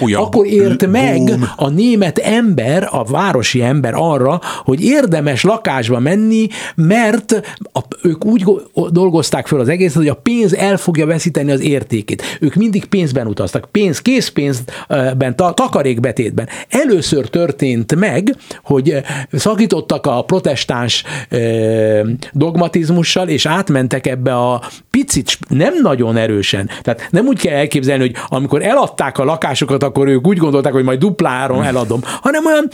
Ugyan, 0.02 0.22
akkor 0.22 0.46
ért 0.46 0.88
meg 0.88 1.24
boom. 1.24 1.50
a 1.56 1.70
német 1.70 2.18
ember, 2.18 2.88
a 2.92 3.04
városi 3.04 3.62
ember 3.62 3.94
arra, 3.96 4.42
hogy 4.64 4.84
érdemes 4.84 5.44
lakásba 5.44 6.00
menni, 6.00 6.48
mert 6.76 7.42
a, 7.74 7.80
ők 8.02 8.26
úgy 8.26 8.46
dolgozták 8.90 9.48
föl 9.48 9.60
az 9.60 9.70
egészet, 9.70 9.98
hogy 9.98 10.08
a 10.08 10.16
pénz 10.16 10.54
el 10.54 10.78
fogja 10.78 11.06
veszíteni 11.06 11.52
az 11.52 11.62
értékét. 11.62 12.38
Ők 12.40 12.56
mindig 12.56 12.86
pénzben 12.86 13.28
utaztak, 13.28 13.68
pénz, 13.72 14.02
készpénzben, 14.02 15.36
takarékbetétben. 15.36 16.48
Először 16.70 17.17
először 17.18 17.30
történt 17.30 17.96
meg, 17.96 18.36
hogy 18.64 18.90
eh, 18.90 19.04
szakítottak 19.32 20.06
a 20.06 20.22
protestáns 20.22 21.04
eh, 21.30 22.02
dogmatizmussal, 22.32 23.28
és 23.28 23.46
átmentek 23.46 24.08
ebbe 24.08 24.36
a 24.36 24.62
picit, 24.90 25.38
nem 25.50 25.74
nagyon 25.82 26.18
erősen. 26.18 26.70
Tehát 26.82 27.08
nem 27.12 27.26
úgy 27.26 27.40
kell 27.40 27.56
elképzelni, 27.56 28.02
hogy 28.02 28.16
amikor 28.28 28.62
eladták 28.62 29.18
a 29.18 29.24
lakásokat, 29.24 29.84
akkor 29.84 30.08
ők 30.08 30.28
úgy 30.28 30.38
gondolták, 30.38 30.74
hogy 30.74 30.84
majd 30.84 31.00
dupláron 31.00 31.64
eladom, 31.64 32.02
hanem 32.22 32.46
olyan 32.46 32.70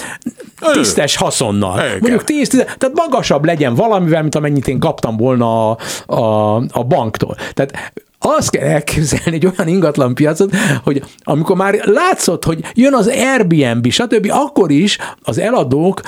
tisztes 0.73 1.15
haszonnal. 1.15 1.81
Mondjuk 1.99 2.23
10, 2.23 2.49
10 2.49 2.59
tehát 2.77 2.95
magasabb 2.95 3.45
legyen 3.45 3.75
valamivel, 3.75 4.21
mint 4.21 4.35
amennyit 4.35 4.67
én 4.67 4.79
kaptam 4.79 5.17
volna 5.17 5.69
a, 5.69 5.77
a, 6.05 6.55
a 6.55 6.83
banktól. 6.83 7.35
Tehát 7.53 7.93
azt 8.25 8.49
kell 8.49 8.67
elképzelni 8.67 9.33
egy 9.33 9.45
olyan 9.45 9.67
ingatlan 9.67 10.15
piacot, 10.15 10.55
hogy 10.83 11.03
amikor 11.23 11.55
már 11.55 11.79
látszott, 11.83 12.45
hogy 12.45 12.59
jön 12.73 12.93
az 12.93 13.07
Airbnb, 13.07 13.89
stb., 13.89 14.27
akkor 14.31 14.71
is 14.71 14.97
az 15.21 15.37
eladók 15.37 16.01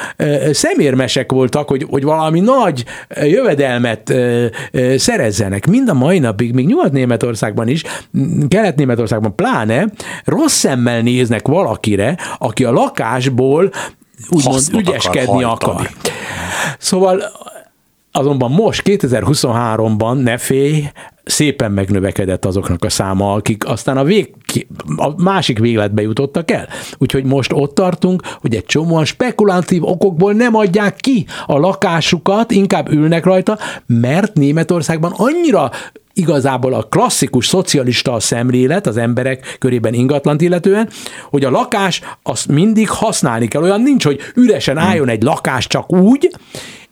szemérmesek 0.52 1.32
voltak, 1.32 1.68
hogy, 1.68 1.86
hogy 1.90 2.04
valami 2.04 2.40
nagy 2.40 2.86
jövedelmet 3.24 4.14
szerezzenek. 4.96 5.68
Mind 5.68 5.90
a 5.90 5.94
mai 5.94 6.20
napig, 6.20 6.54
még 6.54 6.66
Nyugat-Németországban 6.66 7.68
is, 7.68 7.84
Kelet-Németországban 8.48 9.36
pláne 9.36 9.88
rossz 10.24 10.58
szemmel 10.58 11.02
néznek 11.02 11.48
valakire, 11.48 12.18
aki 12.38 12.64
a 12.64 12.72
lakásból 12.72 13.72
úgymond 14.30 14.64
ügyeskedni 14.74 15.44
akar. 15.44 15.70
akar. 15.70 15.90
Szóval 16.78 17.24
Azonban 18.18 18.52
most 18.52 18.82
2023-ban 18.86 20.24
ne 20.24 20.38
félj, 20.38 20.84
szépen 21.24 21.72
megnövekedett 21.72 22.46
azoknak 22.46 22.84
a 22.84 22.90
száma, 22.90 23.34
akik 23.34 23.68
aztán 23.68 23.98
a, 23.98 24.04
vég, 24.04 24.34
a 24.96 25.24
másik 25.24 25.60
végletbe 25.60 26.02
jutottak 26.02 26.52
el. 26.52 26.68
Úgyhogy 26.98 27.24
most 27.24 27.52
ott 27.54 27.76
tartunk, 27.76 28.22
hogy 28.42 28.56
egy 28.56 28.66
csomóan 28.66 29.06
spekulatív 29.06 29.84
okokból 29.84 30.34
nem 30.34 30.56
adják 30.56 30.96
ki 30.96 31.26
a 31.46 31.58
lakásukat, 31.58 32.52
inkább 32.52 32.92
ülnek 32.92 33.26
rajta, 33.26 33.58
mert 33.86 34.34
Németországban 34.34 35.14
annyira 35.18 35.72
igazából 36.14 36.74
a 36.74 36.84
klasszikus 36.84 37.48
szocialista 37.48 38.14
a 38.14 38.20
szemlélet 38.20 38.88
az 38.88 38.98
emberek 38.98 39.56
körében 39.60 39.94
ingatlant 39.94 40.42
illetően, 40.42 40.90
hogy 41.30 41.44
a 41.44 41.50
lakás 41.50 42.02
azt 42.24 42.48
mindig 42.48 42.90
használni 42.90 43.48
kell. 43.48 43.62
Olyan 43.62 43.82
nincs, 43.82 44.06
hogy 44.06 44.20
üresen 44.36 44.78
álljon 44.78 45.10
egy 45.10 45.24
lakás 45.24 45.68
csak 45.68 45.94
úgy, 45.94 46.30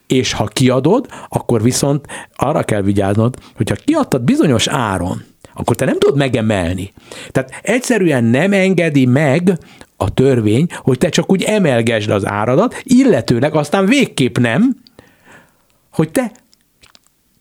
és 0.07 0.33
ha 0.33 0.45
kiadod, 0.45 1.07
akkor 1.29 1.61
viszont 1.61 2.07
arra 2.35 2.63
kell 2.63 2.81
vigyáznod, 2.81 3.35
hogyha 3.55 3.75
kiadtad 3.75 4.21
bizonyos 4.21 4.67
áron, 4.67 5.23
akkor 5.53 5.75
te 5.75 5.85
nem 5.85 5.99
tudod 5.99 6.17
megemelni. 6.17 6.93
Tehát 7.31 7.59
egyszerűen 7.61 8.23
nem 8.23 8.53
engedi 8.53 9.05
meg 9.05 9.57
a 9.97 10.13
törvény, 10.13 10.67
hogy 10.75 10.97
te 10.97 11.09
csak 11.09 11.31
úgy 11.31 11.43
emelgesd 11.43 12.09
az 12.09 12.27
áradat, 12.27 12.81
illetőleg 12.83 13.55
aztán 13.55 13.85
végképp 13.85 14.37
nem, 14.37 14.75
hogy 15.91 16.11
te 16.11 16.31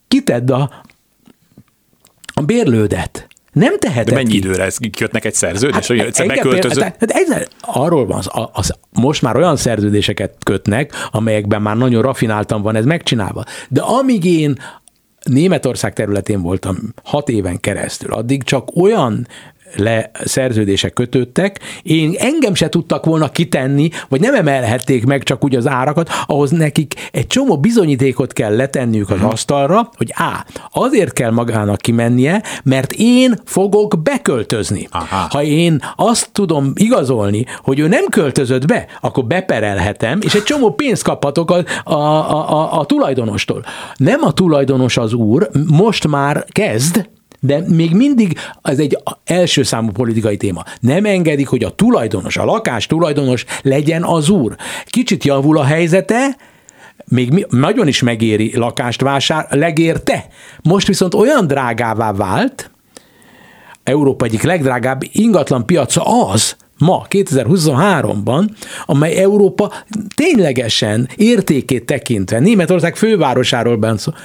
kitedd 0.09 0.53
a, 0.53 0.71
a 2.35 2.41
bérlődet. 2.43 3.27
Nem 3.53 3.79
teheted 3.79 4.09
De 4.09 4.15
mennyi 4.15 4.31
ki. 4.31 4.37
időre 4.37 4.71
kötnek 4.99 5.25
egy 5.25 5.35
szerződés, 5.35 5.75
hát, 5.75 5.87
hogy 5.87 5.99
egyszer 5.99 6.27
beköltözött? 6.27 6.69
például- 6.73 6.97
Hát 7.01 7.11
egyszer, 7.11 7.49
arról 7.61 8.07
van, 8.07 8.19
az, 8.19 8.29
az, 8.53 8.75
most 8.91 9.23
már 9.23 9.37
olyan 9.37 9.57
szerződéseket 9.57 10.35
kötnek, 10.45 10.93
amelyekben 11.11 11.63
már 11.63 11.77
nagyon 11.77 12.03
rafináltan 12.03 12.63
van 12.63 12.77
ez 12.77 12.85
megcsinálva. 12.85 13.45
De 13.69 13.81
amíg 13.81 14.25
én 14.25 14.57
Németország 15.23 15.93
területén 15.93 16.43
voltam 16.43 16.77
hat 17.05 17.29
éven 17.29 17.61
keresztül, 17.61 18.13
addig 18.13 18.43
csak 18.43 18.77
olyan 18.77 19.27
le 19.77 20.11
szerződések 20.25 20.93
kötöttek, 20.93 21.61
én 21.83 22.15
engem 22.19 22.55
se 22.55 22.69
tudtak 22.69 23.05
volna 23.05 23.29
kitenni, 23.29 23.89
vagy 24.09 24.21
nem 24.21 24.35
emelhették 24.35 25.05
meg 25.05 25.23
csak 25.23 25.45
úgy 25.45 25.57
az 25.57 25.67
árakat, 25.67 26.11
ahhoz 26.27 26.51
nekik 26.51 26.95
egy 27.13 27.27
csomó 27.27 27.59
bizonyítékot 27.59 28.33
kell 28.33 28.57
letenniük 28.57 29.11
az 29.11 29.23
asztalra, 29.23 29.91
hogy 29.97 30.13
á, 30.15 30.47
azért 30.73 31.13
kell 31.13 31.31
magának 31.31 31.81
kimennie, 31.81 32.43
mert 32.65 32.93
én 32.93 33.35
fogok 33.45 34.03
beköltözni. 34.03 34.89
Aha. 34.91 35.27
Ha 35.31 35.43
én 35.43 35.83
azt 35.97 36.29
tudom 36.33 36.73
igazolni, 36.75 37.45
hogy 37.63 37.79
ő 37.79 37.89
nem 37.89 38.05
költözött 38.11 38.67
be, 38.67 38.87
akkor 39.01 39.25
beperelhetem, 39.25 40.19
és 40.23 40.35
egy 40.35 40.43
csomó 40.43 40.71
pénzt 40.71 41.03
kaphatok 41.03 41.51
a, 41.51 41.65
a, 41.85 41.95
a, 41.95 42.51
a, 42.51 42.79
a 42.79 42.85
tulajdonostól. 42.85 43.65
Nem 43.97 44.23
a 44.23 44.33
tulajdonos 44.33 44.97
az 44.97 45.13
úr, 45.13 45.51
most 45.67 46.09
már 46.09 46.45
kezd, 46.49 47.09
de 47.45 47.65
még 47.69 47.95
mindig 47.95 48.39
ez 48.63 48.79
egy 48.79 48.99
első 49.25 49.63
számú 49.63 49.91
politikai 49.91 50.37
téma. 50.37 50.65
Nem 50.81 51.05
engedik, 51.05 51.49
hogy 51.49 51.65
a 51.65 51.75
tulajdonos, 51.75 52.37
a 52.37 52.45
lakás 52.45 52.87
tulajdonos 52.87 53.45
legyen 53.63 54.05
az 54.05 54.29
úr. 54.29 54.57
Kicsit 54.85 55.25
javul 55.25 55.59
a 55.59 55.65
helyzete, 55.65 56.37
még 57.05 57.47
nagyon 57.51 57.89
is 57.89 58.03
megéri 58.03 58.57
lakást 58.57 59.01
vásár, 59.01 59.47
legérte. 59.51 60.27
Most 60.63 60.87
viszont 60.87 61.15
olyan 61.15 61.47
drágává 61.47 62.13
vált, 62.13 62.71
Európa 63.85 64.25
egyik 64.25 64.43
legdrágább 64.43 65.03
ingatlan 65.13 65.67
piaca 65.67 66.29
az, 66.31 66.57
ma, 66.79 67.07
2023-ban, 67.09 68.49
amely 68.87 69.17
Európa 69.17 69.73
ténylegesen 70.15 71.09
értékét 71.17 71.85
tekintve, 71.85 72.39
Németország 72.39 72.97
fővárosáról 72.97 73.77
ben 73.77 73.97
szó, 73.97 74.13
eh, 74.13 74.23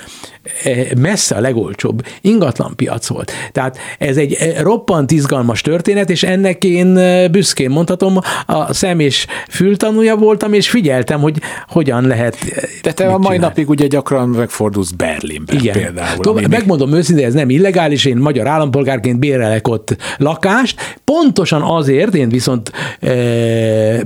messze 0.97 1.35
a 1.35 1.39
legolcsóbb 1.39 2.05
ingatlan 2.21 2.75
piac 2.75 3.07
volt. 3.07 3.31
Tehát 3.51 3.77
ez 3.99 4.17
egy 4.17 4.33
eh, 4.33 4.61
roppant 4.61 5.11
izgalmas 5.11 5.61
történet, 5.61 6.09
és 6.09 6.23
ennek 6.23 6.63
én 6.63 6.97
eh, 6.97 7.27
büszkén 7.27 7.69
mondhatom, 7.69 8.17
a 8.45 8.73
szem 8.73 8.99
és 8.99 9.25
fültanúja 9.49 10.15
voltam, 10.15 10.53
és 10.53 10.69
figyeltem, 10.69 11.19
hogy 11.19 11.37
hogyan 11.67 12.07
lehet 12.07 12.37
De 12.81 12.93
te 12.93 13.03
a 13.03 13.09
mai 13.09 13.19
csinálni. 13.19 13.37
napig 13.37 13.69
ugye 13.69 13.87
gyakran 13.87 14.29
megfordulsz 14.29 14.91
Berlinben 14.91 15.55
igen. 15.57 15.73
például. 15.73 16.27
Ami 16.27 16.39
még- 16.39 16.49
megmondom 16.49 16.93
őszintén, 16.93 17.25
ez 17.25 17.33
nem 17.33 17.49
illegális, 17.49 18.05
én 18.05 18.17
magyar 18.17 18.47
állampolgárként 18.47 19.19
bérelek 19.19 19.67
ott 19.67 19.95
lakást, 20.17 20.97
pontosan 21.03 21.61
azért, 21.61 22.15
én 22.15 22.29
viszont 22.29 22.71
e, 22.99 23.09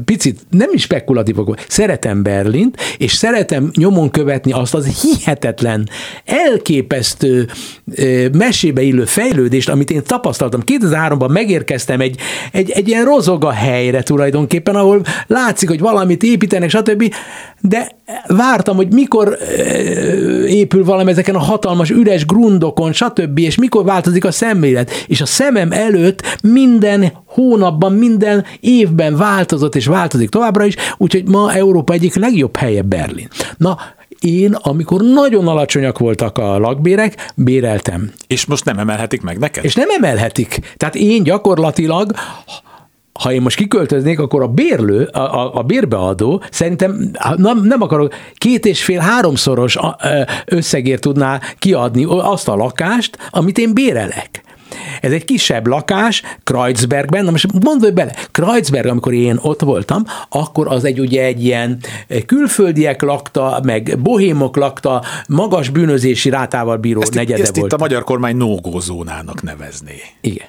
picit 0.05 0.39
nem 0.49 0.69
is 0.73 0.81
spekulatívok, 0.81 1.45
vagyok, 1.45 1.65
szeretem 1.67 2.23
Berlint, 2.23 2.77
és 2.97 3.13
szeretem 3.13 3.71
nyomon 3.75 4.11
követni 4.11 4.51
azt 4.51 4.73
az 4.73 5.01
hihetetlen, 5.01 5.89
elképesztő 6.25 7.47
mesébe 8.31 8.81
illő 8.81 9.05
fejlődést, 9.05 9.69
amit 9.69 9.91
én 9.91 10.03
tapasztaltam. 10.03 10.61
2003-ban 10.65 11.31
megérkeztem 11.31 11.99
egy, 11.99 12.19
egy, 12.51 12.69
egy 12.69 12.87
ilyen 12.87 13.05
rozoga 13.05 13.51
helyre 13.51 14.03
tulajdonképpen, 14.03 14.75
ahol 14.75 15.01
látszik, 15.27 15.69
hogy 15.69 15.79
valamit 15.79 16.23
építenek, 16.23 16.69
stb., 16.69 17.13
de 17.61 17.91
vártam, 18.27 18.75
hogy 18.75 18.93
mikor 18.93 19.37
épül 20.47 20.83
valami 20.83 21.11
ezeken 21.11 21.35
a 21.35 21.39
hatalmas 21.39 21.89
üres 21.89 22.25
grundokon, 22.25 22.93
stb., 22.93 23.39
és 23.39 23.55
mikor 23.55 23.85
változik 23.85 24.25
a 24.25 24.31
szemlélet. 24.31 24.91
És 25.07 25.21
a 25.21 25.25
szemem 25.25 25.71
előtt 25.71 26.37
minden 26.43 27.13
hónapban, 27.25 27.93
minden 27.93 28.45
évben 28.59 29.17
változott, 29.17 29.75
és 29.75 29.85
változik 29.85 30.29
továbbra 30.29 30.65
is, 30.65 30.75
úgyhogy 30.97 31.27
ma 31.27 31.53
Európa 31.53 31.93
egyik 31.93 32.15
legjobb 32.15 32.57
helye 32.57 32.81
Berlin. 32.81 33.27
Na, 33.57 33.77
én, 34.19 34.53
amikor 34.53 35.01
nagyon 35.01 35.47
alacsonyak 35.47 35.99
voltak 35.99 36.37
a 36.37 36.57
lakbérek, 36.57 37.31
béreltem. 37.35 38.11
És 38.27 38.45
most 38.45 38.65
nem 38.65 38.79
emelhetik 38.79 39.21
meg 39.21 39.37
neked? 39.37 39.63
És 39.63 39.75
nem 39.75 39.89
emelhetik. 39.89 40.59
Tehát 40.77 40.95
én 40.95 41.23
gyakorlatilag 41.23 42.11
ha 43.21 43.31
én 43.31 43.41
most 43.41 43.57
kiköltöznék, 43.57 44.19
akkor 44.19 44.41
a 44.41 44.47
bérlő, 44.47 45.03
a, 45.03 45.19
a, 45.19 45.55
a 45.55 45.61
bérbeadó 45.61 46.43
szerintem 46.51 47.11
nem, 47.35 47.61
nem 47.63 47.81
akarok 47.81 48.13
két 48.33 48.65
és 48.65 48.83
fél 48.83 48.99
háromszoros 48.99 49.77
összegért 50.45 51.01
tudná 51.01 51.39
kiadni 51.59 52.05
azt 52.07 52.47
a 52.47 52.55
lakást, 52.55 53.17
amit 53.29 53.57
én 53.57 53.73
bérelek. 53.73 54.43
Ez 55.01 55.11
egy 55.11 55.25
kisebb 55.25 55.67
lakás 55.67 56.23
Kreuzbergben, 56.43 57.23
na 57.23 57.31
most 57.31 57.59
gondolj 57.59 57.91
bele, 57.91 58.15
Kreuzberg, 58.31 58.87
amikor 58.87 59.13
én 59.13 59.39
ott 59.41 59.61
voltam, 59.61 60.03
akkor 60.29 60.67
az 60.67 60.83
egy 60.83 60.99
ugye 60.99 61.23
egy 61.23 61.43
ilyen 61.43 61.79
külföldiek 62.25 63.01
lakta, 63.01 63.59
meg 63.63 63.99
bohémok 63.99 64.55
lakta, 64.55 65.03
magas 65.27 65.69
bűnözési 65.69 66.29
rátával 66.29 66.77
bíró 66.77 67.01
ezt, 67.01 67.13
negyede 67.13 67.41
ezt 67.41 67.55
volt. 67.55 67.71
itt 67.71 67.77
a 67.77 67.81
magyar 67.81 68.03
kormány 68.03 68.35
no 68.35 68.79
zónának 68.79 69.41
nevezné. 69.41 70.01
Igen. 70.21 70.47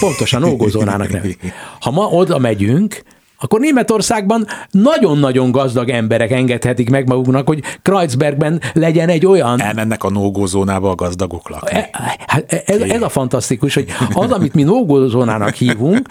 Pontosan 0.00 0.44
ógózónának 0.44 1.12
nevezik. 1.12 1.40
Ha 1.80 1.90
ma 1.90 2.06
oda 2.06 2.38
megyünk, 2.38 3.02
akkor 3.40 3.60
Németországban 3.60 4.46
nagyon-nagyon 4.70 5.50
gazdag 5.50 5.88
emberek 5.88 6.30
engedhetik 6.30 6.90
meg 6.90 7.08
maguknak, 7.08 7.46
hogy 7.46 7.62
Kreuzbergben 7.82 8.60
legyen 8.72 9.08
egy 9.08 9.26
olyan... 9.26 9.60
Elmennek 9.60 10.04
a 10.04 10.10
no 10.10 10.46
zónába 10.46 10.90
a 10.90 10.94
gazdagok 10.94 11.48
lakni. 11.48 11.78
E- 11.78 11.90
Hát 12.26 12.52
ez, 12.66 12.80
ez 12.80 13.02
a 13.02 13.08
fantasztikus, 13.08 13.74
hogy 13.74 13.86
az, 14.12 14.30
amit 14.30 14.54
mi 14.54 14.62
nógózónának 14.62 15.54
hívunk, 15.54 16.06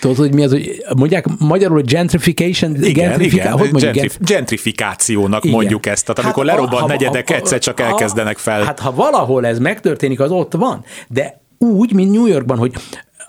Tudod, 0.00 0.16
hogy 0.16 0.34
mi 0.34 0.42
az, 0.44 0.50
hogy 0.50 0.82
mondják 0.96 1.24
magyarul, 1.38 1.76
hogy 1.76 1.86
gentrification? 1.86 2.74
Igen, 2.74 2.92
gentrifica- 3.08 3.44
igen, 3.44 3.52
hogy 3.58 3.70
mondjuk? 3.70 3.92
gentrif- 3.92 4.24
gentrifikációnak 4.24 5.44
Igen. 5.44 5.56
mondjuk 5.56 5.86
ezt, 5.86 6.06
tehát 6.06 6.24
amikor 6.24 6.46
Hát, 6.46 6.54
lerobban 6.56 6.80
ha- 6.80 6.86
negyedek, 6.86 7.28
ha- 7.28 7.34
egyszer 7.34 7.58
csak 7.58 7.80
elkezdenek 7.80 8.38
fel. 8.38 8.62
Hát 8.64 8.78
ha 8.80 8.92
valahol 8.94 9.46
ez 9.46 9.58
megtörténik, 9.58 10.20
az 10.20 10.30
ott 10.30 10.52
van. 10.52 10.84
De 11.08 11.40
úgy, 11.58 11.92
mint 11.92 12.12
New 12.12 12.26
Yorkban, 12.26 12.58
hogy 12.58 12.72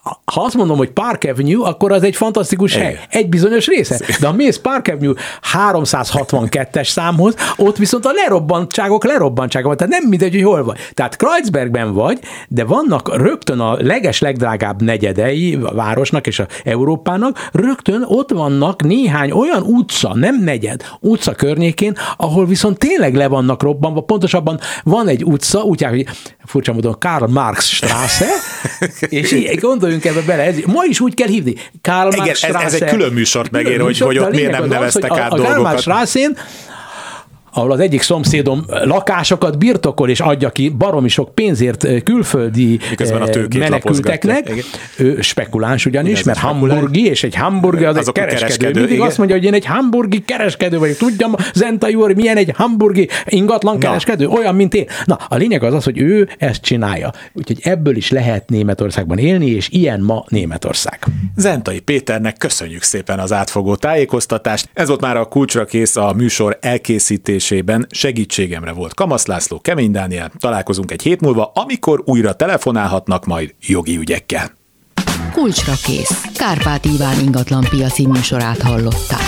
ha 0.04 0.42
azt 0.42 0.56
mondom, 0.56 0.78
hogy 0.78 0.90
Park 0.90 1.24
Avenue, 1.24 1.68
akkor 1.68 1.92
az 1.92 2.04
egy 2.04 2.16
fantasztikus 2.16 2.76
Igen. 2.76 2.86
hely. 2.86 3.00
Egy 3.10 3.30
bizonyos 3.30 3.68
része. 3.68 4.00
De 4.20 4.28
ha 4.28 4.34
mész 4.34 4.58
Park 4.58 4.88
Avenue 4.88 5.14
362-es 5.54 6.88
számhoz, 6.88 7.36
ott 7.58 7.78
viszont 7.78 8.06
a 8.06 8.12
lerobbantságok 8.14 9.06
lerobbantsága 9.06 9.68
van. 9.68 9.78
Tehát 9.78 9.94
nem 9.94 10.10
mindegy, 10.10 10.34
hogy 10.34 10.44
hol 10.44 10.64
vagy. 10.64 10.78
Tehát 10.94 11.16
Kreuzbergben 11.16 11.94
vagy, 11.94 12.20
de 12.48 12.64
vannak 12.64 13.16
rögtön 13.16 13.60
a 13.60 13.78
leges 13.80 14.20
legdrágább 14.20 14.82
negyedei 14.82 15.60
a 15.64 15.74
városnak 15.74 16.28
és 16.28 16.40
a 16.40 16.48
Európának, 16.64 17.50
rögtön 17.52 18.04
ott 18.08 18.32
vannak 18.32 18.84
néhány 18.84 19.32
olyan 19.32 19.62
utca, 19.62 20.16
nem 20.16 20.44
negyed, 20.44 20.84
utca 21.00 21.32
környékén, 21.32 21.98
ahol 22.18 22.46
viszont 22.46 22.78
tényleg 22.78 23.16
le 23.16 23.28
vannak 23.28 23.64
robbanva. 23.64 24.02
Pontosabban 24.02 24.60
van 24.84 25.08
egy 25.08 25.24
utca, 25.24 25.60
úgy 25.60 25.84
hogy 25.84 26.06
furcsa 26.46 26.74
módon 26.74 26.96
Karl 27.00 27.26
Marx 27.26 27.66
Straße, 27.66 28.30
és 29.10 29.32
így 29.32 29.46
gondoljunk 29.92 30.06
ebbe 30.06 30.22
bele, 30.38 30.44
ez, 30.50 30.56
ma 30.66 30.84
is 30.90 31.00
úgy 31.00 31.14
kell 31.14 31.28
hívni. 31.28 31.56
Karl 31.82 32.12
Igen, 32.14 32.28
ez- 32.42 32.44
ez 32.66 32.74
egy 32.74 32.90
külön 32.90 33.14
műsort 33.14 33.52
megér, 33.52 33.80
hogy- 33.82 33.98
hogy 34.00 34.18
ott 34.18 34.26
a 34.26 34.30
miért 34.30 34.52
nem 34.52 34.62
az 34.62 34.68
az, 34.68 34.74
neveztek 34.74 35.10
hogy 35.12 35.20
át 35.20 35.32
a, 35.32 35.36
a 35.36 35.38
Karl 35.38 35.42
dolgokat. 35.42 35.64
Marx 35.72 35.82
Straßén 35.82 36.38
ahol 37.54 37.72
az 37.72 37.80
egyik 37.80 38.02
szomszédom 38.02 38.66
lakásokat 38.68 39.58
birtokol 39.58 40.10
és 40.10 40.20
adja 40.20 40.50
ki 40.50 40.70
baromi 40.70 41.08
sok 41.08 41.36
pénzért 41.36 42.04
külföldi 42.04 42.80
Miközben 42.90 43.22
a 43.22 43.28
menekülteknek. 43.58 44.54
Ő 44.98 45.22
spekuláns 45.22 45.86
ugyanis, 45.86 46.12
Igen, 46.12 46.24
mert 46.26 46.40
hamburgi, 46.40 47.06
és 47.06 47.24
egy 47.24 47.36
hamburgi 47.36 47.84
az, 47.84 47.96
az 47.96 48.08
egy 48.08 48.14
kereskedő. 48.14 48.42
kereskedő. 48.42 48.80
Mindig 48.80 48.96
igen. 48.96 49.08
azt 49.08 49.18
mondja, 49.18 49.36
hogy 49.36 49.46
én 49.46 49.54
egy 49.54 49.66
hamburgi 49.66 50.24
kereskedő 50.26 50.78
vagyok. 50.80 50.98
Tudjam, 50.98 51.36
Zentai 51.54 51.96
úr, 51.96 52.16
milyen 52.16 52.38
egy 52.38 52.52
hamburgi 52.56 53.10
ingatlan 53.26 53.80
kereskedő? 53.80 54.28
Olyan, 54.28 54.56
mint 54.56 54.74
én. 54.74 54.86
Na, 55.06 55.20
a 55.28 55.36
lényeg 55.36 55.64
az 55.64 55.74
az, 55.74 55.84
hogy 55.84 56.00
ő 56.00 56.30
ezt 56.38 56.62
csinálja. 56.62 57.12
Úgyhogy 57.34 57.60
ebből 57.62 57.96
is 57.96 58.10
lehet 58.10 58.50
Németországban 58.50 59.18
élni, 59.18 59.50
és 59.50 59.70
ilyen 59.70 60.02
ma 60.02 60.24
Németország. 60.28 61.00
Zentai 61.36 61.80
Péternek 61.80 62.38
köszönjük 62.38 62.84
szépen 62.84 63.20
az 63.20 63.34
átfogó 63.34 63.76
tájékoztatást. 63.76 64.70
Ez 64.74 64.88
volt 64.88 65.02
már 65.02 65.18
a 65.18 65.26
kulcsra 65.26 65.66
kész 65.66 65.96
a 65.96 66.14
műsor 66.14 66.58
elkészítésében. 67.42 67.88
Segítségemre 67.90 68.72
volt 68.72 68.94
Kamasz 68.94 69.26
László, 69.26 69.60
Kemény 69.60 69.92
Dániel. 69.92 70.32
Találkozunk 70.40 70.92
egy 70.92 71.02
hét 71.02 71.22
múlva, 71.22 71.52
amikor 71.54 72.02
újra 72.06 72.34
telefonálhatnak 72.34 73.26
majd 73.26 73.54
jogi 73.62 73.98
ügyekkel. 73.98 74.52
Kulcsra 75.34 75.74
kész. 75.84 76.24
Kárpát 76.36 76.86
Iván 76.86 77.20
ingatlan 77.20 77.66
piaci 77.70 78.08
műsorát 78.08 78.62
hallották. 78.62 79.22